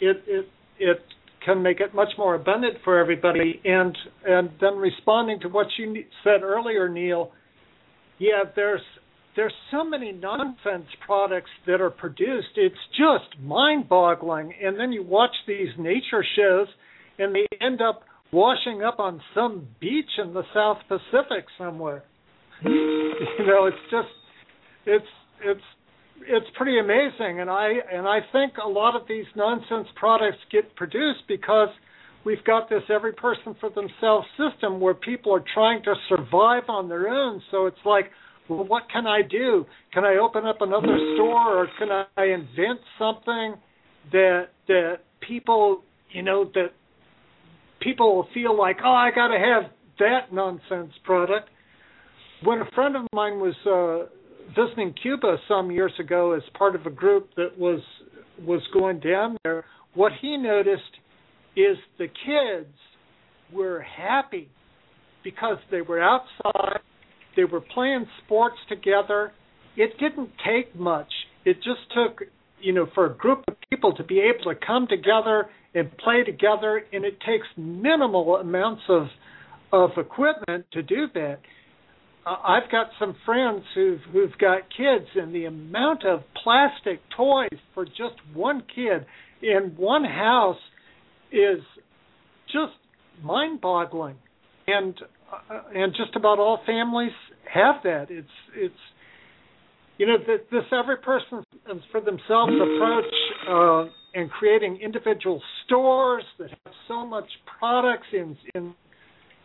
[0.00, 0.48] it it
[0.78, 0.98] it
[1.44, 3.60] can make it much more abundant for everybody.
[3.64, 7.32] And and then responding to what you said earlier, Neil,
[8.18, 8.80] yeah, there's
[9.36, 12.56] there's so many nonsense products that are produced.
[12.56, 14.54] It's just mind-boggling.
[14.62, 16.68] And then you watch these nature shows,
[17.18, 18.02] and they end up
[18.32, 22.04] washing up on some beach in the South Pacific somewhere.
[22.64, 24.08] you know, it's just
[24.86, 25.06] it's
[25.42, 25.60] it's
[26.20, 30.74] it's pretty amazing and I and I think a lot of these nonsense products get
[30.76, 31.68] produced because
[32.24, 36.88] we've got this every person for themselves system where people are trying to survive on
[36.88, 37.42] their own.
[37.50, 38.10] So it's like,
[38.48, 39.64] well, what can I do?
[39.92, 43.54] Can I open up another store or can I invent something
[44.12, 46.72] that that people, you know, that
[47.80, 51.48] people feel like, oh, I got to have that nonsense product.
[52.42, 54.10] When a friend of mine was uh,
[54.54, 57.80] visiting Cuba some years ago as part of a group that was
[58.40, 59.64] was going down there,
[59.94, 60.82] what he noticed
[61.56, 62.74] is the kids
[63.52, 64.48] were happy
[65.22, 66.80] because they were outside,
[67.36, 69.32] they were playing sports together.
[69.76, 71.10] It didn't take much.
[71.44, 72.26] It just took,
[72.60, 76.22] you know, for a group of people to be able to come together and play
[76.24, 79.06] together, and it takes minimal amounts of
[79.72, 81.38] of equipment to do that.
[82.26, 87.84] I've got some friends who've who've got kids, and the amount of plastic toys for
[87.84, 89.04] just one kid
[89.42, 90.58] in one house
[91.30, 91.60] is
[92.46, 92.72] just
[93.22, 94.16] mind-boggling.
[94.66, 94.94] And
[95.50, 97.12] uh, and just about all families
[97.52, 98.06] have that.
[98.08, 98.74] It's it's
[99.98, 101.44] you know this, this every person
[101.92, 103.14] for themselves approach
[103.48, 107.28] uh, and creating individual stores that have so much
[107.58, 108.74] products in in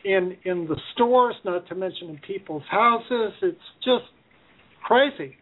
[0.05, 3.33] in in the stores, not to mention in people's houses.
[3.41, 4.05] It's just
[4.83, 5.35] crazy.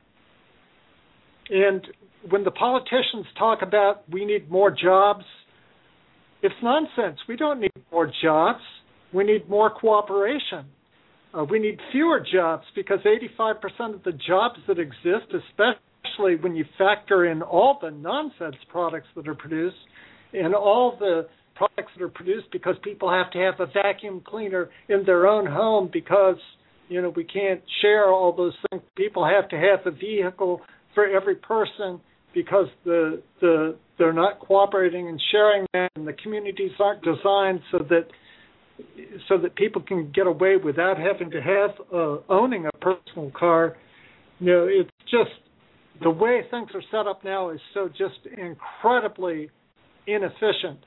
[1.49, 1.85] And
[2.29, 5.23] when the politicians talk about we need more jobs,
[6.41, 7.19] it's nonsense.
[7.27, 8.61] We don't need more jobs.
[9.13, 10.65] We need more cooperation.
[11.34, 12.99] Uh, we need fewer jobs because
[13.39, 19.07] 85% of the jobs that exist, especially when you factor in all the nonsense products
[19.15, 19.75] that are produced
[20.34, 21.27] and all the
[21.57, 25.45] products that are produced because people have to have a vacuum cleaner in their own
[25.45, 26.38] home because
[26.88, 28.81] you know we can't share all those things.
[28.95, 30.61] People have to have a vehicle
[30.93, 31.99] for every person
[32.34, 37.79] because the the they're not cooperating and sharing that and the communities aren't designed so
[37.89, 38.07] that
[39.27, 43.75] so that people can get away without having to have uh, owning a personal car.
[44.39, 45.31] You know it's just
[46.03, 49.49] the way things are set up now is so just incredibly
[50.05, 50.79] inefficient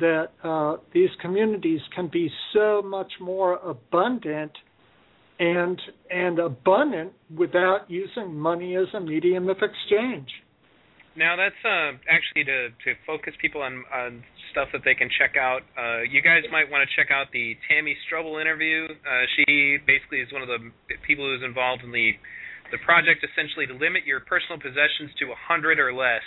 [0.00, 4.52] that uh, these communities can be so much more abundant
[5.38, 10.28] and and abundant without using money as a medium of exchange.
[11.16, 15.36] Now that's uh, actually to to focus people on, on stuff that they can check
[15.36, 15.60] out.
[15.76, 18.84] Uh, you guys might want to check out the Tammy Strobel interview.
[18.84, 20.60] Uh, she basically is one of the
[21.06, 22.12] people who's involved in the
[22.72, 26.24] the project, essentially to limit your personal possessions to a hundred or less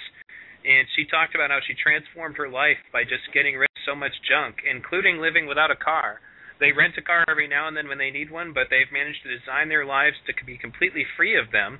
[0.65, 3.95] and she talked about how she transformed her life by just getting rid of so
[3.95, 6.19] much junk, including living without a car.
[6.59, 9.23] they rent a car every now and then when they need one, but they've managed
[9.23, 11.79] to design their lives to be completely free of them.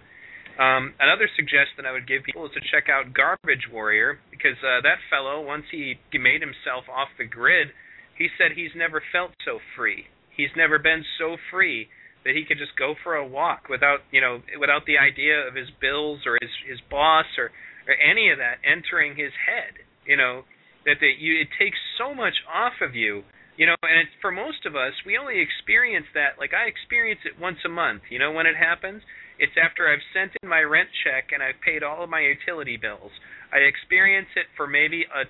[0.56, 4.80] Um, another suggestion I would give people is to check out Garbage Warrior because uh,
[4.84, 7.72] that fellow, once he made himself off the grid,
[8.18, 10.08] he said he's never felt so free.
[10.36, 11.88] He's never been so free
[12.24, 15.56] that he could just go for a walk without, you know, without the idea of
[15.56, 17.52] his bills or his his boss or
[17.90, 19.82] or any of that entering his head.
[20.06, 20.46] You know,
[20.86, 23.26] that the, you it takes so much off of you
[23.58, 27.20] you know and it's, for most of us we only experience that like i experience
[27.28, 29.04] it once a month you know when it happens
[29.40, 32.76] it's after I've sent in my rent check and I've paid all of my utility
[32.76, 33.16] bills.
[33.56, 35.24] I experience it for maybe a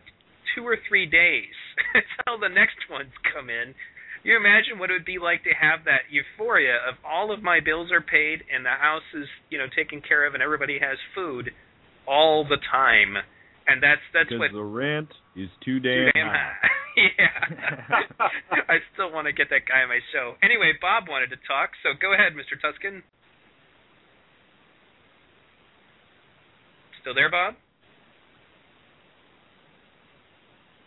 [0.58, 1.54] two or three days
[1.94, 3.78] until the next ones come in.
[4.26, 7.62] You imagine what it would be like to have that euphoria of all of my
[7.62, 10.98] bills are paid and the house is, you know, taken care of and everybody has
[11.14, 11.54] food
[12.08, 13.16] all the time.
[13.68, 16.54] And that's that's because what the rent is too damn, too damn high.
[17.20, 18.26] yeah.
[18.70, 20.34] I still want to get that guy on my show.
[20.42, 22.58] Anyway, Bob wanted to talk, so go ahead, Mr.
[22.60, 23.04] Tuscan.
[27.02, 27.56] Still there, Bob?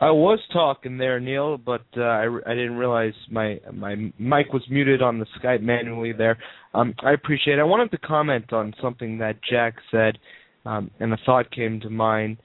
[0.02, 4.62] I was talking there, Neil, but uh, I, I didn't realize my my mic was
[4.68, 6.38] muted on the Skype manually there.
[6.74, 7.60] Um, I appreciate it.
[7.60, 10.18] I wanted to comment on something that Jack said,
[10.64, 12.38] um, and a thought came to mind.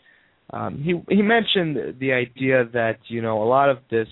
[0.51, 4.07] Um, he he mentioned the idea that you know a lot of this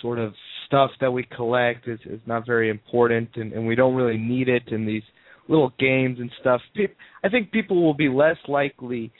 [0.00, 0.32] sort of
[0.66, 4.48] stuff that we collect is is not very important, and, and we don't really need
[4.48, 5.02] it in these
[5.48, 6.60] little games and stuff.
[7.24, 9.12] I think people will be less likely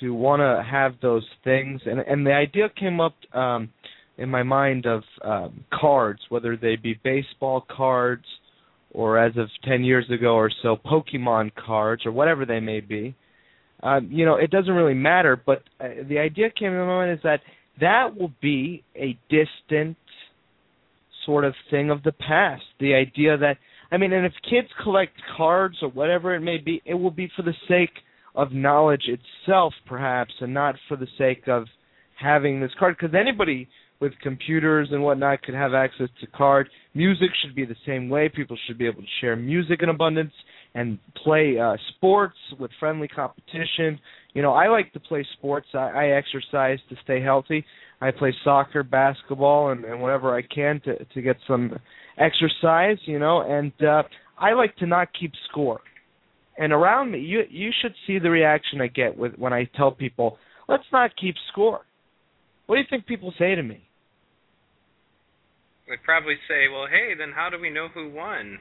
[0.00, 3.70] to want to have those things, and and the idea came up um,
[4.18, 8.24] in my mind of um, cards, whether they be baseball cards
[8.96, 13.14] or as of ten years ago or so, Pokemon cards or whatever they may be.
[13.82, 17.12] Um, you know, it doesn't really matter, but uh, the idea came to my mind
[17.12, 17.40] is that
[17.78, 19.98] that will be a distant
[21.26, 22.62] sort of thing of the past.
[22.80, 23.58] The idea that
[23.92, 27.30] I mean, and if kids collect cards or whatever it may be, it will be
[27.36, 27.92] for the sake
[28.34, 31.66] of knowledge itself, perhaps, and not for the sake of
[32.18, 32.96] having this card.
[32.98, 33.68] Because anybody
[34.00, 36.68] with computers and whatnot could have access to card.
[36.94, 38.28] Music should be the same way.
[38.28, 40.32] People should be able to share music in abundance
[40.74, 43.98] and play uh, sports with friendly competition.
[44.34, 45.66] You know, I like to play sports.
[45.74, 47.64] I, I exercise to stay healthy.
[48.00, 51.78] I play soccer, basketball, and, and whatever I can to to get some
[52.18, 54.02] exercise, you know, and uh,
[54.38, 55.80] I like to not keep score.
[56.58, 59.92] And around me, you you should see the reaction I get with when I tell
[59.92, 60.36] people,
[60.68, 61.80] "Let's not keep score."
[62.66, 63.85] What do you think people say to me?
[65.88, 68.58] They'd probably say, "Well, hey, then how do we know who won?"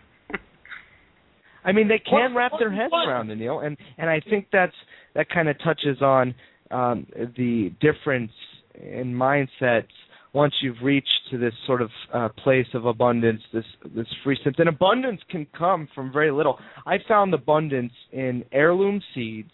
[1.63, 4.75] I mean, they can wrap their heads around it, Neil, and and I think that's
[5.15, 6.35] that kind of touches on
[6.71, 7.07] um,
[7.37, 8.31] the difference
[8.75, 9.87] in mindsets
[10.33, 13.63] once you've reached to this sort of uh, place of abundance, this
[13.95, 16.59] this free sense, and abundance can come from very little.
[16.85, 19.51] I found abundance in heirloom seeds,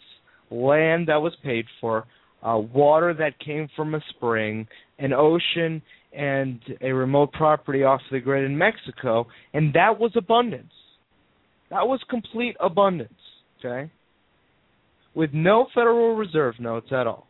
[0.49, 2.05] land that was paid for,
[2.43, 4.67] uh, water that came from a spring,
[4.97, 5.81] an ocean,
[6.13, 10.73] and a remote property off the grid in Mexico, and that was abundance.
[11.69, 13.13] That was complete abundance.
[13.59, 13.91] Okay,
[15.15, 17.27] with no Federal Reserve notes at all.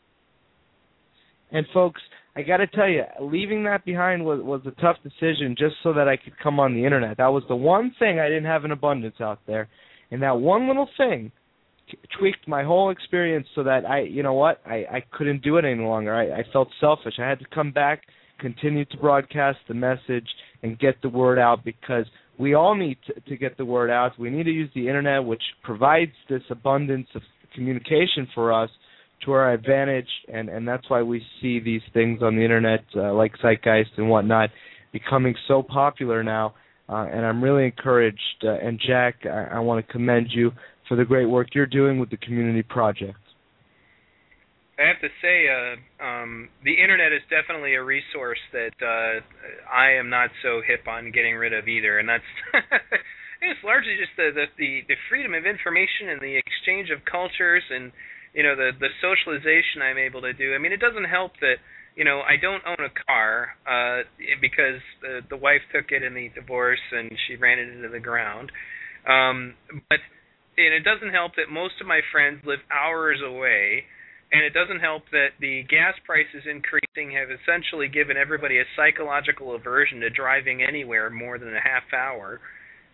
[1.51, 2.01] And folks,
[2.35, 5.93] I got to tell you, leaving that behind was was a tough decision just so
[5.93, 7.17] that I could come on the internet.
[7.17, 9.67] That was the one thing I didn't have in abundance out there,
[10.11, 11.31] and that one little thing
[12.17, 15.65] tweaked my whole experience so that I, you know what, I I couldn't do it
[15.65, 16.15] any longer.
[16.15, 17.15] I, I felt selfish.
[17.19, 18.03] I had to come back,
[18.41, 20.27] continue to broadcast the message,
[20.63, 22.05] and get the word out because
[22.37, 24.17] we all need to, to get the word out.
[24.19, 27.21] We need to use the internet, which provides this abundance of
[27.55, 28.69] communication for us
[29.25, 33.13] to our advantage, and and that's why we see these things on the internet uh,
[33.13, 34.49] like Zeitgeist and whatnot
[34.91, 36.55] becoming so popular now.
[36.89, 38.19] Uh, and I'm really encouraged.
[38.43, 40.51] Uh, and Jack, I, I want to commend you
[40.89, 43.17] for the great work you're doing with the community project.
[44.81, 49.21] I have to say, uh, um, the internet is definitely a resource that uh,
[49.69, 52.25] I am not so hip on getting rid of either, and that's
[53.41, 57.91] it's largely just the, the the freedom of information and the exchange of cultures and
[58.33, 60.55] you know the the socialization I'm able to do.
[60.55, 61.61] I mean, it doesn't help that
[61.95, 64.01] you know I don't own a car uh,
[64.41, 68.01] because the the wife took it in the divorce and she ran it into the
[68.01, 68.51] ground.
[69.05, 69.53] Um,
[69.89, 70.01] but
[70.57, 73.85] and it doesn't help that most of my friends live hours away.
[74.31, 79.55] And it doesn't help that the gas prices increasing have essentially given everybody a psychological
[79.55, 82.39] aversion to driving anywhere more than a half hour.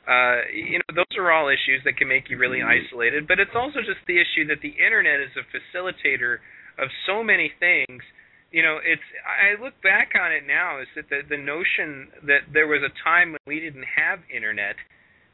[0.10, 3.28] Uh, you know, those are all issues that can make you really isolated.
[3.28, 6.42] But it's also just the issue that the internet is a facilitator
[6.82, 8.02] of so many things
[8.52, 12.48] you know, it's I look back on it now is that the the notion that
[12.54, 14.80] there was a time when we didn't have internet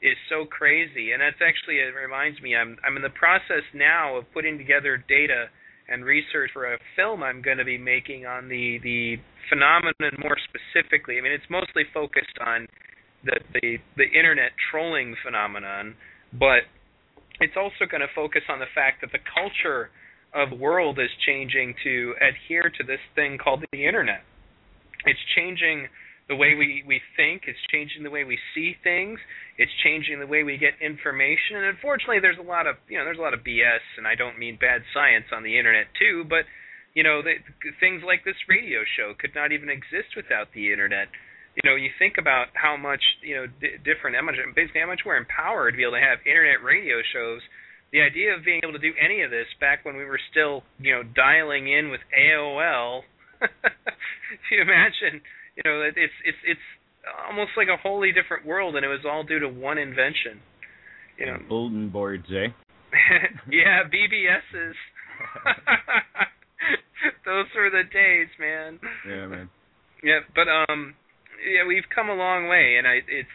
[0.01, 4.17] is so crazy, and that's actually it reminds me I'm I'm in the process now
[4.17, 5.53] of putting together data
[5.89, 9.18] and research for a film I'm going to be making on the the
[9.49, 11.18] phenomenon more specifically.
[11.18, 12.68] I mean, it's mostly focused on
[13.23, 15.95] the the the internet trolling phenomenon,
[16.31, 16.64] but
[17.39, 19.89] it's also going to focus on the fact that the culture
[20.34, 24.23] of world is changing to adhere to this thing called the internet.
[25.05, 25.88] It's changing
[26.30, 29.20] the way we, we think, it's changing the way we see things,
[29.58, 31.60] it's changing the way we get information.
[31.60, 34.16] And unfortunately there's a lot of you know, there's a lot of BS and I
[34.16, 36.48] don't mean bad science on the internet too, but
[36.94, 37.41] you know, the,
[37.80, 41.10] things like this radio show could not even exist without the internet.
[41.58, 44.90] You know, you think about how much, you know, d- different, how much, basically how
[44.90, 47.41] much we're empowered to be able to have internet radio shows
[47.94, 50.66] the idea of being able to do any of this back when we were still,
[50.82, 53.06] you know, dialing in with AOL.
[53.41, 55.22] if you imagine,
[55.55, 56.61] you know, it's it's it's
[57.27, 60.39] almost like a wholly different world, and it was all due to one invention.
[61.17, 62.49] You know, bulletin boards, eh?
[63.51, 64.73] yeah, BBSs.
[67.25, 68.80] Those were the days, man.
[69.07, 69.49] Yeah, man.
[70.03, 70.95] Yeah, but um,
[71.43, 73.30] yeah, we've come a long way, and I it's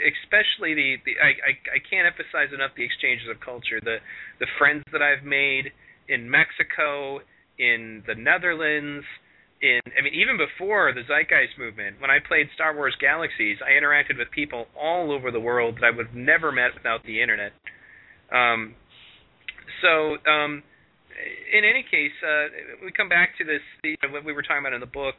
[0.00, 3.98] especially the, the I, I I can't emphasize enough the exchanges of culture, the
[4.38, 5.72] the friends that I've made
[6.08, 7.20] in Mexico,
[7.58, 9.04] in the Netherlands,
[9.62, 13.72] in I mean even before the Zeitgeist movement, when I played Star Wars Galaxies, I
[13.76, 17.20] interacted with people all over the world that I would have never met without the
[17.20, 17.52] internet.
[18.32, 18.74] Um,
[19.82, 20.62] so um,
[21.52, 23.60] in any case, uh, we come back to this
[24.10, 25.16] what we were talking about in the book.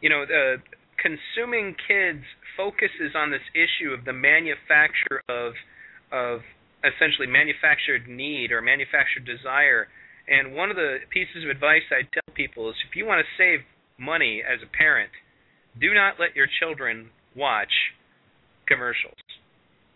[0.00, 0.56] You know, the
[0.98, 2.24] consuming kids
[2.56, 5.54] focuses on this issue of the manufacture of
[6.10, 6.40] of
[6.82, 9.88] essentially manufactured need or manufactured desire.
[10.26, 13.28] And one of the pieces of advice I tell people is if you want to
[13.38, 13.62] save
[13.98, 15.10] money as a parent,
[15.80, 17.72] do not let your children watch
[18.66, 19.16] commercials.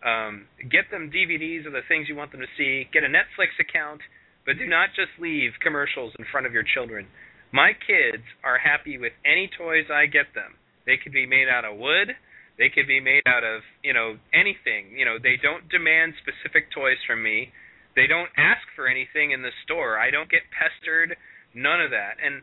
[0.01, 2.89] Um, get them DVDs of the things you want them to see.
[2.91, 4.01] Get a Netflix account,
[4.45, 7.05] but do not just leave commercials in front of your children.
[7.53, 10.57] My kids are happy with any toys I get them.
[10.85, 12.15] They could be made out of wood.
[12.57, 14.97] They could be made out of, you know, anything.
[14.97, 17.51] You know, they don't demand specific toys from me.
[17.95, 19.99] They don't ask for anything in the store.
[19.99, 21.17] I don't get pestered.
[21.53, 22.17] None of that.
[22.23, 22.41] And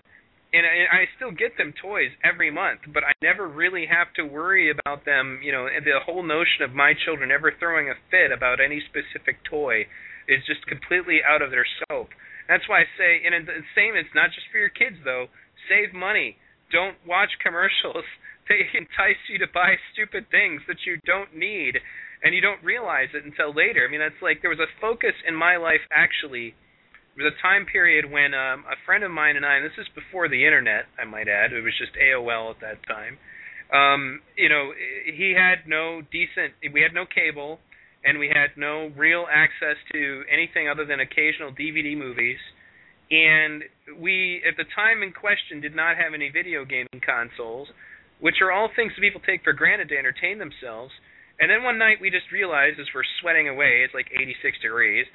[0.53, 4.25] and I, I still get them toys every month, but I never really have to
[4.25, 5.41] worry about them.
[5.43, 9.45] You know, the whole notion of my children ever throwing a fit about any specific
[9.45, 9.85] toy
[10.29, 12.09] is just completely out of their scope.
[12.49, 13.97] That's why I say, and the same.
[13.97, 15.29] It's not just for your kids though.
[15.69, 16.37] Save money.
[16.73, 18.05] Don't watch commercials
[18.49, 21.77] they entice you to buy stupid things that you don't need
[22.25, 23.87] and you don't realize it until later.
[23.87, 26.55] I mean, that's like there was a focus in my life actually.
[27.19, 29.74] There was a time period when um, a friend of mine and I, and this
[29.74, 31.51] is before the internet, I might add.
[31.51, 33.19] It was just AOL at that time.
[33.74, 34.70] Um, you know,
[35.05, 36.55] he had no decent.
[36.73, 37.59] We had no cable,
[38.07, 42.39] and we had no real access to anything other than occasional DVD movies.
[43.11, 43.66] And
[43.99, 47.66] we, at the time in question, did not have any video gaming consoles
[48.20, 50.90] which are all things that people take for granted to entertain themselves.
[51.39, 55.07] And then one night we just realized as we're sweating away, it's like 86 degrees.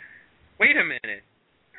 [0.60, 1.24] Wait a minute,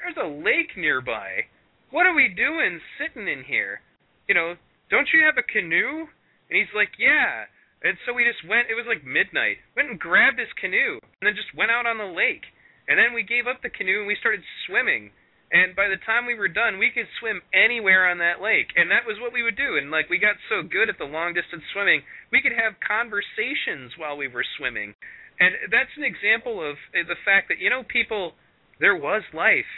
[0.05, 1.49] there's a lake nearby.
[1.89, 3.81] What are we doing sitting in here?
[4.29, 4.61] You know,
[4.93, 6.05] don't you have a canoe?
[6.53, 7.49] And he's like, yeah.
[7.81, 8.69] And so we just went.
[8.69, 9.65] It was like midnight.
[9.73, 12.45] Went and grabbed his canoe, and then just went out on the lake.
[12.85, 15.17] And then we gave up the canoe and we started swimming.
[15.49, 18.77] And by the time we were done, we could swim anywhere on that lake.
[18.77, 19.81] And that was what we would do.
[19.81, 23.97] And like we got so good at the long distance swimming, we could have conversations
[23.97, 24.93] while we were swimming.
[25.41, 28.37] And that's an example of the fact that you know people
[28.81, 29.71] there was life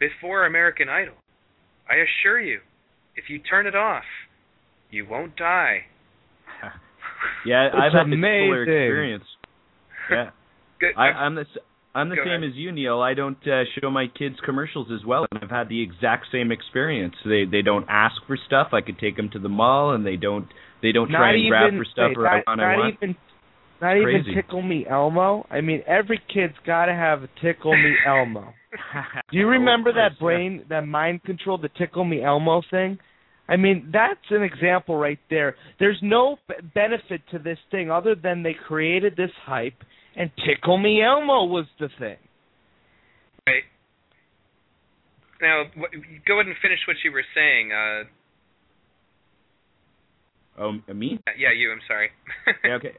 [0.00, 1.14] before American Idol.
[1.88, 2.60] I assure you,
[3.16, 4.04] if you turn it off,
[4.90, 5.82] you won't die.
[7.46, 8.24] yeah, it's I've had amazing.
[8.24, 9.24] a similar experience.
[10.10, 10.30] Yeah.
[10.80, 10.94] Good.
[10.96, 11.44] I, I'm the
[11.94, 12.50] I'm the Go same ahead.
[12.50, 13.00] as you, Neil.
[13.00, 16.52] I don't uh, show my kids commercials as well, and I've had the exact same
[16.52, 17.14] experience.
[17.24, 18.68] They they don't ask for stuff.
[18.72, 20.46] I could take them to the mall, and they don't
[20.82, 22.60] they don't not try and grab for stuff wait, or not, I want.
[22.60, 22.94] not I want.
[23.02, 23.16] even
[23.80, 25.46] not even tickle me Elmo.
[25.50, 28.52] I mean, every kid's got to have a tickle me Elmo.
[29.30, 32.98] Do you remember Of that brain, that mind control, the tickle me Elmo thing?
[33.48, 35.56] I mean, that's an example right there.
[35.80, 39.74] There's no b- benefit to this thing other than they created this hype,
[40.16, 42.16] and tickle me Elmo was the thing.
[43.48, 43.64] Right.
[45.42, 45.90] Now, wh-
[46.28, 47.72] go ahead and finish what you were saying.
[47.72, 48.04] Uh,
[50.60, 51.18] Oh, me?
[51.38, 51.72] yeah, you.
[51.72, 52.10] I'm sorry.
[52.64, 52.94] Yeah, okay.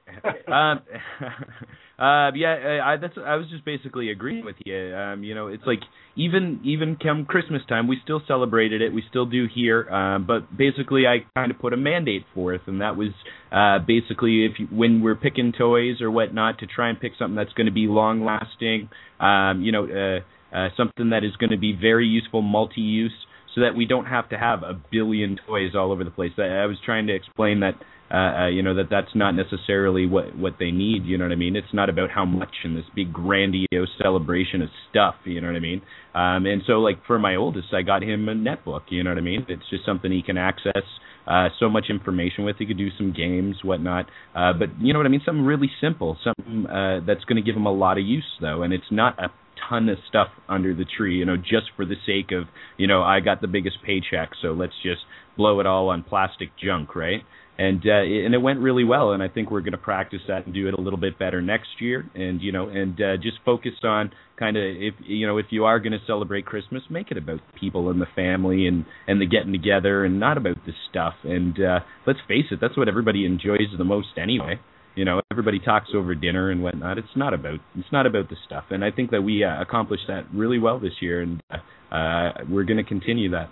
[0.51, 0.81] um,
[2.01, 3.13] Uh, yeah, I, that's.
[3.23, 4.95] I was just basically agreeing with you.
[4.95, 5.81] Um, you know, it's like
[6.15, 8.91] even even come Christmas time, we still celebrated it.
[8.91, 9.87] We still do here.
[9.87, 13.09] Um, but basically, I kind of put a mandate forth, and that was
[13.51, 17.35] uh, basically if you, when we're picking toys or whatnot, to try and pick something
[17.35, 18.89] that's going to be long lasting.
[19.19, 23.13] Um, you know, uh, uh, something that is going to be very useful, multi-use,
[23.55, 26.31] so that we don't have to have a billion toys all over the place.
[26.37, 27.75] I, I was trying to explain that
[28.11, 31.05] uh, uh, you know that that's not necessarily what what they need.
[31.05, 31.55] You know what I mean?
[31.55, 35.15] It's not about how much and this big grandiose celebration of stuff.
[35.23, 35.81] You know what I mean?
[36.13, 38.81] Um, and so like for my oldest, I got him a netbook.
[38.89, 39.45] You know what I mean?
[39.47, 40.83] It's just something he can access.
[41.25, 42.57] Uh, so much information with.
[42.57, 44.07] He could do some games, whatnot.
[44.35, 45.21] Uh, but you know what I mean?
[45.25, 48.63] Something really simple, something uh, that's going to give him a lot of use, though.
[48.63, 49.29] And it's not a
[49.71, 53.01] ton of stuff under the tree, you know, just for the sake of, you know,
[53.01, 55.01] I got the biggest paycheck, so let's just
[55.37, 57.21] blow it all on plastic junk, right?
[57.61, 59.11] and uh, and it went really well.
[59.11, 61.41] And I think we're going to practice that and do it a little bit better
[61.41, 62.09] next year.
[62.15, 65.65] And you know, and uh, just focus on kind of if you know if you
[65.65, 69.27] are going to celebrate Christmas, make it about people and the family and and the
[69.27, 71.13] getting together, and not about the stuff.
[71.23, 74.59] And uh, let's face it, that's what everybody enjoys the most anyway.
[74.95, 76.97] You know, everybody talks over dinner and whatnot.
[76.97, 78.65] It's not about it's not about the stuff.
[78.71, 82.65] And I think that we uh, accomplished that really well this year, and uh, we're
[82.65, 83.49] going to continue that.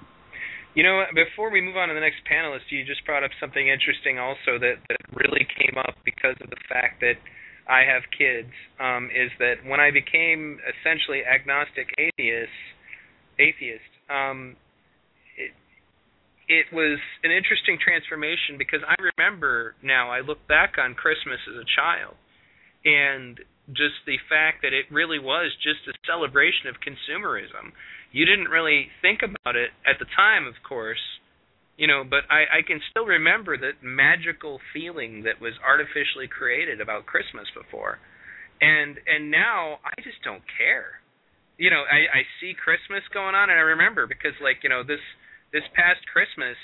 [0.76, 3.68] You know, before we move on to the next panelist, you just brought up something
[3.68, 7.18] interesting also that, that really came up because of the fact that
[7.68, 8.54] I have kids.
[8.80, 12.54] Um, is that when I became essentially agnostic atheist,
[13.40, 14.56] atheist, um,
[16.50, 21.56] it was an interesting transformation because I remember now I look back on Christmas as
[21.56, 22.18] a child,
[22.84, 23.38] and
[23.70, 27.78] just the fact that it really was just a celebration of consumerism
[28.12, 31.02] you didn't really think about it at the time, of course,
[31.78, 36.82] you know, but I, I can still remember that magical feeling that was artificially created
[36.82, 38.00] about Christmas before.
[38.60, 41.00] And and now I just don't care.
[41.56, 44.84] You know, I, I see Christmas going on and I remember because like, you know,
[44.84, 45.04] this
[45.52, 46.58] this past Christmas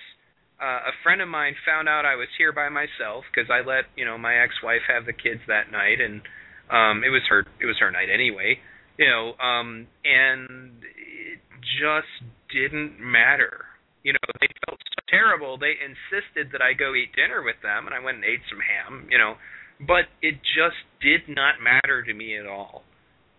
[0.55, 3.91] uh, a friend of mine found out I was here by myself because I let
[3.97, 6.23] you know my ex-wife have the kids that night, and
[6.71, 8.57] um, it was her it was her night anyway
[8.97, 11.39] you know, um, and it
[11.81, 12.11] just
[12.51, 13.65] didn't matter.
[14.03, 15.57] You know, they felt so terrible.
[15.57, 18.59] They insisted that I go eat dinner with them, and I went and ate some
[18.61, 19.07] ham.
[19.09, 19.35] You know,
[19.79, 22.83] but it just did not matter to me at all.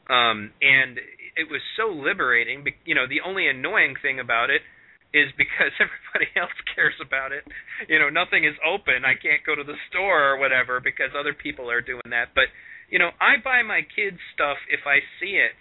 [0.08, 0.98] Um, and
[1.36, 2.64] it was so liberating.
[2.84, 4.60] You know, the only annoying thing about it
[5.14, 7.44] is because everybody else cares about it.
[7.88, 9.04] You know, nothing is open.
[9.04, 12.34] I can't go to the store or whatever because other people are doing that.
[12.34, 12.50] But
[12.90, 15.58] you know, I buy my kids stuff if I see it,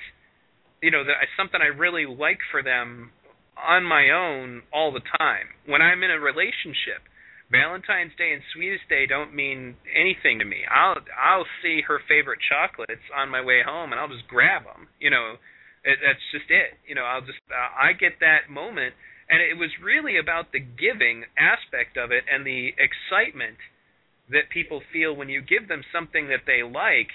[0.82, 3.10] you know, that I, something I really like for them
[3.58, 5.50] on my own all the time.
[5.66, 7.02] When I'm in a relationship,
[7.50, 10.66] Valentine's Day and Sweetest Day don't mean anything to me.
[10.70, 14.90] I'll I'll see her favorite chocolates on my way home and I'll just grab them.
[15.00, 15.38] You know,
[15.86, 16.78] it, that's just it.
[16.90, 18.94] You know, I'll just uh, I get that moment
[19.30, 23.58] and it was really about the giving aspect of it and the excitement
[24.30, 27.10] that people feel when you give them something that they like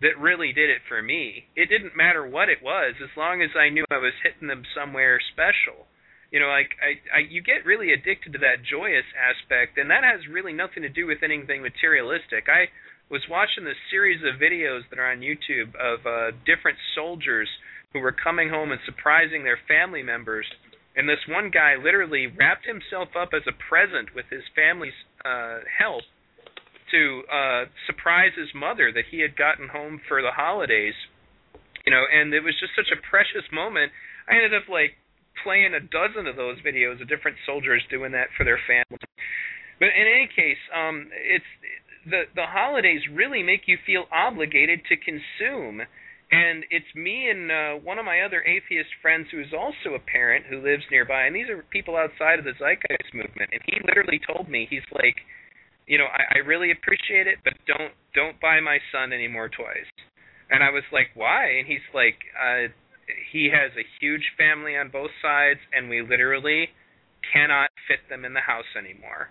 [0.00, 1.48] that really did it for me.
[1.56, 4.64] It didn't matter what it was as long as I knew I was hitting them
[4.76, 5.88] somewhere special.
[6.30, 10.04] You know, like I, I you get really addicted to that joyous aspect and that
[10.04, 12.50] has really nothing to do with anything materialistic.
[12.50, 12.68] I
[13.08, 17.48] was watching this series of videos that are on YouTube of uh different soldiers
[17.92, 20.44] who were coming home and surprising their family members
[20.96, 25.60] and this one guy literally wrapped himself up as a present with his family's uh
[25.66, 26.02] help
[26.90, 30.94] to uh surprise his mother that he had gotten home for the holidays.
[31.86, 33.92] You know, and it was just such a precious moment.
[34.28, 34.96] I ended up like
[35.42, 39.02] playing a dozen of those videos of different soldiers doing that for their family.
[39.78, 41.50] But in any case, um it's
[42.06, 45.82] the the holidays really make you feel obligated to consume.
[46.34, 50.02] And it's me and uh, one of my other atheist friends who is also a
[50.02, 53.54] parent who lives nearby, and these are people outside of the Zeitgeist movement.
[53.54, 55.14] And he literally told me, he's like,
[55.86, 59.46] you know, I, I really appreciate it, but don't don't buy my son any more
[59.46, 59.86] toys.
[60.50, 61.62] And I was like, why?
[61.62, 62.66] And he's like, uh,
[63.30, 66.66] he has a huge family on both sides, and we literally
[67.30, 69.30] cannot fit them in the house anymore.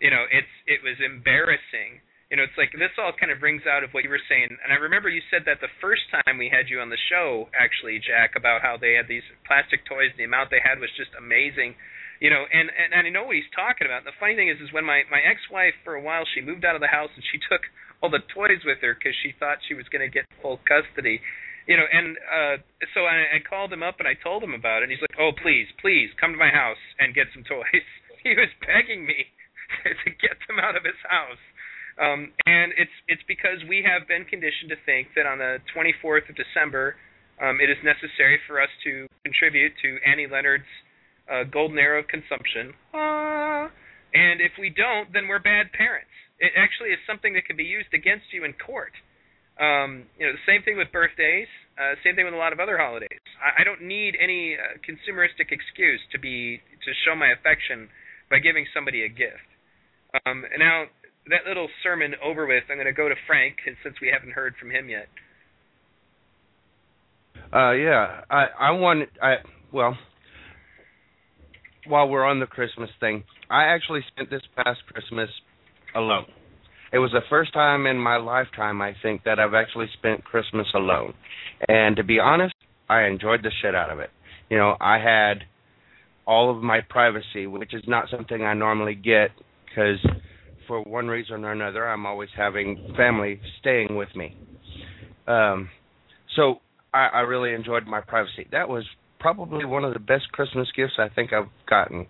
[0.00, 2.00] You know, it's it was embarrassing.
[2.28, 4.52] You know, it's like this all kind of brings out of what you were saying.
[4.52, 7.48] And I remember you said that the first time we had you on the show,
[7.56, 10.12] actually, Jack, about how they had these plastic toys.
[10.16, 11.72] The amount they had was just amazing
[12.20, 14.02] you know, and, and and I know what he's talking about.
[14.02, 16.74] The funny thing is, is when my my ex-wife for a while she moved out
[16.74, 17.62] of the house and she took
[18.02, 21.22] all the toys with her because she thought she was going to get full custody,
[21.66, 21.86] you know.
[21.86, 22.54] And uh
[22.94, 24.90] so I, I called him up and I told him about it.
[24.90, 27.86] And he's like, "Oh, please, please come to my house and get some toys."
[28.26, 29.30] he was begging me
[29.86, 31.42] to get them out of his house.
[31.98, 36.30] Um, and it's it's because we have been conditioned to think that on the 24th
[36.30, 36.94] of December,
[37.42, 40.70] um, it is necessary for us to contribute to Annie Leonard's
[41.26, 42.72] uh, golden era of consumption.
[42.94, 43.70] Ah.
[44.14, 46.10] And if we don't, then we're bad parents.
[46.38, 48.94] It actually is something that can be used against you in court.
[49.58, 51.50] Um, you know, the same thing with birthdays.
[51.74, 53.18] Uh, same thing with a lot of other holidays.
[53.42, 57.90] I, I don't need any uh, consumeristic excuse to be to show my affection
[58.30, 59.46] by giving somebody a gift.
[60.24, 60.86] Um, and now
[61.30, 64.54] that little sermon over with, I'm going to go to Frank since we haven't heard
[64.58, 65.08] from him yet.
[67.52, 69.36] Uh, yeah, I I want I
[69.72, 69.96] well,
[71.86, 75.30] while we're on the Christmas thing, I actually spent this past Christmas
[75.94, 76.26] alone.
[76.92, 80.66] It was the first time in my lifetime, I think, that I've actually spent Christmas
[80.74, 81.14] alone.
[81.68, 82.54] And to be honest,
[82.88, 84.10] I enjoyed the shit out of it.
[84.48, 85.44] You know, I had
[86.26, 89.30] all of my privacy, which is not something I normally get
[89.66, 89.98] because
[90.68, 94.36] for one reason or another, I'm always having family staying with me.
[95.26, 95.68] Um,
[96.36, 96.60] so
[96.94, 98.46] I, I really enjoyed my privacy.
[98.52, 98.84] That was
[99.18, 102.06] probably one of the best Christmas gifts I think I've gotten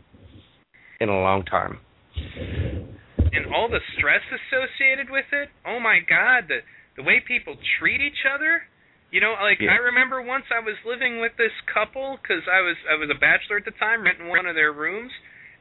[1.00, 1.78] in a long time.
[2.16, 5.48] And all the stress associated with it.
[5.66, 6.60] Oh my God, the
[6.96, 8.62] the way people treat each other.
[9.10, 9.70] You know, like Yeah.
[9.70, 13.18] I remember once I was living with this couple because I was I was a
[13.18, 15.12] bachelor at the time, renting one of their rooms,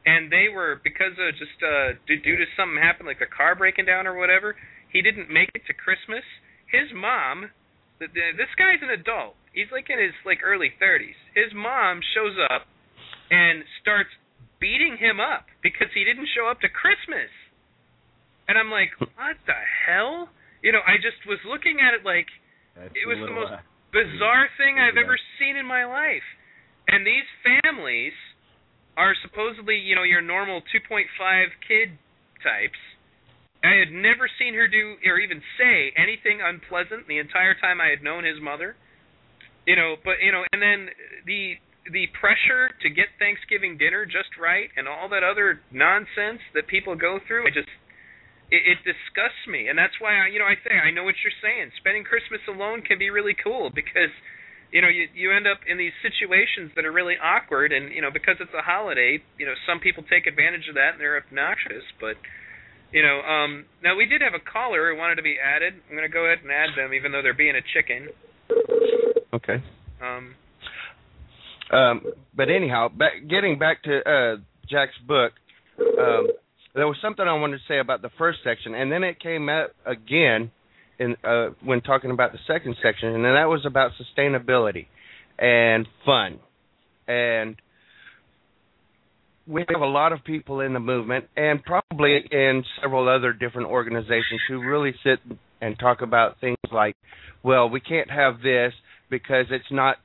[0.06, 3.54] and they were because of just uh due, due to something happened, like a car
[3.54, 4.56] breaking down or whatever.
[4.92, 6.24] He didn't make it to Christmas.
[6.72, 7.50] His mom,
[8.00, 9.36] the, the, this guy's an adult.
[9.52, 11.16] He's like in his like early 30s.
[11.36, 12.64] His mom shows up
[13.30, 14.08] and starts
[14.60, 17.28] beating him up because he didn't show up to Christmas.
[18.48, 20.28] And I'm like, what the hell?
[20.64, 22.26] You know, I just was looking at it like
[22.74, 23.60] That's It was the most uh,
[23.92, 25.04] bizarre thing I've Yeah.
[25.04, 26.24] ever seen in my life.
[26.88, 28.16] And these families
[28.98, 31.06] are supposedly, you know, your normal 2.5
[31.62, 31.94] kid
[32.42, 32.82] types.
[33.62, 37.94] I had never seen her do or even say anything unpleasant the entire time I
[37.94, 38.74] had known his mother.
[39.66, 40.90] You know, but you know, and then
[41.26, 46.68] the the pressure to get Thanksgiving dinner just right and all that other nonsense that
[46.68, 47.70] people go through, I just
[48.50, 51.20] it, it disgusts me, and that's why I, you know, I say I know what
[51.20, 51.70] you're saying.
[51.78, 54.12] Spending Christmas alone can be really cool because,
[54.70, 58.02] you know, you you end up in these situations that are really awkward, and you
[58.02, 61.16] know, because it's a holiday, you know, some people take advantage of that and they're
[61.16, 61.84] obnoxious.
[62.00, 62.16] But,
[62.92, 65.74] you know, um, now we did have a caller who wanted to be added.
[65.88, 68.08] I'm going to go ahead and add them, even though they're being a chicken.
[69.32, 69.62] Okay.
[70.02, 70.34] Um,
[71.70, 72.02] Um,
[72.34, 74.36] but anyhow, back, getting back to uh,
[74.70, 75.32] Jack's book,
[75.78, 76.28] um,
[76.74, 79.48] there was something I wanted to say about the first section, and then it came
[79.48, 80.50] up again
[80.98, 84.86] in uh, when talking about the second section, and that was about sustainability
[85.38, 86.38] and fun.
[87.06, 87.56] And
[89.46, 93.68] we have a lot of people in the movement, and probably in several other different
[93.68, 95.20] organizations who really sit
[95.60, 96.96] and talk about things like,
[97.42, 98.72] well, we can't have this
[99.10, 99.96] because it's not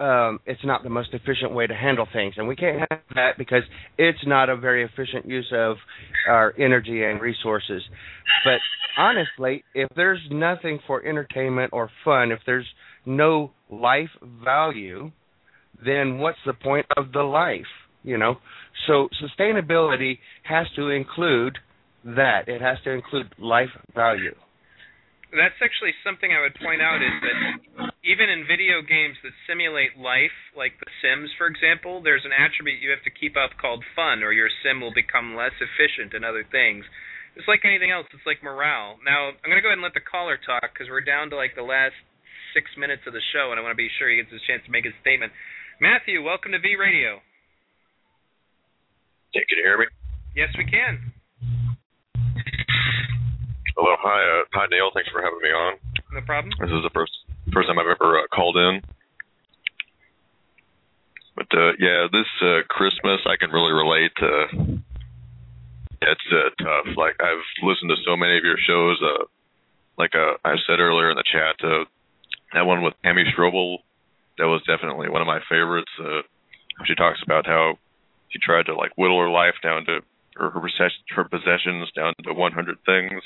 [0.00, 3.36] um, it's not the most efficient way to handle things, and we can't have that
[3.36, 3.62] because
[3.98, 5.76] it's not a very efficient use of
[6.26, 7.82] our energy and resources.
[8.44, 8.60] But
[8.96, 12.66] honestly, if there's nothing for entertainment or fun, if there's
[13.04, 14.10] no life
[14.42, 15.12] value,
[15.84, 17.60] then what's the point of the life?
[18.02, 18.36] You know,
[18.86, 21.58] so sustainability has to include
[22.04, 22.48] that.
[22.48, 24.34] It has to include life value.
[25.30, 27.36] That's actually something I would point out is that
[28.02, 32.82] even in video games that simulate life, like The Sims, for example, there's an attribute
[32.82, 36.26] you have to keep up called fun, or your sim will become less efficient in
[36.26, 36.82] other things.
[37.38, 38.10] It's like anything else.
[38.10, 38.98] It's like morale.
[39.06, 41.38] Now, I'm going to go ahead and let the caller talk because we're down to
[41.38, 41.94] like the last
[42.50, 44.66] six minutes of the show, and I want to be sure he gets his chance
[44.66, 45.30] to make his statement.
[45.78, 47.22] Matthew, welcome to V Radio.
[49.30, 49.86] Can you hear me?
[50.34, 51.09] Yes, we can.
[53.80, 54.92] Hello, hi, uh, hi Neil.
[54.92, 55.80] Thanks for having me on.
[56.12, 56.52] No problem.
[56.60, 57.16] This is the first
[57.48, 58.84] first time I've ever uh, called in.
[61.32, 64.84] But uh, yeah, this uh, Christmas I can really relate to.
[65.96, 66.92] It's uh, tough.
[66.92, 69.00] Like I've listened to so many of your shows.
[69.00, 69.24] Uh,
[69.96, 71.88] like uh, I said earlier in the chat, uh,
[72.52, 73.80] that one with Tammy Strobel,
[74.36, 75.92] that was definitely one of my favorites.
[75.96, 76.20] Uh,
[76.84, 77.80] she talks about how
[78.28, 80.04] she tried to like whittle her life down to
[80.38, 83.22] or her possessions, her possessions down to 100 things.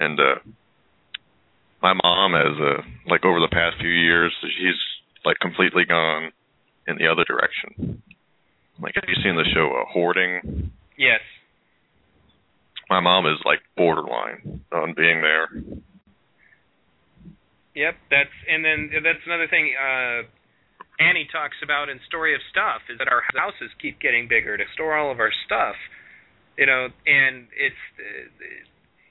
[0.00, 0.38] And uh
[1.82, 4.80] my mom has uh like over the past few years she's
[5.24, 6.32] like completely gone
[6.86, 8.02] in the other direction.
[8.80, 10.70] Like have you seen the show uh, Hoarding?
[10.98, 11.20] Yes.
[12.88, 15.48] My mom is like borderline on being there.
[17.74, 20.22] Yep, that's and then that's another thing uh
[20.98, 24.64] Annie talks about in Story of Stuff is that our houses keep getting bigger to
[24.72, 25.76] store all of our stuff.
[26.56, 27.76] you know, and it's.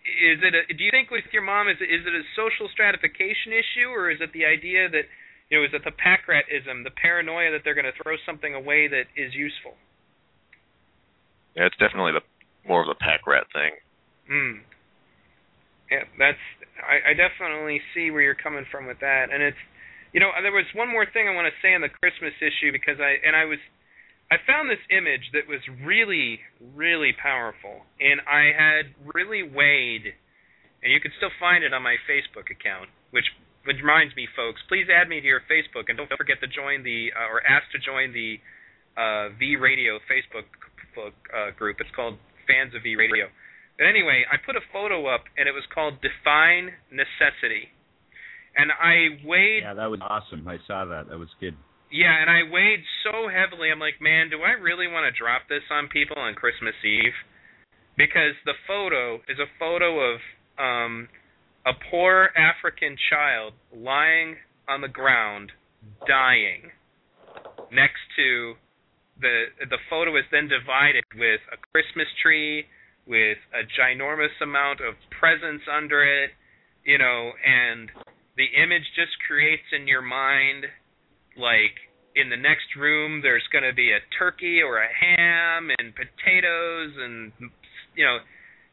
[0.06, 0.54] Is it?
[0.54, 3.90] A, do you think with your mom is it, is it a social stratification issue,
[3.90, 5.10] or is it the idea that
[5.50, 8.54] you know is it the pack ratism, the paranoia that they're going to throw something
[8.54, 9.74] away that is useful?
[11.58, 12.26] Yeah, it's definitely the
[12.70, 13.74] more of the pack rat thing.
[14.30, 14.56] Hmm.
[15.90, 16.42] Yeah, that's.
[16.82, 19.62] I, I definitely see where you're coming from with that, and it's.
[20.14, 22.72] You know, there was one more thing I want to say on the Christmas issue
[22.72, 23.60] because I and I was
[24.32, 26.42] I found this image that was really,
[26.74, 30.18] really powerful, and I had really weighed,
[30.82, 33.26] and you can still find it on my Facebook account, which
[33.66, 36.84] which reminds me, folks, please add me to your Facebook, and don't forget to join
[36.86, 38.38] the uh, or ask to join the
[38.98, 40.46] uh, V Radio Facebook
[40.98, 41.78] uh, group.
[41.80, 43.30] It's called Fans of V Radio.
[43.78, 47.70] But anyway, I put a photo up, and it was called Define Necessity,
[48.56, 49.64] and I weighed.
[49.64, 50.48] Yeah, that was awesome.
[50.48, 51.10] I saw that.
[51.10, 51.58] That was good.
[51.96, 53.72] Yeah, and I weighed so heavily.
[53.72, 57.16] I'm like, man, do I really want to drop this on people on Christmas Eve?
[57.96, 60.20] Because the photo is a photo of
[60.60, 61.08] um
[61.66, 64.36] a poor African child lying
[64.68, 65.54] on the ground,
[66.06, 66.68] dying,
[67.72, 68.56] next to
[69.22, 72.68] the the photo is then divided with a Christmas tree,
[73.08, 76.32] with a ginormous amount of presents under it,
[76.84, 77.88] you know, and
[78.36, 80.66] the image just creates in your mind
[81.38, 81.85] like
[82.16, 86.92] in the next room there's going to be a turkey or a ham and potatoes
[86.98, 87.32] and
[87.96, 88.18] you know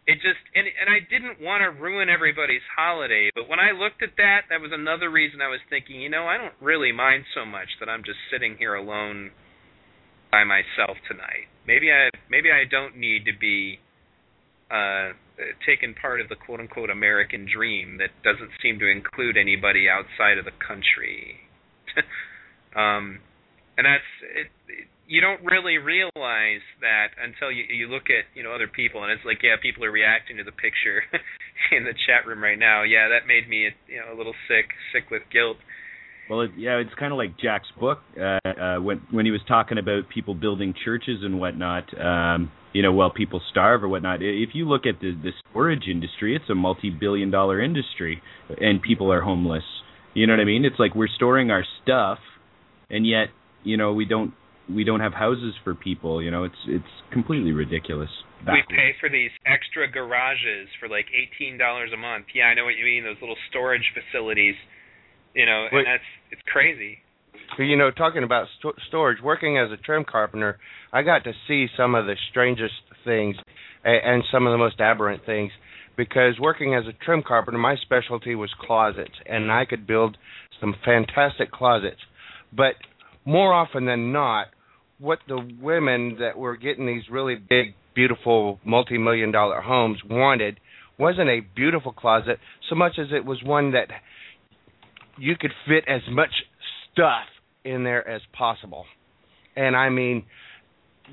[0.07, 4.03] it just and and I didn't want to ruin everybody's holiday but when I looked
[4.03, 7.25] at that that was another reason I was thinking you know I don't really mind
[7.35, 9.31] so much that I'm just sitting here alone
[10.31, 11.53] by myself tonight.
[11.67, 13.79] Maybe I maybe I don't need to be
[14.71, 15.13] uh
[15.67, 20.39] taken part of the quote unquote American dream that doesn't seem to include anybody outside
[20.39, 21.43] of the country.
[22.75, 23.21] Um,
[23.77, 28.43] and that's it, it, you don't really realize that until you you look at you
[28.43, 31.03] know other people, and it's like yeah, people are reacting to the picture
[31.77, 32.83] in the chat room right now.
[32.83, 35.57] Yeah, that made me you know a little sick, sick with guilt.
[36.31, 39.43] Well, it, yeah, it's kind of like Jack's book uh, uh, when when he was
[39.49, 41.87] talking about people building churches and whatnot.
[41.99, 44.23] Um, you know, while people starve or whatnot.
[44.23, 49.21] If you look at the the storage industry, it's a multi-billion-dollar industry, and people are
[49.21, 49.65] homeless.
[50.15, 50.65] You know what I mean?
[50.65, 52.19] It's like we're storing our stuff
[52.93, 53.29] and yet
[53.65, 54.33] you know we don't
[54.71, 56.23] we don't have houses for people.
[56.23, 58.11] You know, it's it's completely ridiculous.
[58.41, 58.67] Backwards.
[58.71, 62.27] We pay for these extra garages for like eighteen dollars a month.
[62.35, 63.05] Yeah, I know what you mean.
[63.05, 64.55] Those little storage facilities.
[65.35, 66.99] You know, and that's it's crazy.
[67.59, 70.59] You know, talking about st- storage, working as a trim carpenter,
[70.93, 72.75] I got to see some of the strangest
[73.05, 73.37] things
[73.85, 75.53] and, and some of the most aberrant things.
[75.97, 80.17] Because working as a trim carpenter, my specialty was closets, and I could build
[80.61, 82.01] some fantastic closets
[82.55, 82.75] but
[83.25, 84.49] more often than not,
[84.99, 90.59] what the women that were getting these really big, beautiful, multi-million dollar homes wanted
[90.99, 92.39] wasn't a beautiful closet
[92.69, 93.89] so much as it was one that
[95.19, 96.31] you could fit as much
[96.93, 97.25] stuff
[97.65, 98.85] in there as possible.
[99.57, 100.25] And I mean,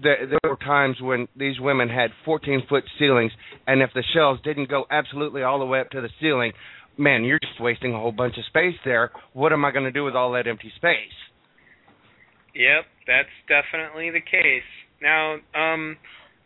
[0.02, 3.32] there, there were times when these women had 14 foot ceilings,
[3.68, 6.54] and if the shelves didn't go absolutely all the way up to the ceiling,
[6.98, 9.12] man, you're just wasting a whole bunch of space there.
[9.34, 11.16] What am I going to do with all that empty space?
[12.56, 14.68] Yep, that's definitely the case.
[15.02, 15.98] Now, um,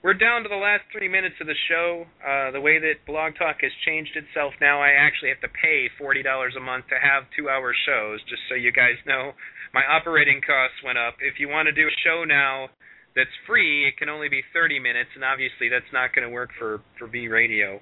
[0.03, 2.05] we're down to the last three minutes of the show.
[2.19, 5.88] Uh, the way that Blog Talk has changed itself now, I actually have to pay
[5.97, 8.19] forty dollars a month to have two-hour shows.
[8.27, 9.31] Just so you guys know,
[9.73, 11.15] my operating costs went up.
[11.23, 12.67] If you want to do a show now
[13.15, 16.51] that's free, it can only be thirty minutes, and obviously that's not going to work
[16.59, 17.80] for for V Radio.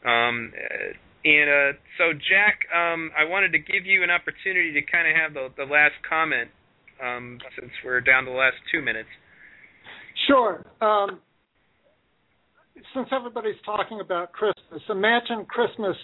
[0.00, 0.96] Um, uh,
[1.28, 5.12] and uh, so, Jack, um, I wanted to give you an opportunity to kind of
[5.12, 6.48] have the, the last comment
[7.02, 9.08] um, since we're down to the last two minutes.
[10.26, 10.64] Sure.
[10.80, 11.20] Um,
[12.94, 15.96] since everybody's talking about Christmas, imagine Christmas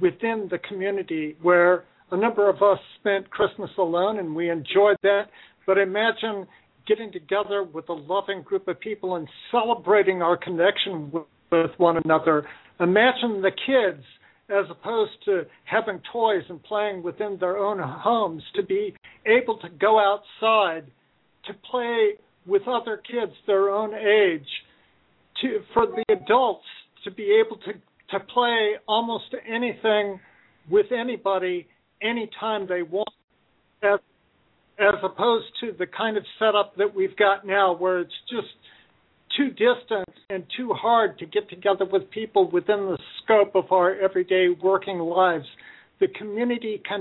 [0.00, 5.24] within the community where a number of us spent Christmas alone and we enjoyed that.
[5.66, 6.46] But imagine
[6.86, 11.96] getting together with a loving group of people and celebrating our connection with, with one
[12.04, 12.46] another.
[12.78, 14.04] Imagine the kids
[14.48, 18.94] as opposed to having toys and playing within their own homes, to be
[19.26, 20.86] able to go outside,
[21.46, 22.12] to play
[22.46, 24.46] with other kids their own age,
[25.42, 26.64] to for the adults
[27.04, 27.72] to be able to
[28.10, 30.20] to play almost anything
[30.70, 31.66] with anybody
[32.02, 33.08] anytime they want
[33.82, 33.98] as
[34.78, 38.48] as opposed to the kind of setup that we've got now where it's just
[39.36, 43.98] too distant and too hard to get together with people within the scope of our
[43.98, 45.46] everyday working lives.
[46.00, 47.00] The community can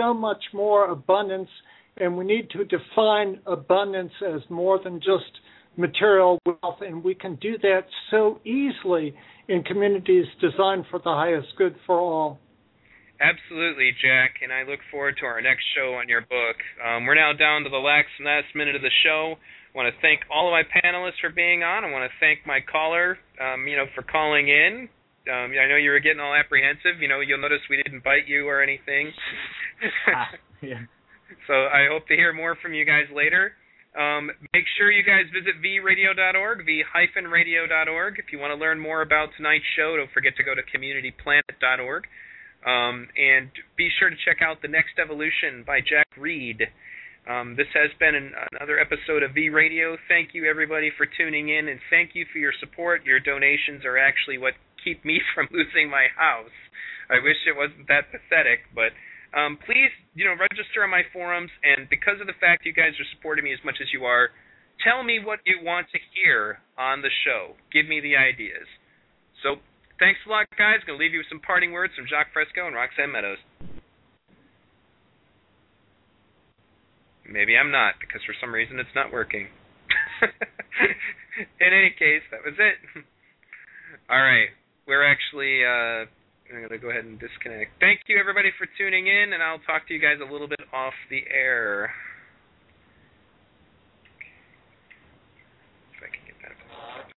[0.00, 1.48] so much more abundance,
[1.96, 5.30] and we need to define abundance as more than just
[5.76, 9.14] material wealth, and we can do that so easily
[9.48, 12.38] in communities designed for the highest good for all.
[13.20, 16.56] Absolutely, Jack, and I look forward to our next show on your book.
[16.80, 19.34] Um, we're now down to the last, last minute of the show.
[19.74, 21.84] I want to thank all of my panelists for being on.
[21.84, 24.88] I want to thank my caller, um, you know, for calling in.
[25.28, 27.00] Um, I know you were getting all apprehensive.
[27.00, 29.12] You know, you'll notice we didn't bite you or anything.
[30.62, 30.80] yeah.
[31.46, 33.54] So I hope to hear more from you guys later.
[33.98, 38.14] Um, make sure you guys visit vradio.org, v-radio.org.
[38.18, 42.06] If you want to learn more about tonight's show, don't forget to go to communityplanet.org.
[42.66, 46.62] Um, and be sure to check out The Next Evolution by Jack Reed.
[47.28, 49.96] Um, this has been an, another episode of V Radio.
[50.08, 53.04] Thank you, everybody, for tuning in, and thank you for your support.
[53.04, 56.54] Your donations are actually what keep me from losing my house.
[57.10, 58.94] I wish it wasn't that pathetic, but
[59.34, 62.98] um, please, you know, register on my forums, and because of the fact you guys
[62.98, 64.30] are supporting me as much as you are,
[64.82, 67.54] tell me what you want to hear on the show.
[67.70, 68.66] Give me the ideas.
[69.42, 69.62] So,
[69.98, 70.82] thanks a lot, guys.
[70.86, 73.38] Going to leave you with some parting words from Jacques Fresco and Roxanne Meadows.
[77.30, 79.46] Maybe I'm not, because for some reason it's not working.
[81.62, 82.76] In any case, that was it.
[84.10, 84.50] All right.
[84.90, 86.10] We're actually uh,
[86.50, 87.78] I'm going to go ahead and disconnect.
[87.78, 90.66] Thank you, everybody, for tuning in, and I'll talk to you guys a little bit
[90.74, 91.94] off the air.